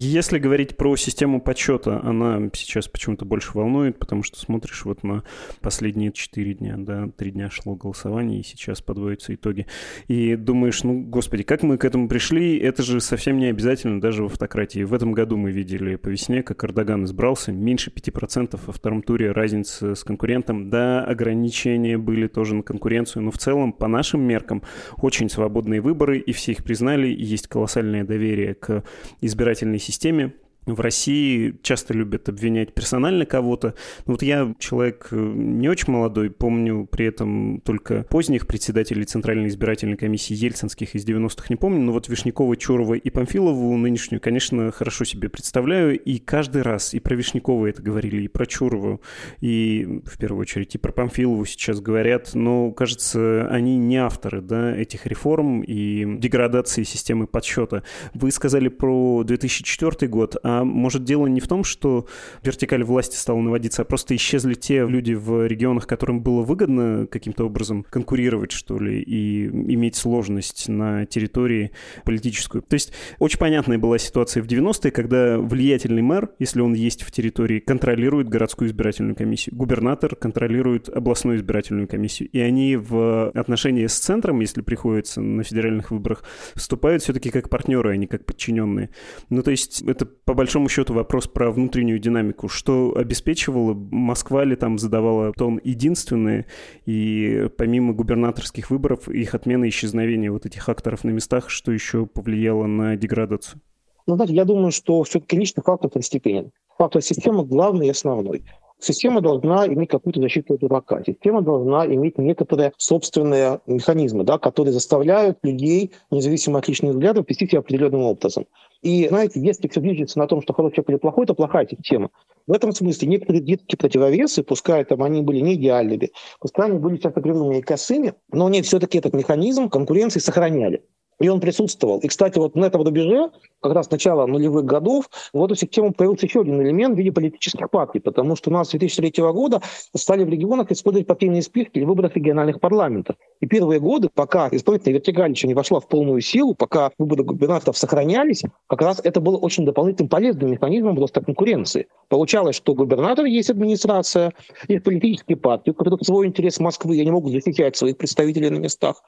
Если 0.01 0.39
говорить 0.39 0.77
про 0.77 0.95
систему 0.95 1.41
подсчета, 1.41 2.01
она 2.05 2.51
сейчас 2.53 2.87
почему-то 2.87 3.25
больше 3.25 3.51
волнует, 3.55 3.99
потому 3.99 4.23
что 4.23 4.39
смотришь 4.39 4.85
вот 4.85 5.03
на 5.03 5.25
последние 5.61 6.13
четыре 6.13 6.55
дня, 6.55 6.77
да, 6.79 7.09
три 7.17 7.33
дня 7.33 7.51
шло 7.51 7.75
голосование, 7.75 8.39
и 8.39 8.45
сейчас 8.45 8.81
подводятся 8.81 9.35
итоги. 9.35 9.67
И 10.07 10.37
думаешь, 10.37 10.85
ну, 10.85 11.01
господи, 11.01 11.43
как 11.43 11.65
мы 11.65 11.79
к 11.79 11.85
этому 11.85 12.07
пришли? 12.09 12.59
Это 12.59 12.85
же 12.85 13.01
совсем 13.01 13.39
не 13.39 13.47
обязательно 13.47 14.01
даже 14.01 14.23
в 14.23 14.27
автократии. 14.27 14.85
В 14.85 14.95
этом 14.95 15.11
году 15.11 15.37
мы 15.37 15.51
видели 15.51 15.97
по 15.97 16.11
весне, 16.11 16.45
как 16.45 16.63
Эрдоган 16.63 17.05
избрался, 17.05 17.51
меньше 17.51 17.91
5% 17.91 18.61
во 18.67 18.73
втором 18.73 19.03
туре 19.03 19.33
разница 19.33 19.97
с 19.97 20.05
конкурентом. 20.05 20.71
Да, 20.71 21.05
ограничения 21.05 21.99
были 21.99 22.29
тоже 22.29 22.55
на 22.55 22.63
конкуренцию, 22.63 23.25
но 23.25 23.33
в 23.33 23.39
целом, 23.39 23.73
по 23.73 23.89
нашим 23.89 24.21
меркам, 24.23 24.63
очень 24.99 25.29
свободные 25.29 25.81
выборы, 25.81 26.21
и 26.21 26.31
все 26.31 26.53
их 26.53 26.63
признали, 26.63 27.09
и 27.09 27.25
есть 27.25 27.49
колоссальное 27.49 28.05
доверие 28.05 28.55
к 28.55 28.85
избирательной 29.21 29.79
системе 29.81 29.88
системе 29.88 30.35
в 30.74 30.81
России 30.81 31.59
часто 31.62 31.94
любят 31.94 32.28
обвинять 32.28 32.74
персонально 32.74 33.26
кого-то. 33.26 33.74
Ну, 34.07 34.14
вот 34.14 34.22
я 34.22 34.54
человек 34.59 35.09
э, 35.11 35.16
не 35.16 35.68
очень 35.68 35.92
молодой, 35.92 36.31
помню 36.31 36.87
при 36.90 37.07
этом 37.07 37.61
только 37.61 38.04
поздних 38.04 38.46
председателей 38.46 39.04
Центральной 39.04 39.48
избирательной 39.48 39.96
комиссии 39.96 40.35
ельцинских 40.35 40.94
из 40.94 41.07
90-х 41.07 41.46
не 41.48 41.57
помню, 41.57 41.81
но 41.81 41.92
вот 41.92 42.09
Вишнякова, 42.09 42.57
Чурова 42.57 42.94
и 42.94 43.11
Памфилову 43.11 43.76
нынешнюю, 43.76 44.20
конечно, 44.20 44.70
хорошо 44.72 45.04
себе 45.04 45.28
представляю, 45.28 45.98
и 45.98 46.18
каждый 46.18 46.62
раз 46.62 46.94
и 46.94 47.00
про 47.00 47.14
Вишнякова 47.14 47.66
это 47.66 47.83
говорили, 47.83 48.22
и 48.22 48.28
про 48.28 48.46
Чурову, 48.46 49.00
и 49.40 50.02
в 50.04 50.18
первую 50.18 50.42
очередь 50.42 50.74
и 50.74 50.78
про 50.78 50.92
Памфилову 50.92 51.44
сейчас 51.44 51.81
говорят, 51.81 52.35
но, 52.35 52.70
кажется, 52.72 53.48
они 53.50 53.76
не 53.76 53.96
авторы 53.96 54.40
да, 54.40 54.76
этих 54.76 55.07
реформ 55.07 55.62
и 55.62 56.18
деградации 56.18 56.83
системы 56.83 57.26
подсчета. 57.26 57.83
Вы 58.14 58.31
сказали 58.31 58.68
про 58.68 59.22
2004 59.24 60.09
год, 60.09 60.37
а 60.42 60.58
А 60.59 60.64
может 60.64 61.05
дело 61.05 61.27
не 61.27 61.38
в 61.38 61.47
том, 61.47 61.62
что 61.62 62.07
вертикаль 62.42 62.83
власти 62.83 63.14
стала 63.14 63.38
наводиться, 63.38 63.83
а 63.83 63.85
просто 63.85 64.16
исчезли 64.16 64.55
те 64.55 64.85
люди 64.85 65.12
в 65.12 65.47
регионах, 65.47 65.87
которым 65.87 66.21
было 66.21 66.42
выгодно 66.42 67.07
каким-то 67.07 67.44
образом 67.44 67.85
конкурировать, 67.88 68.51
что 68.51 68.79
ли, 68.79 69.01
и 69.01 69.47
иметь 69.47 69.94
сложность 69.94 70.68
на 70.68 71.07
территории 71.07 71.71
политическую. 72.05 72.62
То 72.62 72.75
есть 72.75 72.92
очень 73.21 73.38
понятная 73.38 73.79
была 73.79 73.99
ситуация 73.99 74.42
в 74.42 74.47
90-е, 74.47 74.90
когда 74.90 75.38
влиятельный 75.38 76.03
мэр, 76.03 76.31
если 76.40 76.61
он 76.61 76.75
есть 76.75 77.03
в 77.03 77.12
территории, 77.12 77.61
контролирует 77.61 78.29
городскую 78.29 78.68
избирательную 78.68 79.14
комиссию. 79.14 79.55
Губернатор 79.55 80.16
контролирует 80.16 80.88
областную 80.88 81.38
избирательную 81.38 81.87
комиссию. 81.87 82.31
И 82.31 82.40
они 82.40 82.75
в 82.75 83.31
отношении 83.31 83.87
с 83.87 83.97
центром, 83.97 84.40
если 84.40 84.61
приходится 84.61 85.21
на 85.21 85.44
федеральных 85.44 85.92
выборах, 85.92 86.25
вступают 86.57 87.05
все-таки 87.05 87.31
как 87.31 87.49
партнеры, 87.49 87.92
а 87.92 87.97
не 87.97 88.09
как 88.09 88.25
подчиненные. 88.25 88.90
Ну, 89.31 89.42
то 89.42 89.53
есть 89.53 89.83
это 89.83 90.05
по 90.05 90.35
большому 90.35 90.48
счету 90.69 90.95
вопрос 90.95 91.27
про 91.27 91.51
внутреннюю 91.51 91.99
динамику. 91.99 92.49
Что 92.49 92.95
обеспечивало? 92.97 93.75
Москва 93.75 94.45
ли 94.45 94.57
там 94.57 94.79
задавала 94.79 95.33
тон 95.33 95.61
единственное? 95.63 96.47
И 96.87 97.49
помимо 97.57 97.93
губернаторских 97.93 98.71
выборов, 98.71 99.09
их 99.09 99.35
отмена 99.35 99.65
и 99.65 99.69
исчезновение 99.69 100.31
вот 100.31 100.47
этих 100.47 100.69
акторов 100.69 101.05
на 101.05 101.11
местах, 101.11 101.51
что 101.51 101.73
еще 101.73 102.07
повлияло 102.07 102.67
на 102.67 102.97
деградацию? 102.97 103.61
Ну, 104.07 104.15
знаете, 104.15 104.35
я 104.35 104.45
думаю, 104.47 104.73
что 104.73 105.03
все-таки 105.03 105.37
личный 105.37 105.63
фактор 105.63 105.91
второстепенен. 105.91 106.51
Фактор 106.79 107.03
системы 107.03 107.45
главный 107.45 107.89
и 107.89 107.91
основной. 107.91 108.45
Система 108.81 109.21
должна 109.21 109.67
иметь 109.67 109.91
какую-то 109.91 110.21
защиту 110.21 110.55
от 110.55 110.61
дурака. 110.61 111.03
Система 111.05 111.43
должна 111.43 111.85
иметь 111.87 112.17
некоторые 112.17 112.73
собственные 112.77 113.61
механизмы, 113.67 114.23
да, 114.23 114.39
которые 114.39 114.73
заставляют 114.73 115.39
людей, 115.43 115.91
независимо 116.11 116.61
от 116.61 116.69
личных 116.69 116.93
взглядов, 116.93 117.27
вести 117.29 117.49
себя 117.49 117.59
определенным 117.59 118.03
образом. 118.03 118.47
И, 118.83 119.09
знаете, 119.09 119.41
если 119.41 119.67
все 119.69 119.81
движется 119.81 120.19
на 120.19 120.27
том, 120.27 120.41
что 120.41 120.53
хороший 120.53 120.77
человек 120.77 120.91
или 120.91 120.97
плохой, 120.99 121.25
это 121.25 121.35
плохая 121.35 121.67
система. 121.69 122.11
В 122.47 122.53
этом 122.53 122.73
смысле 122.73 123.09
некоторые 123.09 123.43
детские 123.43 123.77
противовесы, 123.77 124.43
пускай 124.43 124.85
там 124.85 125.03
они 125.03 125.21
были 125.23 125.41
не 125.41 125.55
идеальными, 125.55 126.12
пускай 126.41 126.71
они 126.71 126.79
были 126.79 126.97
часто 126.97 127.21
кривыми 127.21 127.59
и 127.59 127.62
косыми, 127.62 128.14
но 128.33 128.47
они 128.47 128.62
все-таки 128.62 128.99
этот 128.99 129.14
механизм 129.14 129.69
конкуренции 129.69 130.21
сохраняли. 130.21 130.83
И 131.20 131.28
он 131.28 131.40
присутствовал. 131.40 131.98
И, 131.98 132.09
кстати, 132.09 132.38
вот 132.38 132.54
на 132.54 132.66
этом 132.66 132.83
рубеже, 132.83 133.31
как 133.61 133.72
раз 133.72 133.90
начала 133.90 134.26
нулевых 134.26 134.64
годов, 134.64 135.11
в 135.33 135.44
эту 135.44 135.57
систему 135.57 135.92
появился 135.92 136.26
еще 136.26 136.42
один 136.42 136.62
элемент 136.62 136.94
в 136.94 136.98
виде 136.98 137.11
политических 137.11 137.68
партий, 137.70 137.98
потому 137.98 138.37
что 138.37 138.50
у 138.50 138.52
нас 138.52 138.68
с 138.68 138.70
2003 138.70 139.22
года 139.33 139.61
стали 139.96 140.24
в 140.24 140.28
регионах 140.28 140.70
использовать 140.70 141.09
партийные 141.09 141.42
списки 141.42 141.72
для 141.74 141.87
выборов 141.87 142.14
региональных 142.14 142.61
парламентов. 142.61 143.16
И 143.40 143.46
первые 143.46 143.81
годы, 143.81 144.09
пока 144.14 144.48
исполнительная 144.52 144.98
вертикаль 144.98 145.31
еще 145.31 145.48
не 145.48 145.54
вошла 145.54 145.81
в 145.81 145.88
полную 145.88 146.20
силу, 146.20 146.54
пока 146.54 146.92
выборы 146.98 147.24
губернаторов 147.24 147.76
сохранялись, 147.76 148.44
как 148.68 148.83
раз 148.83 149.00
это 149.02 149.20
было 149.20 149.37
очень 149.37 149.64
дополнительным 149.64 150.09
полезным 150.09 150.52
механизмом 150.52 150.94
просто 150.96 151.20
конкуренции. 151.20 151.88
Получалось, 152.09 152.57
что 152.57 152.74
губернатор 152.74 153.24
есть 153.24 153.50
администрация, 153.50 154.33
есть 154.68 154.85
политические 154.85 155.37
партии, 155.37 155.70
у 155.70 155.74
которых 155.74 156.02
свой 156.02 156.26
интерес 156.26 156.61
Москвы, 156.61 157.00
они 157.00 157.11
могут 157.11 157.33
защищать 157.33 157.76
своих 157.76 157.96
представителей 157.96 158.50
на 158.50 158.59
местах. 158.59 159.02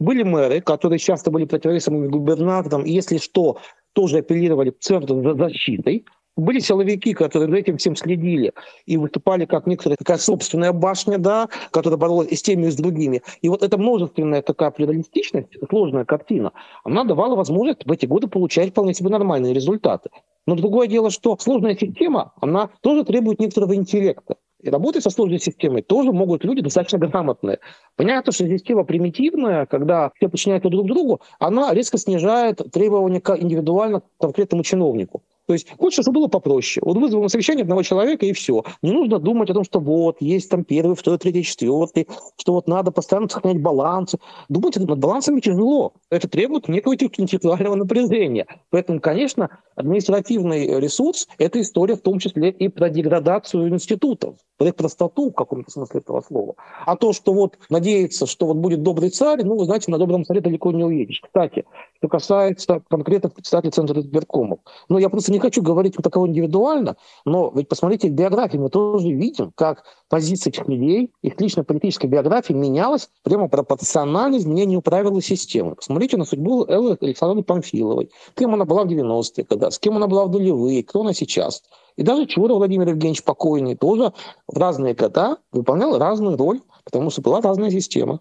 Были 0.00 0.22
мэры, 0.22 0.60
которые 0.60 0.98
часто 0.98 1.30
были 1.30 1.44
противовесом 1.44 2.08
губернаторам, 2.08 2.84
и 2.84 2.90
если 2.90 3.18
что, 3.18 3.58
тоже 3.92 4.18
апеллировали 4.18 4.70
к 4.70 4.80
центру 4.80 5.22
за 5.22 5.34
защитой. 5.34 6.04
Были 6.36 6.58
силовики, 6.58 7.14
которые 7.14 7.48
за 7.48 7.56
этим 7.56 7.76
всем 7.76 7.94
следили 7.94 8.52
и 8.86 8.96
выступали 8.96 9.44
как 9.44 9.68
некоторая 9.68 9.96
такая 9.96 10.18
собственная 10.18 10.72
башня, 10.72 11.16
да, 11.16 11.48
которая 11.70 11.96
боролась 11.96 12.28
и 12.28 12.34
с 12.34 12.42
теми, 12.42 12.66
и 12.66 12.70
с 12.70 12.74
другими. 12.74 13.22
И 13.40 13.48
вот 13.48 13.62
эта 13.62 13.78
множественная 13.78 14.42
такая 14.42 14.72
плюралистичность, 14.72 15.56
сложная 15.70 16.04
картина, 16.04 16.52
она 16.82 17.04
давала 17.04 17.36
возможность 17.36 17.86
в 17.86 17.92
эти 17.92 18.06
годы 18.06 18.26
получать 18.26 18.70
вполне 18.70 18.94
себе 18.94 19.10
нормальные 19.10 19.54
результаты. 19.54 20.10
Но 20.44 20.56
другое 20.56 20.88
дело, 20.88 21.10
что 21.10 21.38
сложная 21.38 21.76
система, 21.76 22.32
она 22.40 22.68
тоже 22.80 23.04
требует 23.04 23.38
некоторого 23.38 23.76
интеллекта. 23.76 24.34
И 24.64 24.70
работать 24.70 25.02
со 25.02 25.10
сложной 25.10 25.40
системой 25.40 25.82
тоже 25.82 26.10
могут 26.10 26.42
люди 26.42 26.62
достаточно 26.62 26.98
грамотные. 26.98 27.58
Понятно, 27.96 28.32
что 28.32 28.48
система 28.48 28.84
примитивная, 28.84 29.66
когда 29.66 30.10
все 30.16 30.30
подчиняются 30.30 30.70
друг 30.70 30.86
другу, 30.86 31.20
она 31.38 31.74
резко 31.74 31.98
снижает 31.98 32.62
требования 32.72 33.20
к 33.20 33.36
индивидуально 33.36 34.00
конкретному 34.18 34.62
чиновнику. 34.62 35.22
То 35.46 35.52
есть 35.52 35.68
хочется, 35.78 36.02
чтобы 36.02 36.20
было 36.20 36.28
попроще. 36.28 36.82
Вот 36.84 36.96
вызвал 36.96 37.22
на 37.22 37.28
совещание 37.28 37.62
одного 37.62 37.82
человека, 37.82 38.24
и 38.26 38.32
все. 38.32 38.64
Не 38.82 38.92
нужно 38.92 39.18
думать 39.18 39.50
о 39.50 39.54
том, 39.54 39.64
что 39.64 39.80
вот, 39.80 40.16
есть 40.20 40.50
там 40.50 40.64
первый, 40.64 40.96
второй, 40.96 41.18
третий, 41.18 41.42
четвертый, 41.42 42.08
что 42.36 42.54
вот 42.54 42.66
надо 42.66 42.90
постоянно 42.90 43.28
сохранять 43.28 43.60
баланс. 43.60 44.14
Думать 44.48 44.76
над 44.76 44.98
балансами 44.98 45.40
тяжело. 45.40 45.94
Это 46.10 46.28
требует 46.28 46.68
некого 46.68 46.94
интеллектуального 46.94 47.74
напряжения. 47.74 48.46
Поэтому, 48.70 49.00
конечно, 49.00 49.50
административный 49.76 50.80
ресурс– 50.80 51.28
это 51.38 51.60
история 51.60 51.96
в 51.96 52.00
том 52.00 52.18
числе 52.18 52.50
и 52.50 52.68
про 52.68 52.88
деградацию 52.88 53.68
институтов, 53.68 54.36
про 54.56 54.68
их 54.68 54.76
простоту 54.76 55.30
в 55.30 55.34
каком-то 55.34 55.70
смысле 55.70 56.00
этого 56.00 56.20
слова. 56.22 56.54
А 56.86 56.96
то, 56.96 57.12
что 57.12 57.32
вот 57.32 57.58
надеяться, 57.68 58.26
что 58.26 58.46
вот 58.46 58.56
будет 58.56 58.82
добрый 58.82 59.10
царь, 59.10 59.44
ну, 59.44 59.56
вы 59.56 59.64
знаете, 59.64 59.90
на 59.90 59.98
добром 59.98 60.24
царе 60.24 60.40
далеко 60.40 60.72
не 60.72 60.84
уедешь. 60.84 61.20
Кстати, 61.22 61.64
что 62.04 62.08
касается 62.08 62.82
конкретных 62.90 63.32
председателей 63.32 63.70
Центра 63.70 63.98
избиркомов. 63.98 64.58
Ну, 64.90 64.98
я 64.98 65.08
просто 65.08 65.32
не 65.32 65.38
хочу 65.38 65.62
говорить 65.62 65.94
про 65.94 66.02
такого 66.02 66.26
индивидуально, 66.26 66.96
но 67.24 67.50
ведь 67.54 67.68
посмотрите 67.68 68.08
биографии, 68.08 68.58
мы 68.58 68.68
тоже 68.68 69.08
видим, 69.10 69.52
как 69.54 69.84
позиция 70.10 70.50
этих 70.50 70.68
людей, 70.68 71.12
их 71.22 71.40
личная 71.40 71.64
политическая 71.64 72.08
биография 72.08 72.54
менялась 72.54 73.08
прямо 73.22 73.48
пропорционально 73.48 74.36
изменению 74.36 74.82
правил 74.82 75.18
системы. 75.22 75.76
Посмотрите 75.76 76.18
на 76.18 76.26
судьбу 76.26 76.66
Эллы 76.66 76.98
Александровны 77.00 77.42
Памфиловой. 77.42 78.10
Кем 78.34 78.52
она 78.52 78.66
была 78.66 78.84
в 78.84 78.88
90-е 78.88 79.44
годы, 79.44 79.70
с 79.70 79.78
кем 79.78 79.96
она 79.96 80.06
была 80.06 80.26
в 80.26 80.30
нулевые, 80.30 80.84
кто 80.84 81.00
она 81.00 81.14
сейчас. 81.14 81.62
И 81.96 82.02
даже 82.02 82.26
Чура 82.26 82.54
Владимир 82.54 82.88
Евгеньевич 82.88 83.24
покойный 83.24 83.76
тоже 83.76 84.12
в 84.46 84.58
разные 84.58 84.94
года 84.94 85.38
выполнял 85.52 85.96
разную 85.96 86.36
роль, 86.36 86.60
потому 86.84 87.08
что 87.08 87.22
была 87.22 87.40
разная 87.40 87.70
система. 87.70 88.20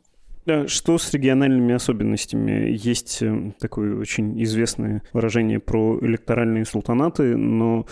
Что 0.67 0.97
с 0.97 1.13
региональными 1.13 1.73
особенностями? 1.73 2.69
Есть 2.69 3.21
э, 3.21 3.53
такое 3.59 3.95
очень 3.95 4.41
известное 4.43 5.01
выражение 5.13 5.59
про 5.59 5.97
электоральные 6.01 6.65
султанаты, 6.65 7.37
но 7.37 7.85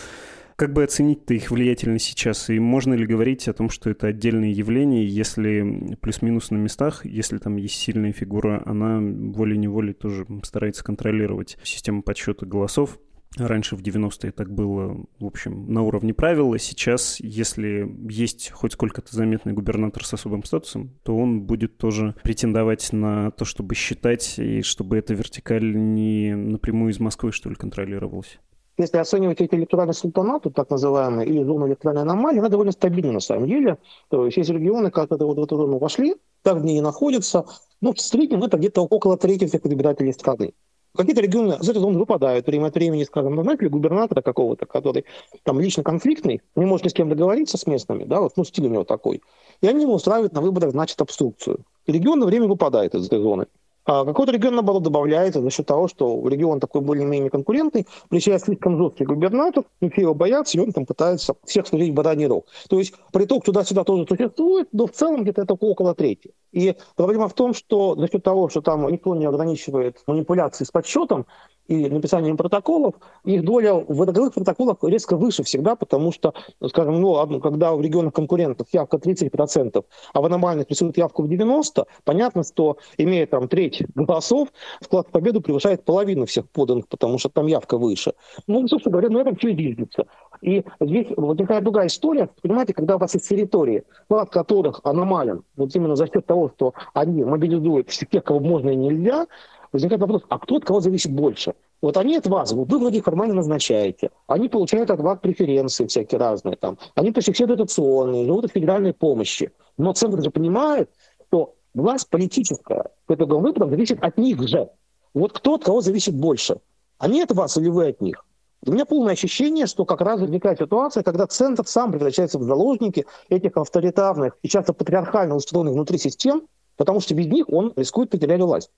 как 0.58 0.74
бы 0.74 0.84
оценить-то 0.84 1.34
их 1.34 1.50
влиятельность 1.50 2.06
сейчас? 2.06 2.50
И 2.50 2.60
можно 2.60 2.94
ли 2.94 3.06
говорить 3.06 3.48
о 3.48 3.54
том, 3.54 3.70
что 3.70 3.90
это 3.90 4.08
отдельное 4.08 4.50
явление, 4.50 5.08
если 5.08 5.98
плюс-минус 6.02 6.52
на 6.52 6.58
местах, 6.58 7.06
если 7.06 7.38
там 7.38 7.56
есть 7.56 7.76
сильная 7.76 8.12
фигура, 8.12 8.62
она 8.66 9.00
волей-неволей 9.00 9.94
тоже 9.94 10.28
старается 10.44 10.84
контролировать 10.84 11.58
систему 11.64 12.04
подсчета 12.04 12.46
голосов? 12.46 13.00
Раньше 13.38 13.78
в 13.78 13.82
90-е 13.82 14.32
так 14.32 14.52
было, 14.52 15.06
в 15.20 15.26
общем, 15.26 15.72
на 15.72 15.84
уровне 15.84 16.14
правила. 16.14 16.60
Сейчас, 16.60 17.18
если 17.22 17.90
есть 18.10 18.52
хоть 18.52 18.74
сколько-то 18.74 19.16
заметный 19.16 19.54
губернатор 19.54 20.06
с 20.06 20.14
особым 20.14 20.44
статусом, 20.44 20.92
то 21.04 21.16
он 21.16 21.44
будет 21.44 21.78
тоже 21.78 22.14
претендовать 22.24 22.92
на 22.92 23.32
то, 23.32 23.46
чтобы 23.46 23.74
считать, 23.74 24.38
и 24.38 24.62
чтобы 24.62 24.98
эта 24.98 25.14
вертикаль 25.14 25.76
не 25.76 26.36
напрямую 26.36 26.92
из 26.92 27.00
Москвы, 27.00 27.32
что 27.32 27.50
ли, 27.50 27.56
контролировалась. 27.56 28.38
Если 28.78 28.98
оценивать 28.98 29.40
эти 29.40 29.56
электоральные 29.56 29.94
султанаты, 29.94 30.50
так 30.50 30.70
называемые, 30.70 31.28
или 31.28 31.44
зону 31.44 31.68
электоральной 31.68 32.02
аномалии, 32.02 32.40
она 32.40 32.50
довольно 32.50 32.72
стабильна 32.72 33.14
на 33.14 33.20
самом 33.20 33.48
деле. 33.48 33.78
То 34.10 34.26
есть 34.26 34.38
есть 34.38 34.50
регионы, 34.50 34.92
которые 34.92 35.28
вот 35.28 35.38
в 35.38 35.44
эту 35.44 35.56
зону 35.56 35.78
вошли, 35.78 36.16
так 36.42 36.58
в 36.58 36.66
ней 36.66 36.80
и 36.80 36.82
находятся. 36.82 37.46
Но 37.80 37.94
в 37.94 38.02
среднем 38.02 38.44
это 38.44 38.58
где-то 38.58 38.82
около 38.82 39.18
трети 39.18 39.46
всех 39.46 39.66
избирателей 39.66 40.12
страны. 40.14 40.54
Какие-то 40.96 41.22
регионы 41.22 41.54
из 41.54 41.70
этой 41.70 41.80
зоны 41.80 41.98
выпадают 41.98 42.48
время 42.48 42.68
от 42.68 42.76
времени, 42.76 43.06
скажем, 43.06 43.36
назначили 43.36 43.70
губернатора 43.70 44.22
какого-то, 44.22 44.66
который 44.66 45.06
там 45.44 45.60
лично 45.60 45.84
конфликтный, 45.84 46.42
не 46.56 46.66
может 46.66 46.86
ни 46.86 46.90
с 46.90 46.94
кем 46.94 47.08
договориться 47.08 47.58
с 47.58 47.66
местными, 47.66 48.04
да, 48.04 48.20
вот, 48.20 48.34
ну, 48.36 48.44
стиль 48.44 48.66
у 48.66 48.70
него 48.70 48.84
такой. 48.84 49.22
И 49.62 49.68
они 49.68 49.84
ему 49.84 49.94
устраивают 49.94 50.34
на 50.34 50.42
выборах, 50.42 50.72
значит, 50.72 51.00
обструкцию. 51.00 51.60
И 51.86 51.94
регион 51.94 52.24
время 52.26 52.48
выпадает 52.48 52.94
из 52.94 53.08
этой 53.08 53.20
зоны. 53.20 53.48
А 53.86 54.06
какой-то 54.06 54.32
регион, 54.32 54.56
наоборот, 54.56 54.84
добавляется 54.84 55.42
за 55.42 55.50
счет 55.50 55.66
того, 55.66 55.88
что 55.88 56.28
регион 56.28 56.60
такой 56.60 56.82
более-менее 56.82 57.30
конкурентный, 57.30 57.88
приезжает 58.10 58.44
слишком 58.44 58.78
жесткий 58.78 59.06
губернатор, 59.06 59.64
и 59.80 59.90
все 59.90 60.02
его 60.02 60.14
боятся, 60.14 60.58
и 60.58 60.62
он 60.62 60.72
там 60.72 60.86
пытается 60.86 61.34
всех 61.46 61.68
служить 61.68 61.94
бараний 61.94 62.28
рог. 62.28 62.46
То 62.70 62.78
есть 62.78 62.94
приток 63.12 63.44
туда-сюда 63.44 63.84
тоже 63.84 64.06
существует, 64.08 64.70
но 64.72 64.86
в 64.86 64.92
целом 64.92 65.24
где-то 65.24 65.42
это 65.42 65.54
около 65.56 65.96
трети. 65.96 66.32
И 66.52 66.76
проблема 66.96 67.28
в 67.28 67.34
том, 67.34 67.54
что 67.54 67.96
за 67.96 68.08
счет 68.08 68.24
того, 68.24 68.50
что 68.50 68.62
там 68.62 68.88
никто 68.88 69.16
не 69.16 69.26
ограничивает 69.26 69.98
манипуляции 70.06 70.64
с 70.64 70.72
подсчетом, 70.72 71.26
и 71.68 71.90
написанием 71.90 72.38
протоколов, 72.38 72.96
их 73.24 73.44
доля 73.44 73.74
в 73.74 74.02
родовых 74.02 74.34
протоколах 74.34 74.78
резко 74.84 75.16
выше 75.16 75.44
всегда, 75.44 75.76
потому 75.76 76.12
что, 76.12 76.34
скажем, 76.68 77.00
ну, 77.00 77.40
когда 77.40 77.74
в 77.74 77.82
регионах 77.82 78.14
конкурентов 78.14 78.68
явка 78.74 78.98
30%, 78.98 79.84
а 80.14 80.22
в 80.22 80.26
аномальных 80.26 80.70
рисуют 80.70 80.98
явку 80.98 81.24
в 81.24 81.30
90%, 81.30 81.86
понятно, 82.04 82.44
что, 82.44 82.78
имея 82.98 83.26
там 83.26 83.48
треть 83.48 83.84
голосов, 83.96 84.50
вклад 84.82 85.08
в 85.08 85.12
победу 85.12 85.42
превышает 85.42 85.86
половину 85.86 86.26
всех 86.26 86.50
поданных, 86.50 86.88
потому 86.88 87.18
что 87.18 87.30
там 87.30 87.48
явка 87.48 87.78
выше. 87.78 88.14
Ну, 88.48 88.68
собственно 88.68 88.92
говоря, 88.94 89.10
на 89.10 89.20
этом 89.20 89.36
все 89.36 89.50
и 89.50 89.54
движется. 89.54 90.08
И 90.42 90.64
здесь 90.80 91.08
возникает 91.16 91.64
другая 91.64 91.88
история, 91.88 92.30
понимаете, 92.42 92.74
когда 92.74 92.96
у 92.96 93.00
вас 93.00 93.14
есть 93.14 93.30
территории, 93.30 93.84
вклад 94.06 94.30
которых 94.30 94.82
аномален, 94.84 95.44
вот 95.56 95.76
именно 95.76 95.96
за 95.96 96.08
счет 96.08 96.26
того, 96.26 96.52
что 96.56 96.74
они 96.94 97.24
мобилизуют 97.24 97.90
всех, 97.90 98.24
кого 98.24 98.40
можно 98.40 98.72
и 98.72 98.76
нельзя, 98.76 99.28
возникает 99.72 100.02
вопрос, 100.02 100.24
а 100.30 100.40
кто 100.40 100.56
от 100.56 100.66
кого 100.66 100.80
зависит 100.80 101.12
больше? 101.12 101.54
Вот 101.82 101.98
они 101.98 102.18
от 102.18 102.28
вас, 102.28 102.52
вы 102.52 102.66
вроде 102.66 103.02
формально 103.02 103.36
назначаете, 103.36 104.12
они 104.28 104.50
получают 104.50 104.92
от 104.92 105.00
вас 105.00 105.20
преференции 105.20 105.88
всякие 105.88 106.20
разные, 106.20 106.56
там, 106.56 106.78
они 106.96 107.12
почти 107.12 107.32
все 107.32 107.46
дотационные, 107.46 108.26
живут 108.26 108.46
от 108.46 108.52
федеральной 108.52 108.94
помощи. 108.94 109.52
Но 109.78 109.94
центр 109.94 110.22
же 110.22 110.30
понимает, 110.30 110.90
что 111.28 111.56
власть 111.74 112.10
политическая 112.10 112.92
по 113.08 113.16
итогам 113.16 113.42
выборов 113.42 113.70
зависит 113.70 114.04
от 114.04 114.18
них 114.18 114.48
же. 114.48 114.70
Вот 115.14 115.34
кто 115.34 115.56
от 115.56 115.64
кого 115.64 115.82
зависит 115.82 116.16
больше? 116.16 116.58
Они 117.00 117.22
от 117.22 117.32
вас 117.32 117.58
или 117.58 117.70
вы 117.70 117.88
от 117.88 118.02
них? 118.02 118.24
У 118.64 118.72
меня 118.72 118.86
полное 118.86 119.14
ощущение, 119.14 119.66
что 119.66 119.86
как 119.86 120.02
раз 120.02 120.22
возникает 120.22 120.60
ситуация, 120.60 121.02
когда 121.02 121.26
центр 121.26 121.66
сам 121.66 121.92
превращается 121.92 122.38
в 122.38 122.44
заложники 122.44 123.08
этих 123.28 123.58
авторитарных 123.58 124.38
и 124.44 124.48
часто 124.48 124.72
патриархально 124.74 125.36
устроенных 125.36 125.74
внутри 125.74 125.98
систем, 125.98 126.44
потому 126.78 127.00
что 127.00 127.16
без 127.16 127.26
них 127.26 127.50
он 127.50 127.74
рискует 127.76 128.12
потерять 128.12 128.40
власть. 128.40 128.70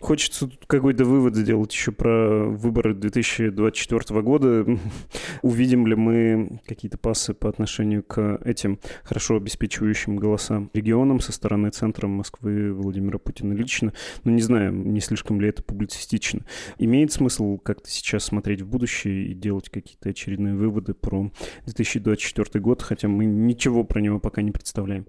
Хочется 0.00 0.48
тут 0.48 0.66
какой-то 0.66 1.04
вывод 1.04 1.36
сделать 1.36 1.72
еще 1.72 1.92
про 1.92 2.44
выборы 2.44 2.94
2024 2.94 4.22
года. 4.22 4.66
Увидим 5.42 5.86
ли 5.86 5.94
мы 5.94 6.60
какие-то 6.66 6.98
пассы 6.98 7.34
по 7.34 7.48
отношению 7.48 8.02
к 8.02 8.40
этим 8.44 8.78
хорошо 9.02 9.36
обеспечивающим 9.36 10.16
голоса 10.16 10.68
регионам 10.74 11.20
со 11.20 11.32
стороны 11.32 11.70
центра 11.70 12.06
Москвы 12.06 12.72
Владимира 12.72 13.18
Путина 13.18 13.52
лично? 13.52 13.92
Ну, 14.24 14.32
не 14.32 14.42
знаю, 14.42 14.72
не 14.72 15.00
слишком 15.00 15.40
ли 15.40 15.48
это 15.48 15.62
публицистично. 15.62 16.44
Имеет 16.78 17.12
смысл 17.12 17.58
как-то 17.58 17.90
сейчас 17.90 18.24
смотреть 18.24 18.62
в 18.62 18.66
будущее 18.66 19.28
и 19.28 19.34
делать 19.34 19.68
какие-то 19.68 20.10
очередные 20.10 20.54
выводы 20.54 20.94
про 20.94 21.30
2024 21.66 22.60
год, 22.60 22.82
хотя 22.82 23.08
мы 23.08 23.24
ничего 23.24 23.84
про 23.84 24.00
него 24.00 24.18
пока 24.18 24.42
не 24.42 24.50
представляем? 24.50 25.06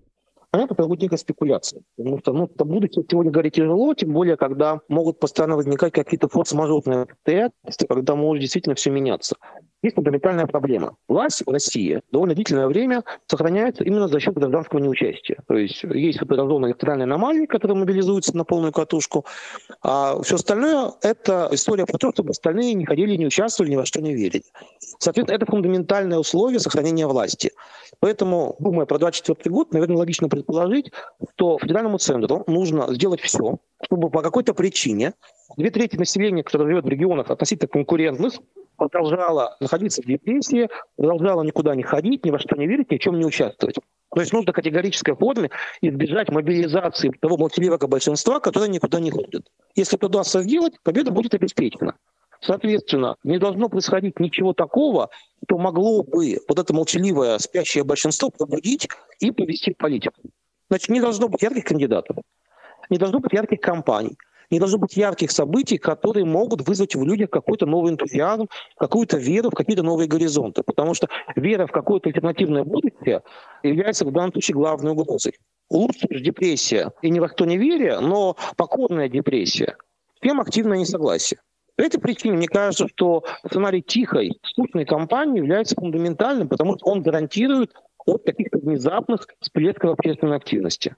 Понятно, 0.56 0.74
это 0.74 0.88
будет 0.88 1.02
некая 1.02 1.18
спекуляция. 1.18 1.82
Потому 1.98 2.20
что 2.20 2.34
ну, 2.34 2.48
будущее 2.48 3.04
сегодня 3.10 3.32
говорить 3.32 3.56
тяжело, 3.56 3.94
тем 3.94 4.14
более, 4.14 4.38
когда 4.38 4.80
могут 4.88 5.20
постоянно 5.20 5.58
возникать 5.58 5.92
какие-то 5.92 6.30
форс-мажорные 6.30 7.02
обстоятельства, 7.04 7.88
когда 7.88 8.16
может 8.16 8.42
действительно 8.42 8.76
все 8.76 8.90
меняться. 8.90 9.36
Есть 9.86 9.98
фундаментальная 9.98 10.48
проблема. 10.48 10.98
Власть 11.08 11.44
в 11.46 11.52
России 11.52 12.02
довольно 12.12 12.34
длительное 12.34 12.66
время 12.66 13.04
сохраняется 13.28 13.84
именно 13.84 14.08
за 14.08 14.20
счет 14.20 14.34
гражданского 14.34 14.80
неучастия. 14.80 15.38
То 15.48 15.54
есть 15.58 15.84
есть 15.84 16.20
вот 16.20 16.32
эта 16.32 16.44
зона 16.44 16.66
электоральной 16.66 17.06
аномалии, 17.06 17.46
которая 17.46 17.78
мобилизуется 17.78 18.36
на 18.36 18.46
полную 18.46 18.72
катушку, 18.72 19.28
а 19.84 20.20
все 20.24 20.36
остальное— 20.36 20.94
это 21.04 21.50
история 21.52 21.86
про 21.86 22.00
то, 22.00 22.12
чтобы 22.12 22.32
остальные 22.32 22.74
не 22.74 22.86
ходили, 22.86 23.16
не 23.16 23.28
участвовали, 23.28 23.74
ни 23.74 23.76
во 23.76 23.86
что 23.86 24.02
не 24.02 24.16
верили. 24.16 24.42
Соответственно, 24.98 25.36
это 25.36 25.46
фундаментальное 25.46 26.18
условие 26.18 26.60
сохранения 26.60 27.06
власти. 27.06 27.52
Поэтому, 28.00 28.56
думая 28.58 28.88
про 28.88 28.98
2024 28.98 29.54
год, 29.54 29.72
наверное, 29.72 29.98
логично 29.98 30.30
предположить, 30.30 30.92
что 31.36 31.60
федеральному 31.60 32.00
центру 32.00 32.44
нужно 32.48 32.92
сделать 32.92 33.22
все, 33.22 33.60
чтобы 33.84 34.10
по 34.10 34.24
какой-то 34.24 34.56
причине 34.56 35.14
две 35.58 35.70
трети 35.70 35.96
населения, 35.96 36.42
которое 36.42 36.70
живет 36.70 36.86
в 36.86 36.90
регионах 36.90 37.30
относительно 37.30 37.68
конкурентных, 37.68 38.34
продолжала 38.76 39.58
находиться 39.60 40.02
в 40.02 40.06
депрессии, 40.06 40.70
продолжала 40.96 41.44
никуда 41.44 41.76
не 41.76 41.84
ходить, 41.84 42.26
ни 42.26 42.32
во 42.32 42.40
что 42.40 42.56
не 42.56 42.68
верить, 42.68 42.92
ни 42.92 42.98
в 42.98 43.00
чем 43.00 43.18
не 43.20 43.26
участвовать. 43.26 43.76
То 44.14 44.22
есть 44.22 44.32
нужно 44.32 44.54
категорической 44.54 45.16
форме 45.16 45.50
избежать 45.82 46.30
мобилизации 46.30 47.10
того 47.20 47.38
молчаливого 47.38 47.88
большинства, 47.88 48.40
которое 48.40 48.70
никуда 48.70 49.00
не 49.00 49.12
ходит. 49.12 49.48
Если 49.76 49.98
это 49.98 50.06
удастся 50.06 50.42
сделать, 50.42 50.74
победа 50.84 51.12
будет 51.12 51.34
обеспечена. 51.34 51.96
Соответственно, 52.42 53.16
не 53.24 53.40
должно 53.40 53.70
происходить 53.70 54.20
ничего 54.20 54.54
такого, 54.54 55.10
что 55.44 55.58
могло 55.58 56.04
бы 56.04 56.38
вот 56.48 56.60
это 56.60 56.74
молчаливое 56.74 57.38
спящее 57.40 57.84
большинство 57.84 58.30
пробудить 58.30 58.88
и 59.20 59.32
повести 59.32 59.74
в 59.74 59.78
политику. 59.78 60.22
Значит, 60.70 60.90
не 60.90 61.02
должно 61.02 61.28
быть 61.28 61.42
ярких 61.42 61.66
кандидатов, 61.66 62.18
не 62.90 62.98
должно 62.98 63.20
быть 63.20 63.34
ярких 63.34 63.60
кампаний, 63.60 64.18
не 64.50 64.60
должно 64.60 64.78
быть 64.78 64.98
ярких 64.98 65.32
событий, 65.32 65.78
которые 65.78 66.26
могут 66.26 66.68
вызвать 66.68 66.96
в 66.96 67.04
людях 67.04 67.30
какой-то 67.30 67.66
новый 67.66 67.92
энтузиазм, 67.92 68.48
какую-то 68.78 69.18
веру 69.18 69.50
в 69.50 69.56
какие-то 69.56 69.84
новые 69.84 70.08
горизонты. 70.08 70.64
Потому 70.64 70.94
что 70.94 71.08
вера 71.36 71.68
в 71.68 71.72
какое-то 71.72 72.10
альтернативное 72.10 72.64
будущее 72.64 73.22
является 73.64 74.06
в 74.06 74.12
данном 74.12 74.32
случае 74.32 74.56
главной 74.56 74.92
угрозой. 74.92 75.34
Лучше 75.70 76.08
депрессия 76.10 76.92
и 77.02 77.10
ни 77.10 77.20
во 77.20 77.30
что 77.30 77.46
не 77.46 77.58
веря, 77.58 78.00
но 78.00 78.38
покорная 78.56 79.10
депрессия, 79.10 79.78
чем 80.22 80.40
активное 80.40 80.78
несогласие. 80.78 81.40
По 81.76 81.82
этой 81.82 82.00
причине 82.00 82.38
мне 82.38 82.48
кажется, 82.48 82.88
что 82.88 83.26
сценарий 83.46 83.82
тихой, 83.82 84.40
скучной 84.44 84.86
кампании 84.86 85.40
является 85.40 85.76
фундаментальным, 85.76 86.48
потому 86.48 86.78
что 86.78 86.86
он 86.86 87.02
гарантирует 87.02 87.74
от 88.06 88.24
каких-то 88.24 88.60
внезапных 88.60 89.28
всплесков 89.42 89.92
общественной 89.92 90.38
активности 90.38 90.96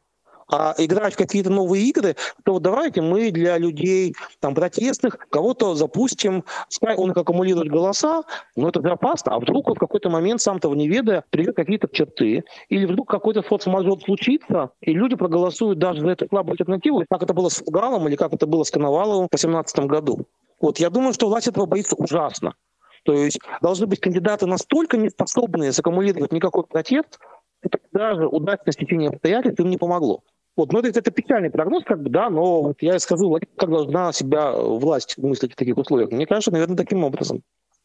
а 0.49 0.73
играть 0.77 1.13
в 1.13 1.17
какие-то 1.17 1.49
новые 1.49 1.85
игры, 1.85 2.15
то 2.43 2.59
давайте 2.59 3.01
мы 3.01 3.31
для 3.31 3.57
людей 3.57 4.15
там 4.39 4.55
протестных 4.55 5.17
кого-то 5.29 5.75
запустим, 5.75 6.43
он 6.81 7.11
их 7.11 7.17
аккумулирует 7.17 7.69
голоса, 7.69 8.23
но 8.55 8.69
это 8.69 8.81
же 8.81 8.89
опасно, 8.89 9.35
а 9.35 9.39
вдруг 9.39 9.69
в 9.69 9.73
какой-то 9.75 10.09
момент, 10.09 10.41
сам 10.41 10.59
того 10.59 10.75
не 10.75 10.87
ведая, 10.87 11.23
придет 11.29 11.55
какие-то 11.55 11.87
черты, 11.91 12.43
или 12.69 12.85
вдруг 12.85 13.09
какой-то 13.09 13.41
форс-мажор 13.41 14.01
случится, 14.01 14.71
и 14.81 14.93
люди 14.93 15.15
проголосуют 15.15 15.79
даже 15.79 16.01
за 16.01 16.09
эту 16.09 16.27
слабую 16.27 16.53
альтернативу, 16.53 17.03
как 17.09 17.23
это 17.23 17.33
было 17.33 17.49
с 17.49 17.57
Фугалом 17.57 18.07
или 18.07 18.15
как 18.15 18.33
это 18.33 18.47
было 18.47 18.63
с 18.63 18.71
Коноваловым 18.71 19.27
в 19.27 19.31
2018 19.31 19.79
году. 19.79 20.25
Вот, 20.59 20.79
я 20.79 20.89
думаю, 20.89 21.13
что 21.13 21.27
власть 21.27 21.47
этого 21.47 21.65
боится 21.65 21.95
ужасно. 21.95 22.55
То 23.03 23.13
есть 23.13 23.39
должны 23.61 23.85
быть 23.87 23.99
кандидаты 23.99 24.47
настолько 24.47 24.97
неспособные 24.97 25.71
саккумулировать 25.71 26.31
никакой 26.33 26.63
протест, 26.63 27.19
что 27.65 27.79
даже 27.93 28.27
удачное 28.27 28.73
стечение 28.73 29.09
обстоятельств 29.09 29.59
им 29.59 29.69
не 29.69 29.77
помогло. 29.77 30.23
Вот, 30.57 30.73
ну, 30.73 30.79
это, 30.79 30.99
это 30.99 31.11
печальный 31.11 31.51
прогноз, 31.51 31.83
как 31.85 32.01
бы, 32.01 32.09
да, 32.09 32.29
но 32.31 32.63
вот 32.63 32.81
я 32.81 32.97
скажу, 32.97 33.39
как 33.55 33.69
должна 33.69 34.11
себя 34.11 34.51
власть 34.51 35.17
мыслить 35.17 35.53
в 35.53 35.55
таких 35.55 35.77
условиях. 35.77 36.11
Мне 36.11 36.25
кажется, 36.25 36.51
наверное, 36.51 36.75
таким 36.75 37.03
образом 37.03 37.43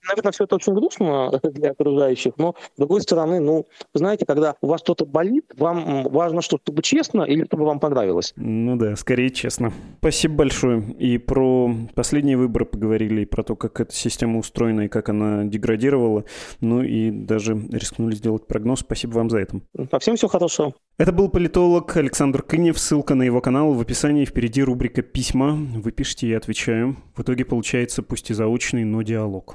наверное, 0.08 0.32
все 0.32 0.44
это 0.44 0.56
очень 0.56 0.74
грустно 0.74 1.30
для 1.42 1.70
окружающих, 1.70 2.34
но, 2.36 2.54
с 2.74 2.78
другой 2.78 3.00
стороны, 3.02 3.40
ну, 3.40 3.66
знаете, 3.94 4.26
когда 4.26 4.56
у 4.60 4.68
вас 4.68 4.80
что-то 4.80 5.06
болит, 5.06 5.44
вам 5.56 6.04
важно, 6.04 6.42
чтобы 6.42 6.82
честно 6.82 7.22
или 7.22 7.44
чтобы 7.44 7.64
вам 7.64 7.80
понравилось. 7.80 8.32
Ну 8.36 8.76
да, 8.76 8.96
скорее 8.96 9.30
честно. 9.30 9.72
Спасибо 9.98 10.36
большое. 10.36 10.82
И 10.98 11.18
про 11.18 11.74
последние 11.94 12.36
выборы 12.36 12.64
поговорили, 12.64 13.22
и 13.22 13.26
про 13.26 13.42
то, 13.42 13.56
как 13.56 13.80
эта 13.80 13.94
система 13.94 14.38
устроена 14.38 14.82
и 14.82 14.88
как 14.88 15.08
она 15.08 15.44
деградировала. 15.44 16.24
Ну 16.60 16.82
и 16.82 17.10
даже 17.10 17.54
рискнули 17.70 18.14
сделать 18.14 18.46
прогноз. 18.46 18.80
Спасибо 18.80 19.12
вам 19.14 19.30
за 19.30 19.38
это. 19.38 19.60
По 19.90 19.98
всем 19.98 20.16
все 20.16 20.28
хорошо. 20.28 20.74
Это 20.98 21.12
был 21.12 21.28
политолог 21.28 21.96
Александр 21.96 22.42
Кынев. 22.42 22.78
Ссылка 22.78 23.14
на 23.14 23.22
его 23.22 23.40
канал 23.40 23.72
в 23.72 23.80
описании. 23.80 24.24
Впереди 24.24 24.62
рубрика 24.62 25.02
«Письма». 25.02 25.52
Вы 25.52 25.90
пишите, 25.90 26.28
я 26.28 26.36
отвечаю. 26.36 26.96
В 27.16 27.22
итоге 27.22 27.44
получается 27.44 28.02
пусть 28.02 28.30
и 28.30 28.34
заочный, 28.34 28.84
но 28.84 29.02
диалог. 29.02 29.54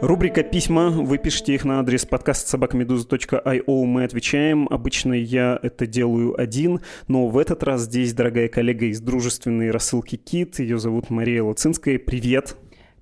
Рубрика 0.00 0.42
«Письма». 0.42 0.90
Вы 0.90 1.18
пишите 1.18 1.54
их 1.54 1.64
на 1.64 1.80
адрес 1.80 2.06
подкаст 2.06 2.48
собакамедуза.io. 2.48 3.84
Мы 3.84 4.04
отвечаем. 4.04 4.66
Обычно 4.70 5.12
я 5.12 5.58
это 5.62 5.86
делаю 5.86 6.40
один, 6.40 6.80
но 7.08 7.28
в 7.28 7.36
этот 7.36 7.62
раз 7.62 7.82
здесь 7.82 8.14
дорогая 8.14 8.48
коллега 8.48 8.86
из 8.86 9.00
дружественной 9.00 9.70
рассылки 9.70 10.16
«Кит». 10.16 10.60
Ее 10.60 10.78
зовут 10.78 11.10
Мария 11.10 11.42
Лацинская. 11.42 11.98
Привет! 11.98 12.56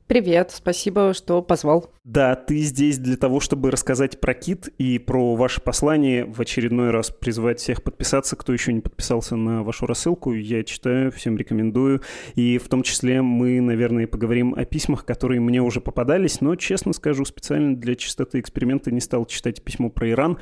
Привет, 0.06 0.52
спасибо, 0.52 1.12
что 1.14 1.42
позвал. 1.42 1.90
Да, 2.04 2.36
ты 2.36 2.58
здесь 2.58 2.96
для 2.98 3.16
того, 3.16 3.40
чтобы 3.40 3.72
рассказать 3.72 4.20
про 4.20 4.34
Кит 4.34 4.68
и 4.78 5.00
про 5.00 5.34
ваше 5.34 5.60
послание, 5.60 6.24
в 6.24 6.40
очередной 6.40 6.92
раз 6.92 7.10
призвать 7.10 7.58
всех 7.58 7.82
подписаться, 7.82 8.36
кто 8.36 8.52
еще 8.52 8.72
не 8.72 8.80
подписался 8.80 9.34
на 9.34 9.64
вашу 9.64 9.84
рассылку. 9.86 10.32
Я 10.32 10.62
читаю, 10.62 11.10
всем 11.10 11.36
рекомендую. 11.36 12.02
И 12.36 12.58
в 12.58 12.68
том 12.68 12.84
числе 12.84 13.20
мы, 13.20 13.60
наверное, 13.60 14.06
поговорим 14.06 14.54
о 14.54 14.64
письмах, 14.64 15.04
которые 15.04 15.40
мне 15.40 15.60
уже 15.60 15.80
попадались, 15.80 16.40
но, 16.40 16.54
честно 16.54 16.92
скажу, 16.92 17.24
специально 17.24 17.74
для 17.74 17.96
чистоты 17.96 18.38
эксперимента 18.38 18.92
не 18.92 19.00
стал 19.00 19.26
читать 19.26 19.64
письмо 19.64 19.90
про 19.90 20.08
Иран. 20.08 20.38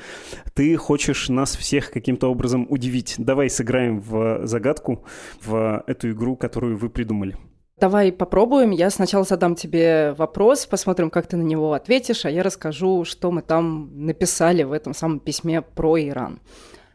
Ты 0.53 0.75
хочешь 0.75 1.27
нас 1.29 1.57
всех 1.57 1.89
каким-то 1.89 2.29
образом 2.29 2.67
удивить. 2.69 3.15
Давай 3.17 3.49
сыграем 3.49 3.99
в 3.99 4.45
загадку, 4.45 5.05
в 5.43 5.83
эту 5.87 6.11
игру, 6.11 6.35
которую 6.35 6.77
вы 6.77 6.91
придумали. 6.91 7.35
Давай 7.77 8.13
попробуем. 8.13 8.71
Я 8.71 8.89
сначала 8.89 9.25
задам 9.25 9.55
тебе 9.55 10.13
вопрос, 10.17 10.65
посмотрим, 10.65 11.09
как 11.09 11.27
ты 11.27 11.35
на 11.35 11.41
него 11.41 11.73
ответишь, 11.73 12.25
а 12.25 12.29
я 12.29 12.41
расскажу, 12.41 13.03
что 13.03 13.31
мы 13.31 13.41
там 13.41 14.05
написали 14.05 14.63
в 14.63 14.71
этом 14.71 14.93
самом 14.93 15.19
письме 15.19 15.61
про 15.61 15.99
Иран. 15.99 16.39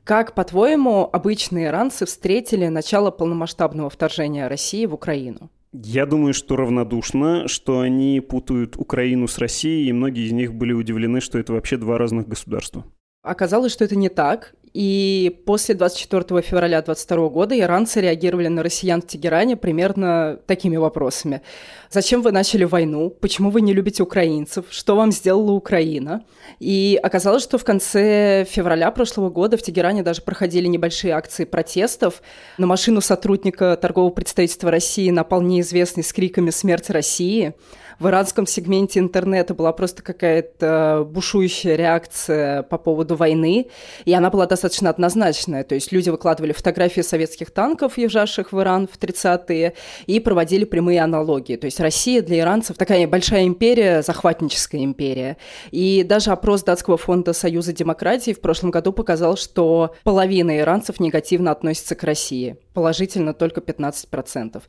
Как, 0.04 0.34
по-твоему, 0.34 1.08
обычные 1.12 1.66
иранцы 1.66 2.06
встретили 2.06 2.68
начало 2.68 3.10
полномасштабного 3.10 3.90
вторжения 3.90 4.48
России 4.48 4.86
в 4.86 4.94
Украину? 4.94 5.50
Я 5.72 6.06
думаю, 6.06 6.32
что 6.32 6.56
равнодушно, 6.56 7.46
что 7.46 7.80
они 7.80 8.20
путают 8.20 8.76
Украину 8.76 9.28
с 9.28 9.38
Россией, 9.38 9.88
и 9.88 9.92
многие 9.92 10.26
из 10.26 10.32
них 10.32 10.54
были 10.54 10.72
удивлены, 10.72 11.20
что 11.20 11.38
это 11.38 11.52
вообще 11.52 11.76
два 11.76 11.98
разных 11.98 12.26
государства. 12.26 12.84
Оказалось, 13.22 13.72
что 13.72 13.84
это 13.84 13.96
не 13.96 14.08
так, 14.08 14.54
И 14.72 15.42
после 15.46 15.74
24 15.74 16.42
февраля 16.42 16.80
2022 16.80 17.28
года 17.28 17.58
иранцы 17.58 18.00
реагировали 18.00 18.46
на 18.46 18.62
россиян 18.62 19.02
в 19.02 19.06
Тегеране 19.06 19.56
примерно 19.56 20.38
такими 20.46 20.76
вопросами. 20.76 21.42
Зачем 21.90 22.22
вы 22.22 22.30
начали 22.30 22.62
войну? 22.62 23.10
Почему 23.10 23.50
вы 23.50 23.62
не 23.62 23.72
любите 23.72 24.04
украинцев? 24.04 24.66
Что 24.70 24.94
вам 24.94 25.10
сделала 25.10 25.50
Украина? 25.50 26.24
И 26.60 26.98
оказалось, 27.02 27.42
что 27.42 27.58
в 27.58 27.64
конце 27.64 28.46
февраля 28.48 28.92
прошлого 28.92 29.28
года 29.28 29.56
в 29.56 29.62
Тегеране 29.62 30.04
даже 30.04 30.22
проходили 30.22 30.68
небольшие 30.68 31.14
акции 31.14 31.44
протестов. 31.44 32.22
На 32.56 32.66
машину 32.66 33.00
сотрудника 33.00 33.76
торгового 33.76 34.12
представительства 34.12 34.70
России 34.70 35.10
напал 35.10 35.42
неизвестный 35.42 36.04
с 36.04 36.12
криками 36.12 36.50
«Смерть 36.50 36.90
России!» 36.90 37.54
В 38.00 38.08
иранском 38.08 38.46
сегменте 38.46 38.98
интернета 38.98 39.52
была 39.54 39.72
просто 39.72 40.02
какая-то 40.02 41.06
бушующая 41.06 41.76
реакция 41.76 42.62
по 42.62 42.78
поводу 42.78 43.14
войны, 43.14 43.68
и 44.06 44.14
она 44.14 44.30
была 44.30 44.46
достаточно 44.46 44.88
однозначная. 44.88 45.64
То 45.64 45.74
есть 45.74 45.92
люди 45.92 46.08
выкладывали 46.08 46.52
фотографии 46.52 47.02
советских 47.02 47.50
танков, 47.50 47.98
езжавших 47.98 48.52
в 48.52 48.60
Иран 48.60 48.88
в 48.88 48.98
30-е, 48.98 49.74
и 50.06 50.18
проводили 50.20 50.64
прямые 50.64 51.02
аналогии. 51.02 51.56
То 51.56 51.66
есть 51.66 51.78
Россия 51.78 52.22
для 52.22 52.38
иранцев 52.38 52.78
такая 52.78 53.06
большая 53.06 53.44
империя, 53.44 54.00
захватническая 54.00 54.82
империя. 54.82 55.36
И 55.70 56.02
даже 56.02 56.30
опрос 56.30 56.62
датского 56.62 56.96
фонда 56.96 57.34
Союза 57.34 57.74
демократии 57.74 58.32
в 58.32 58.40
прошлом 58.40 58.70
году 58.70 58.94
показал, 58.94 59.36
что 59.36 59.94
половина 60.04 60.58
иранцев 60.58 61.00
негативно 61.00 61.50
относится 61.50 61.94
к 61.94 62.02
России 62.02 62.56
положительно 62.72 63.34
только 63.34 63.60
15%. 63.60 64.62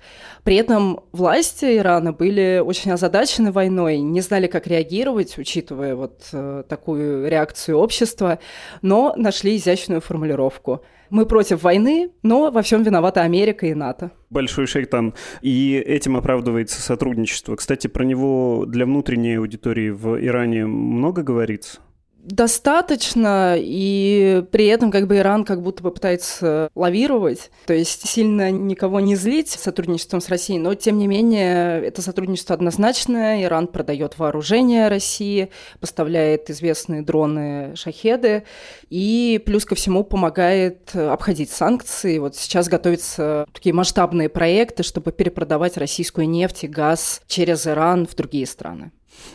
При 0.44 0.56
этом 0.56 1.02
власти 1.14 1.78
Ирана 1.78 2.12
были 2.12 2.62
очень 2.66 2.92
озадачены 2.92 3.20
войной, 3.51 3.99
не 3.99 4.22
знали, 4.22 4.47
как 4.47 4.67
реагировать, 4.67 5.38
учитывая 5.38 5.95
вот 5.95 6.28
э, 6.34 6.63
такую 6.67 7.30
реакцию 7.30 7.78
общества, 7.78 8.39
но 8.82 9.13
нашли 9.15 9.55
изящную 9.55 10.01
формулировку. 10.01 10.84
Мы 11.09 11.26
против 11.26 11.63
войны, 11.63 12.11
но 12.24 12.51
во 12.51 12.61
всем 12.61 12.84
виновата 12.84 13.22
Америка 13.22 13.65
и 13.65 13.74
НАТО. 13.74 14.11
Большой 14.30 14.65
шайтан. 14.65 15.13
И 15.41 15.76
этим 15.76 16.15
оправдывается 16.15 16.82
сотрудничество. 16.82 17.55
Кстати, 17.57 17.88
про 17.88 18.03
него 18.03 18.65
для 18.65 18.86
внутренней 18.86 19.36
аудитории 19.36 19.89
в 19.89 20.24
Иране 20.24 20.65
много 20.65 21.22
говорится? 21.22 21.82
Достаточно, 22.24 23.55
и 23.57 24.43
при 24.51 24.67
этом 24.67 24.91
как 24.91 25.07
бы 25.07 25.17
Иран 25.17 25.43
как 25.43 25.61
будто 25.61 25.84
бы 25.84 25.91
пытается 25.91 26.69
лавировать, 26.76 27.51
то 27.65 27.74
есть 27.74 28.07
сильно 28.07 28.51
никого 28.51 28.99
не 28.99 29.15
злить 29.15 29.49
сотрудничеством 29.49 30.22
с 30.22 30.30
Россией, 30.30 30.59
но 30.59 30.76
тем 30.76 30.97
не 30.97 31.07
менее 31.07 31.84
это 31.84 32.01
сотрудничество 32.01 32.55
однозначное. 32.55 33.43
Иран 33.43 33.67
продает 33.67 34.19
вооружение 34.19 34.88
России, 34.88 35.49
поставляет 35.80 36.49
известные 36.49 37.01
дроны 37.01 37.76
«Шахеды», 37.76 38.43
и 38.89 39.41
плюс 39.45 39.65
ко 39.65 39.76
всему 39.76 40.03
помогает 40.03 40.95
обходить 40.95 41.49
санкции. 41.49 42.19
Вот 42.19 42.36
сейчас 42.36 42.67
готовятся 42.67 43.45
такие 43.53 43.74
масштабные 43.74 44.30
проекты, 44.30 44.84
чтобы 44.84 45.11
перепродавать 45.11 45.78
российскую 45.78 46.30
нефть 46.30 46.65
и 46.65 46.67
газ 46.67 47.22
через 47.28 47.67
Иран 47.67 48.05
в 48.05 48.15
другие 48.15 48.45
страны. 48.45 48.91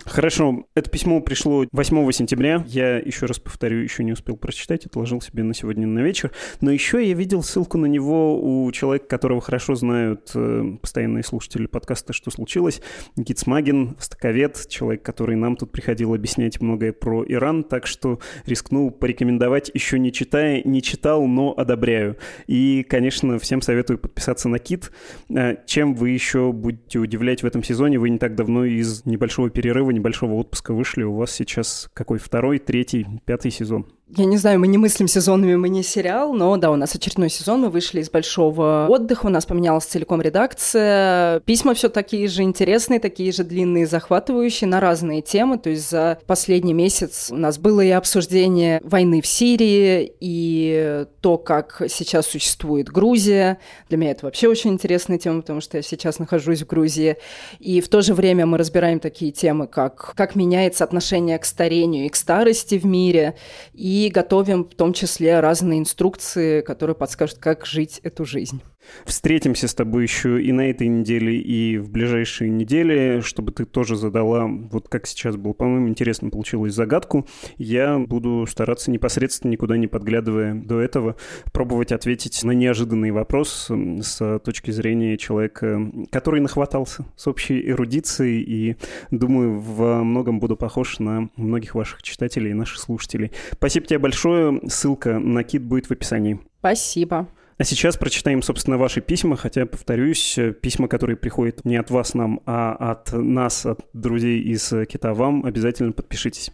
Хорошо, 0.07 0.67
это 0.75 0.89
письмо 0.89 1.21
пришло 1.21 1.67
8 1.71 2.13
сентября. 2.13 2.65
Я 2.67 2.99
еще 2.99 3.27
раз 3.27 3.39
повторю, 3.39 3.79
еще 3.79 4.03
не 4.05 4.13
успел 4.13 4.37
прочитать, 4.37 4.87
отложил 4.87 5.21
себе 5.21 5.43
на 5.43 5.53
сегодня 5.53 5.87
на 5.87 5.99
вечер. 5.99 6.33
Но 6.61 6.71
еще 6.71 7.07
я 7.07 7.13
видел 7.15 7.43
ссылку 7.43 7.77
на 7.77 7.87
него 7.87 8.41
у 8.41 8.71
человека, 8.73 9.07
которого 9.07 9.41
хорошо 9.41 9.75
знают 9.75 10.31
э, 10.35 10.77
постоянные 10.81 11.23
слушатели 11.23 11.67
подкаста 11.67 12.13
«Что 12.13 12.31
случилось?». 12.31 12.81
Никит 13.17 13.39
Смагин, 13.39 13.97
востоковед, 13.99 14.67
человек, 14.69 15.03
который 15.03 15.37
нам 15.37 15.57
тут 15.57 15.73
приходил 15.73 16.15
объяснять 16.15 16.61
многое 16.61 16.93
про 16.93 17.25
Иран, 17.27 17.65
так 17.65 17.87
что 17.87 18.21
рискнул 18.47 18.91
порекомендовать, 18.91 19.71
еще 19.75 19.99
не 19.99 20.13
читая, 20.13 20.63
не 20.65 20.83
читал, 20.83 21.27
но 21.27 21.53
одобряю. 21.57 22.17
И, 22.47 22.87
конечно, 22.89 23.39
всем 23.39 23.61
советую 23.61 23.99
подписаться 23.99 24.49
на 24.49 24.59
Кит. 24.59 24.93
Э, 25.29 25.57
чем 25.67 25.95
вы 25.95 26.11
еще 26.11 26.53
будете 26.53 26.99
удивлять 27.01 27.43
в 27.43 27.47
этом 27.47 27.63
сезоне? 27.63 27.99
Вы 27.99 28.11
не 28.11 28.19
так 28.19 28.35
давно 28.35 28.65
из 28.65 29.05
небольшого 29.05 29.51
перерыва 29.51 29.66
перерыва, 29.67 29.91
небольшого 29.91 30.35
отпуска 30.35 30.73
вышли. 30.73 31.03
У 31.03 31.17
вас 31.17 31.33
сейчас 31.33 31.91
какой 31.93 32.19
второй, 32.19 32.61
третий, 32.61 33.05
пятый 33.25 33.51
сезон? 33.51 33.96
Я 34.09 34.25
не 34.25 34.37
знаю, 34.37 34.61
мы 34.61 34.69
не 34.69 34.79
мыслим 34.79 35.09
сезонами, 35.09 35.57
мы 35.57 35.69
не 35.69 35.83
сериал, 35.83 36.33
но 36.33 36.57
да, 36.59 36.71
у 36.71 36.77
нас 36.77 36.95
очередной 36.95 37.29
сезон, 37.29 37.63
мы 37.63 37.71
вышли 37.71 38.01
из 38.01 38.09
большого 38.09 38.87
отдыха, 38.89 39.27
у 39.27 39.31
нас 39.31 39.47
поменялась 39.47 39.85
целиком 39.85 40.23
редакция. 40.23 41.41
Письма 41.41 41.75
все 41.75 41.89
такие 41.89 42.29
же 42.29 42.43
интересные, 42.43 43.01
такие 43.01 43.33
же 43.33 43.43
длинные, 43.43 43.85
захватывающие 43.85 44.69
на 44.69 44.79
разные 44.79 45.23
темы. 45.23 45.59
То 45.59 45.71
есть 45.71 45.91
за 45.91 46.21
последний 46.25 46.73
месяц 46.73 47.33
у 47.33 47.37
нас 47.37 47.59
было 47.59 47.81
и 47.81 47.91
обсуждение 47.91 48.81
войны 48.85 49.21
в 49.21 49.27
Сирии, 49.27 50.13
и 50.21 51.05
то, 51.21 51.37
как 51.37 51.83
сейчас 51.89 52.29
существует 52.29 52.89
Грузия. 52.89 53.59
Для 53.89 53.99
меня 53.99 54.13
это 54.13 54.27
вообще 54.27 54.47
очень 54.47 54.71
интересная 54.71 55.19
тема, 55.19 55.41
потому 55.41 55.61
что 55.61 55.79
я 55.79 55.83
сейчас 55.83 56.21
нахожусь 56.21 56.63
в 56.63 56.67
Грузии. 56.69 57.17
И 57.59 57.81
в 57.81 57.89
то 57.89 58.03
же 58.03 58.15
время 58.15 58.47
мы 58.47 58.57
разбираем 58.57 59.01
такие 59.01 59.33
темы, 59.33 59.67
как 59.67 60.15
как 60.15 60.37
меняется 60.37 60.85
отношение 60.85 61.41
к 61.41 61.45
старению 61.45 62.07
и 62.07 62.09
к 62.09 62.15
старости 62.15 62.77
в 62.77 62.87
мире, 62.87 63.35
и 63.75 63.96
и 63.97 64.11
готовим 64.11 64.65
в 64.65 64.75
том 64.75 64.93
числе 64.93 65.41
разные 65.41 65.79
инструкции, 65.79 66.61
которые 66.61 66.95
подскажут, 66.95 67.39
как 67.39 67.65
жить 67.65 68.01
эту 68.03 68.25
жизнь. 68.27 68.61
Встретимся 69.05 69.67
с 69.67 69.75
тобой 69.75 70.05
еще 70.05 70.41
и 70.41 70.53
на 70.53 70.71
этой 70.71 70.87
неделе, 70.87 71.37
и 71.37 71.77
в 71.77 71.91
ближайшие 71.91 72.51
недели, 72.51 73.21
чтобы 73.21 73.51
ты 73.51 73.65
тоже 73.65 73.97
задала, 73.97 74.47
вот 74.47 74.89
как 74.89 75.09
сейчас 75.09 75.35
было, 75.35 75.55
по-моему, 75.55 75.89
интересно 75.89 76.31
получилось 76.31 76.73
загадку. 76.73 77.27
Я 77.59 77.99
буду 77.99 78.47
стараться 78.49 78.93
непосредственно, 78.93 79.51
никуда 79.51 79.77
не 79.77 79.89
подглядывая 79.89 80.55
до 80.55 80.81
этого, 80.81 81.17
пробовать 81.53 81.91
ответить 81.91 82.45
на 82.45 82.53
неожиданный 82.53 83.11
вопрос 83.11 83.71
с 83.71 84.39
точки 84.45 84.71
зрения 84.71 85.17
человека, 85.17 85.91
который 86.13 86.41
нахватался 86.41 87.07
с 87.17 87.27
общей 87.27 87.69
эрудицией, 87.69 88.41
и, 88.43 88.77
думаю, 89.11 89.59
во 89.59 90.05
многом 90.05 90.39
буду 90.39 90.57
похож 90.57 91.01
на 91.01 91.29
многих 91.35 91.75
ваших 91.75 92.05
читателей 92.05 92.53
и 92.53 92.55
наших 92.55 92.79
слушателей. 92.79 93.33
Спасибо 93.51 93.86
тебе 93.87 93.99
большое. 93.99 94.61
Ссылка 94.69 95.19
на 95.19 95.43
кит 95.45 95.63
будет 95.63 95.87
в 95.87 95.91
описании. 95.93 96.41
Спасибо. 96.59 97.29
А 97.59 97.65
сейчас 97.65 97.97
прочитаем, 97.97 98.43
собственно, 98.43 98.77
ваши 98.77 99.01
письма, 99.01 99.37
хотя, 99.37 99.65
повторюсь, 99.65 100.39
письма, 100.61 100.89
которые 100.89 101.17
приходят 101.17 101.65
не 101.65 101.77
от 101.77 101.91
вас 101.91 102.13
нам, 102.13 102.41
а 102.45 102.73
от 102.75 103.13
нас, 103.13 103.65
от 103.65 103.81
друзей 103.95 104.41
из 104.41 104.75
Кита 104.89 105.15
вам, 105.15 105.47
обязательно 105.47 105.93
подпишитесь. 105.93 106.51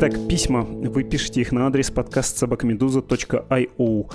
Итак, 0.00 0.28
письма. 0.28 0.62
Вы 0.62 1.02
пишете 1.02 1.40
их 1.40 1.50
на 1.50 1.66
адрес 1.66 1.90
подкаст 1.90 2.38
собакамедуза.io. 2.38 4.06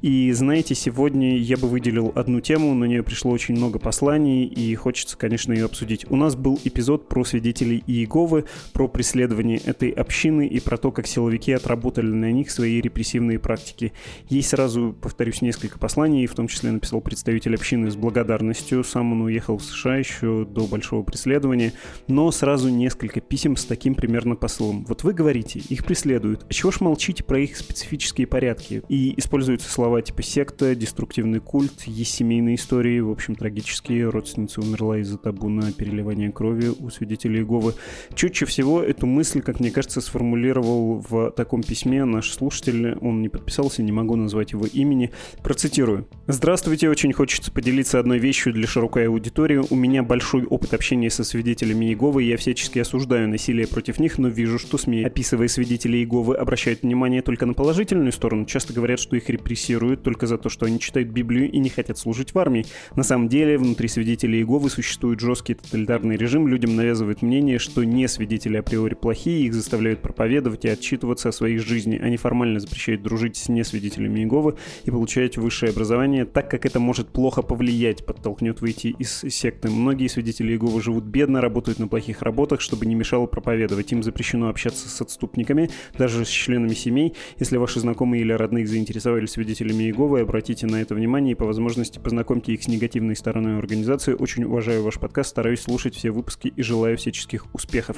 И 0.00 0.32
знаете, 0.32 0.74
сегодня 0.76 1.36
я 1.36 1.56
бы 1.56 1.68
выделил 1.68 2.12
одну 2.14 2.40
тему, 2.40 2.74
на 2.74 2.84
нее 2.84 3.02
пришло 3.02 3.32
очень 3.32 3.56
много 3.56 3.80
посланий, 3.80 4.44
и 4.44 4.72
хочется, 4.76 5.16
конечно, 5.16 5.52
ее 5.52 5.64
обсудить. 5.64 6.06
У 6.08 6.16
нас 6.16 6.36
был 6.36 6.60
эпизод 6.62 7.08
про 7.08 7.24
свидетелей 7.24 7.82
Иеговы, 7.88 8.44
про 8.72 8.86
преследование 8.86 9.58
этой 9.58 9.90
общины 9.90 10.46
и 10.46 10.60
про 10.60 10.76
то, 10.76 10.92
как 10.92 11.08
силовики 11.08 11.50
отработали 11.52 12.06
на 12.06 12.30
них 12.30 12.50
свои 12.50 12.80
репрессивные 12.80 13.40
практики. 13.40 13.92
Есть 14.28 14.50
сразу, 14.50 14.94
повторюсь, 15.00 15.42
несколько 15.42 15.78
посланий, 15.78 16.26
в 16.26 16.34
том 16.34 16.46
числе 16.46 16.70
написал 16.70 17.00
представитель 17.00 17.56
общины 17.56 17.90
с 17.90 17.96
благодарностью. 17.96 18.84
Сам 18.84 19.12
он 19.12 19.22
уехал 19.22 19.58
в 19.58 19.64
США 19.64 19.96
еще 19.96 20.44
до 20.44 20.66
большого 20.66 21.02
преследования, 21.02 21.72
но 22.06 22.30
сразу 22.30 22.68
несколько 22.68 23.20
писем 23.20 23.56
с 23.56 23.64
таким 23.64 23.96
примерно 23.96 24.36
посылом. 24.36 24.84
Вот 24.84 25.02
вы 25.02 25.12
говорите, 25.12 25.31
их 25.40 25.84
преследуют, 25.84 26.46
а 26.48 26.52
чего 26.52 26.70
ж 26.70 26.80
молчите 26.80 27.24
про 27.24 27.40
их 27.40 27.56
специфические 27.56 28.26
порядки? 28.26 28.82
И 28.88 29.18
используются 29.18 29.70
слова 29.70 30.02
типа 30.02 30.22
секта, 30.22 30.74
деструктивный 30.74 31.40
культ, 31.40 31.82
есть 31.86 32.14
семейные 32.14 32.56
истории, 32.56 33.00
в 33.00 33.10
общем, 33.10 33.34
трагические. 33.34 34.08
Родственница 34.08 34.60
умерла 34.60 34.98
из-за 34.98 35.18
табу 35.18 35.48
на 35.48 35.72
переливание 35.72 36.30
крови 36.30 36.70
у 36.78 36.90
свидетелей 36.90 37.40
Иеговы. 37.40 37.74
Чутче 38.14 38.46
всего 38.46 38.82
эту 38.82 39.06
мысль, 39.06 39.40
как 39.40 39.60
мне 39.60 39.70
кажется, 39.70 40.00
сформулировал 40.00 41.04
в 41.08 41.30
таком 41.30 41.62
письме 41.62 42.04
наш 42.04 42.30
слушатель. 42.30 42.94
Он 43.00 43.22
не 43.22 43.28
подписался, 43.28 43.82
не 43.82 43.92
могу 43.92 44.16
назвать 44.16 44.52
его 44.52 44.66
имени. 44.66 45.12
Процитирую. 45.42 46.08
«Здравствуйте, 46.26 46.88
очень 46.88 47.12
хочется 47.12 47.50
поделиться 47.52 47.98
одной 47.98 48.18
вещью 48.18 48.52
для 48.52 48.66
широкой 48.66 49.08
аудитории. 49.08 49.62
У 49.70 49.76
меня 49.76 50.02
большой 50.02 50.44
опыт 50.44 50.74
общения 50.74 51.10
со 51.10 51.24
свидетелями 51.24 51.86
Иеговы, 51.86 52.22
я 52.22 52.36
всячески 52.36 52.78
осуждаю 52.78 53.28
насилие 53.28 53.66
против 53.66 53.98
них, 53.98 54.18
но 54.18 54.28
вижу, 54.28 54.58
что 54.58 54.78
СМИ, 54.78 55.04
описывая 55.22 55.46
свидетелей 55.46 56.00
Иеговы, 56.00 56.34
обращают 56.34 56.82
внимание 56.82 57.22
только 57.22 57.46
на 57.46 57.54
положительную 57.54 58.10
сторону. 58.10 58.44
Часто 58.44 58.72
говорят, 58.72 58.98
что 58.98 59.14
их 59.14 59.30
репрессируют 59.30 60.02
только 60.02 60.26
за 60.26 60.36
то, 60.36 60.48
что 60.48 60.66
они 60.66 60.80
читают 60.80 61.10
Библию 61.10 61.48
и 61.48 61.58
не 61.58 61.68
хотят 61.68 61.96
служить 61.96 62.34
в 62.34 62.38
армии. 62.40 62.66
На 62.96 63.04
самом 63.04 63.28
деле, 63.28 63.56
внутри 63.56 63.86
свидетелей 63.86 64.40
Иеговы 64.40 64.68
существует 64.68 65.20
жесткий 65.20 65.54
тоталитарный 65.54 66.16
режим, 66.16 66.48
людям 66.48 66.74
навязывают 66.74 67.22
мнение, 67.22 67.60
что 67.60 67.84
не 67.84 68.08
свидетели 68.08 68.56
априори 68.56 68.94
плохие, 68.94 69.46
их 69.46 69.54
заставляют 69.54 70.02
проповедовать 70.02 70.64
и 70.64 70.68
отчитываться 70.68 71.28
о 71.28 71.32
своей 71.32 71.58
жизни. 71.58 72.00
Они 72.02 72.16
формально 72.16 72.58
запрещают 72.58 73.02
дружить 73.02 73.36
с 73.36 73.48
несвидетелями 73.48 74.20
Иеговы 74.20 74.56
и 74.82 74.90
получать 74.90 75.36
высшее 75.36 75.70
образование, 75.70 76.24
так 76.24 76.50
как 76.50 76.66
это 76.66 76.80
может 76.80 77.10
плохо 77.10 77.42
повлиять, 77.42 78.04
подтолкнет 78.04 78.60
выйти 78.60 78.88
из 78.98 79.20
секты. 79.20 79.70
Многие 79.70 80.08
свидетели 80.08 80.50
Иеговы 80.50 80.82
живут 80.82 81.04
бедно, 81.04 81.40
работают 81.40 81.78
на 81.78 81.86
плохих 81.86 82.22
работах, 82.22 82.60
чтобы 82.60 82.86
не 82.86 82.96
мешало 82.96 83.26
проповедовать. 83.26 83.92
Им 83.92 84.02
запрещено 84.02 84.48
общаться 84.48 84.88
с 84.88 85.00
отступниками, 85.12 85.70
даже 85.98 86.24
с 86.24 86.28
членами 86.28 86.74
семей. 86.74 87.14
Если 87.38 87.56
ваши 87.56 87.80
знакомые 87.80 88.22
или 88.22 88.32
родные 88.32 88.66
заинтересовались 88.66 89.32
свидетелями 89.32 89.84
Иеговы, 89.84 90.20
обратите 90.20 90.66
на 90.66 90.80
это 90.80 90.94
внимание 90.94 91.32
и 91.32 91.34
по 91.34 91.44
возможности 91.44 91.98
познакомьте 91.98 92.52
их 92.52 92.62
с 92.62 92.68
негативной 92.68 93.16
стороной 93.16 93.58
организации. 93.58 94.14
Очень 94.14 94.44
уважаю 94.44 94.82
ваш 94.82 94.98
подкаст, 94.98 95.30
стараюсь 95.30 95.60
слушать 95.60 95.94
все 95.94 96.10
выпуски 96.10 96.52
и 96.54 96.62
желаю 96.62 96.96
всяческих 96.96 97.46
успехов. 97.54 97.96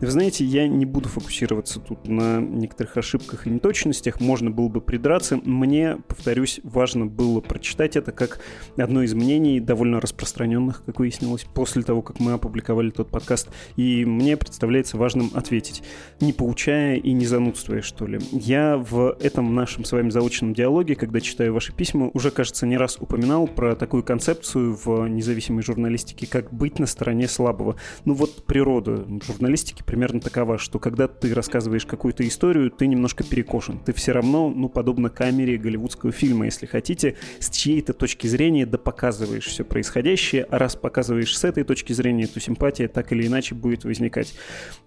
Вы 0.00 0.06
знаете, 0.06 0.44
я 0.44 0.68
не 0.68 0.86
буду 0.86 1.08
фокусироваться 1.08 1.80
тут 1.80 2.06
на 2.08 2.40
некоторых 2.40 2.96
ошибках 2.96 3.46
и 3.46 3.50
неточностях, 3.50 4.20
можно 4.20 4.50
было 4.50 4.68
бы 4.68 4.80
придраться. 4.80 5.36
Мне, 5.36 5.98
повторюсь, 6.06 6.60
важно 6.62 7.06
было 7.06 7.40
прочитать 7.40 7.96
это 7.96 8.12
как 8.12 8.40
одно 8.76 9.02
из 9.02 9.14
мнений, 9.14 9.60
довольно 9.60 10.00
распространенных, 10.00 10.84
как 10.84 11.00
выяснилось, 11.00 11.44
после 11.54 11.82
того, 11.82 12.02
как 12.02 12.20
мы 12.20 12.32
опубликовали 12.32 12.90
тот 12.90 13.10
подкаст. 13.10 13.48
И 13.76 14.04
мне 14.04 14.36
представляется 14.36 14.96
важным 14.96 15.30
ответить, 15.34 15.82
не 16.20 16.32
поучая 16.52 16.96
и 16.96 17.12
не 17.14 17.24
занудствуя, 17.24 17.80
что 17.80 18.06
ли. 18.06 18.18
Я 18.30 18.76
в 18.76 19.16
этом 19.20 19.54
нашем 19.54 19.86
с 19.86 19.92
вами 19.92 20.10
заочном 20.10 20.52
диалоге, 20.52 20.96
когда 20.96 21.18
читаю 21.18 21.54
ваши 21.54 21.72
письма, 21.72 22.10
уже, 22.12 22.30
кажется, 22.30 22.66
не 22.66 22.76
раз 22.76 22.98
упоминал 23.00 23.46
про 23.46 23.74
такую 23.74 24.02
концепцию 24.02 24.76
в 24.84 25.08
независимой 25.08 25.62
журналистике, 25.62 26.26
как 26.26 26.52
быть 26.52 26.78
на 26.78 26.84
стороне 26.84 27.26
слабого. 27.26 27.76
Ну 28.04 28.12
вот 28.12 28.44
природа 28.44 29.06
журналистики 29.26 29.82
примерно 29.82 30.20
такова, 30.20 30.58
что 30.58 30.78
когда 30.78 31.08
ты 31.08 31.32
рассказываешь 31.32 31.86
какую-то 31.86 32.28
историю, 32.28 32.70
ты 32.70 32.86
немножко 32.86 33.24
перекошен. 33.24 33.78
Ты 33.78 33.94
все 33.94 34.12
равно, 34.12 34.50
ну, 34.50 34.68
подобно 34.68 35.08
камере 35.08 35.56
голливудского 35.56 36.12
фильма, 36.12 36.44
если 36.44 36.66
хотите, 36.66 37.16
с 37.38 37.48
чьей-то 37.48 37.94
точки 37.94 38.26
зрения 38.26 38.66
да 38.66 38.76
показываешь 38.76 39.46
все 39.46 39.64
происходящее, 39.64 40.44
а 40.44 40.58
раз 40.58 40.76
показываешь 40.76 41.34
с 41.34 41.44
этой 41.44 41.64
точки 41.64 41.94
зрения, 41.94 42.26
то 42.26 42.40
симпатия 42.40 42.88
так 42.88 43.10
или 43.12 43.26
иначе 43.26 43.54
будет 43.54 43.84
возникать. 43.84 44.34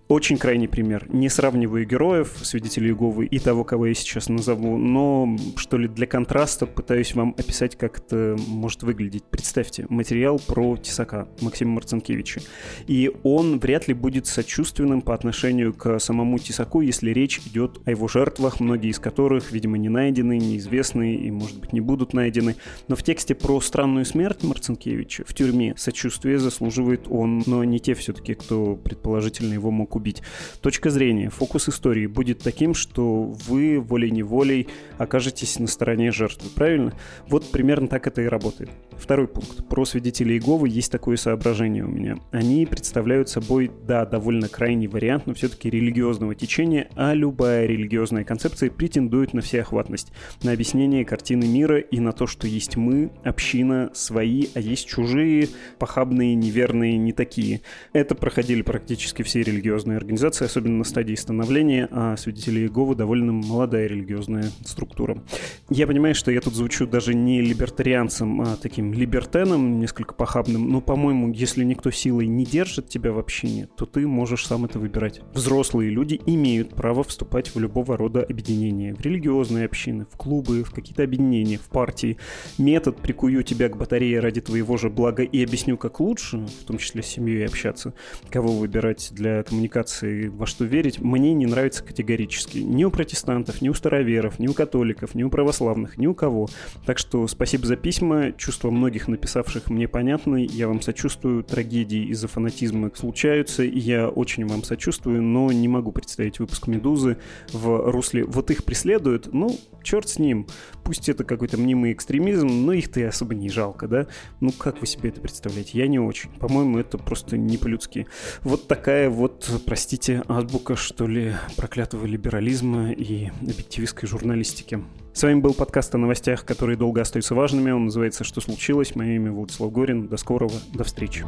Очень 0.07 0.37
крайний 0.37 0.67
пример. 0.67 1.07
Не 1.09 1.29
сравниваю 1.29 1.87
героев, 1.87 2.37
свидетелей 2.43 2.89
Иеговы 2.89 3.25
и 3.25 3.39
того, 3.39 3.63
кого 3.63 3.87
я 3.87 3.95
сейчас 3.95 4.29
назову, 4.29 4.77
но, 4.77 5.35
что 5.55 5.79
ли, 5.79 5.87
для 5.87 6.05
контраста 6.05 6.67
пытаюсь 6.67 7.15
вам 7.15 7.33
описать, 7.39 7.75
как 7.75 7.97
это 7.97 8.37
может 8.47 8.83
выглядеть. 8.83 9.23
Представьте, 9.23 9.87
материал 9.89 10.39
про 10.39 10.77
Тесака 10.77 11.27
Максима 11.41 11.71
Марцинкевича. 11.71 12.41
И 12.85 13.11
он 13.23 13.57
вряд 13.57 13.87
ли 13.87 13.95
будет 13.95 14.27
сочувственным 14.27 15.01
по 15.01 15.15
отношению 15.15 15.73
к 15.73 15.97
самому 15.97 16.37
Тесаку, 16.37 16.81
если 16.81 17.09
речь 17.09 17.39
идет 17.39 17.79
о 17.85 17.89
его 17.89 18.07
жертвах, 18.07 18.59
многие 18.59 18.91
из 18.91 18.99
которых, 18.99 19.51
видимо, 19.51 19.79
не 19.79 19.89
найдены, 19.89 20.37
неизвестны 20.37 21.15
и, 21.15 21.31
может 21.31 21.59
быть, 21.59 21.73
не 21.73 21.81
будут 21.81 22.13
найдены. 22.13 22.57
Но 22.87 22.95
в 22.95 23.01
тексте 23.01 23.33
про 23.33 23.59
странную 23.59 24.05
смерть 24.05 24.43
Марцинкевича 24.43 25.23
в 25.25 25.33
тюрьме 25.33 25.73
сочувствие 25.77 26.37
заслуживает 26.37 27.07
он, 27.09 27.41
но 27.47 27.63
не 27.63 27.79
те 27.79 27.95
все-таки, 27.95 28.35
кто 28.35 28.75
предположительно 28.75 29.53
его 29.53 29.71
мог 29.71 29.94
убить. 29.95 30.21
Точка 30.61 30.89
зрения, 30.89 31.29
фокус 31.29 31.69
истории 31.69 32.07
будет 32.07 32.39
таким, 32.39 32.73
что 32.73 33.23
вы 33.47 33.79
волей-неволей 33.79 34.67
окажетесь 34.97 35.59
на 35.59 35.67
стороне 35.67 36.11
жертвы, 36.11 36.49
правильно? 36.53 36.93
Вот 37.27 37.51
примерно 37.51 37.87
так 37.87 38.07
это 38.07 38.21
и 38.21 38.25
работает. 38.25 38.69
Второй 38.97 39.27
пункт. 39.27 39.67
Про 39.67 39.85
свидетелей 39.85 40.35
Иеговы 40.35 40.69
есть 40.69 40.91
такое 40.91 41.17
соображение 41.17 41.83
у 41.83 41.89
меня. 41.89 42.17
Они 42.31 42.65
представляют 42.65 43.29
собой, 43.29 43.71
да, 43.85 44.05
довольно 44.05 44.47
крайний 44.47 44.87
вариант, 44.87 45.27
но 45.27 45.33
все-таки 45.33 45.69
религиозного 45.69 46.35
течения, 46.35 46.87
а 46.95 47.13
любая 47.13 47.65
религиозная 47.65 48.23
концепция 48.23 48.69
претендует 48.69 49.33
на 49.33 49.41
всеохватность, 49.41 50.11
на 50.43 50.51
объяснение 50.51 51.05
картины 51.05 51.45
мира 51.45 51.79
и 51.79 51.99
на 51.99 52.11
то, 52.11 52.27
что 52.27 52.47
есть 52.47 52.77
мы, 52.77 53.11
община, 53.23 53.91
свои, 53.93 54.47
а 54.53 54.59
есть 54.59 54.87
чужие, 54.87 55.49
похабные, 55.77 56.35
неверные, 56.35 56.97
не 56.97 57.13
такие. 57.13 57.61
Это 57.93 58.15
проходили 58.15 58.61
практически 58.61 59.23
все 59.23 59.41
религиозные 59.41 59.84
религиозные 59.85 59.97
организации, 59.97 60.45
особенно 60.45 60.77
на 60.77 60.83
стадии 60.83 61.15
становления, 61.15 61.87
а 61.91 62.17
свидетели 62.17 62.61
Иеговы 62.61 62.95
довольно 62.95 63.31
молодая 63.31 63.87
религиозная 63.87 64.45
структура. 64.65 65.23
Я 65.69 65.87
понимаю, 65.87 66.15
что 66.15 66.31
я 66.31 66.41
тут 66.41 66.53
звучу 66.53 66.87
даже 66.87 67.13
не 67.13 67.41
либертарианцем, 67.41 68.41
а 68.41 68.55
таким 68.61 68.93
либертеном, 68.93 69.79
несколько 69.79 70.13
похабным, 70.13 70.69
но, 70.69 70.81
по-моему, 70.81 71.31
если 71.31 71.63
никто 71.63 71.91
силой 71.91 72.27
не 72.27 72.45
держит 72.45 72.89
тебя 72.89 73.11
в 73.11 73.19
общине, 73.19 73.67
то 73.77 73.85
ты 73.85 74.07
можешь 74.07 74.45
сам 74.45 74.65
это 74.65 74.79
выбирать. 74.79 75.21
Взрослые 75.33 75.89
люди 75.89 76.19
имеют 76.25 76.75
право 76.75 77.03
вступать 77.03 77.53
в 77.53 77.59
любого 77.59 77.97
рода 77.97 78.23
объединения, 78.23 78.93
в 78.93 79.01
религиозные 79.01 79.65
общины, 79.65 80.05
в 80.11 80.17
клубы, 80.17 80.63
в 80.63 80.71
какие-то 80.71 81.03
объединения, 81.03 81.57
в 81.57 81.69
партии. 81.69 82.17
Метод 82.57 82.97
«прикую 82.97 83.43
тебя 83.43 83.69
к 83.69 83.77
батарее 83.77 84.19
ради 84.19 84.41
твоего 84.41 84.77
же 84.77 84.89
блага 84.89 85.23
и 85.23 85.43
объясню, 85.43 85.77
как 85.77 85.99
лучше», 85.99 86.37
в 86.37 86.65
том 86.65 86.77
числе 86.77 87.03
с 87.03 87.07
семьей 87.07 87.45
общаться, 87.45 87.93
кого 88.29 88.51
выбирать 88.51 89.09
для 89.11 89.43
коммуникации 89.43 89.74
коммуникации, 89.75 90.27
во 90.27 90.45
что 90.45 90.63
верить, 90.63 90.99
мне 91.01 91.33
не 91.33 91.45
нравится 91.45 91.83
категорически. 91.83 92.59
Ни 92.59 92.85
у 92.85 92.91
протестантов, 92.91 93.61
ни 93.61 93.69
у 93.69 93.73
староверов, 93.73 94.39
ни 94.39 94.47
у 94.47 94.53
католиков, 94.53 95.15
ни 95.15 95.23
у 95.23 95.29
православных, 95.29 95.97
ни 95.97 96.07
у 96.07 96.13
кого. 96.13 96.47
Так 96.85 96.97
что 96.97 97.27
спасибо 97.27 97.65
за 97.65 97.75
письма. 97.75 98.31
Чувства 98.31 98.71
многих 98.71 99.07
написавших 99.07 99.69
мне 99.69 99.87
понятны. 99.87 100.47
Я 100.49 100.67
вам 100.67 100.81
сочувствую. 100.81 101.43
Трагедии 101.43 102.05
из-за 102.11 102.27
фанатизма 102.27 102.91
случаются. 102.95 103.63
И 103.63 103.79
я 103.79 104.07
очень 104.07 104.45
вам 104.47 104.63
сочувствую, 104.63 105.21
но 105.21 105.51
не 105.51 105.67
могу 105.67 105.91
представить 105.91 106.39
выпуск 106.39 106.67
«Медузы» 106.67 107.17
в 107.51 107.91
русле 107.91 108.23
«вот 108.23 108.51
их 108.51 108.63
преследуют». 108.63 109.33
Ну, 109.33 109.57
черт 109.85 110.09
с 110.09 110.19
ним. 110.19 110.47
Пусть 110.83 111.07
это 111.07 111.23
какой-то 111.23 111.57
мнимый 111.57 111.93
экстремизм, 111.93 112.47
но 112.47 112.73
их-то 112.73 112.99
и 112.99 113.03
особо 113.03 113.35
не 113.35 113.49
жалко, 113.49 113.87
да? 113.87 114.07
Ну, 114.41 114.51
как 114.51 114.81
вы 114.81 114.87
себе 114.87 115.09
это 115.09 115.21
представляете? 115.21 115.77
Я 115.77 115.87
не 115.87 115.99
очень. 115.99 116.29
По-моему, 116.31 116.79
это 116.79 116.97
просто 116.97 117.37
не 117.37 117.57
по-людски. 117.57 118.07
Вот 118.41 118.67
такая 118.67 119.09
вот 119.09 119.49
простите, 119.65 120.23
азбука, 120.27 120.75
что 120.75 121.07
ли, 121.07 121.33
проклятого 121.55 122.05
либерализма 122.05 122.91
и 122.91 123.29
объективистской 123.41 124.09
журналистики. 124.09 124.83
С 125.13 125.23
вами 125.23 125.39
был 125.39 125.53
подкаст 125.53 125.95
о 125.95 125.97
новостях, 125.97 126.43
которые 126.43 126.75
долго 126.75 126.99
остаются 126.99 127.35
важными. 127.35 127.71
Он 127.71 127.85
называется 127.85 128.25
«Что 128.25 128.41
случилось?». 128.41 128.95
Мое 128.95 129.15
имя 129.15 129.31
Владислав 129.31 129.71
Горин. 129.71 130.07
До 130.07 130.17
скорого. 130.17 130.55
До 130.73 130.83
встречи. 130.83 131.23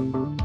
thank 0.00 0.14
you 0.14 0.39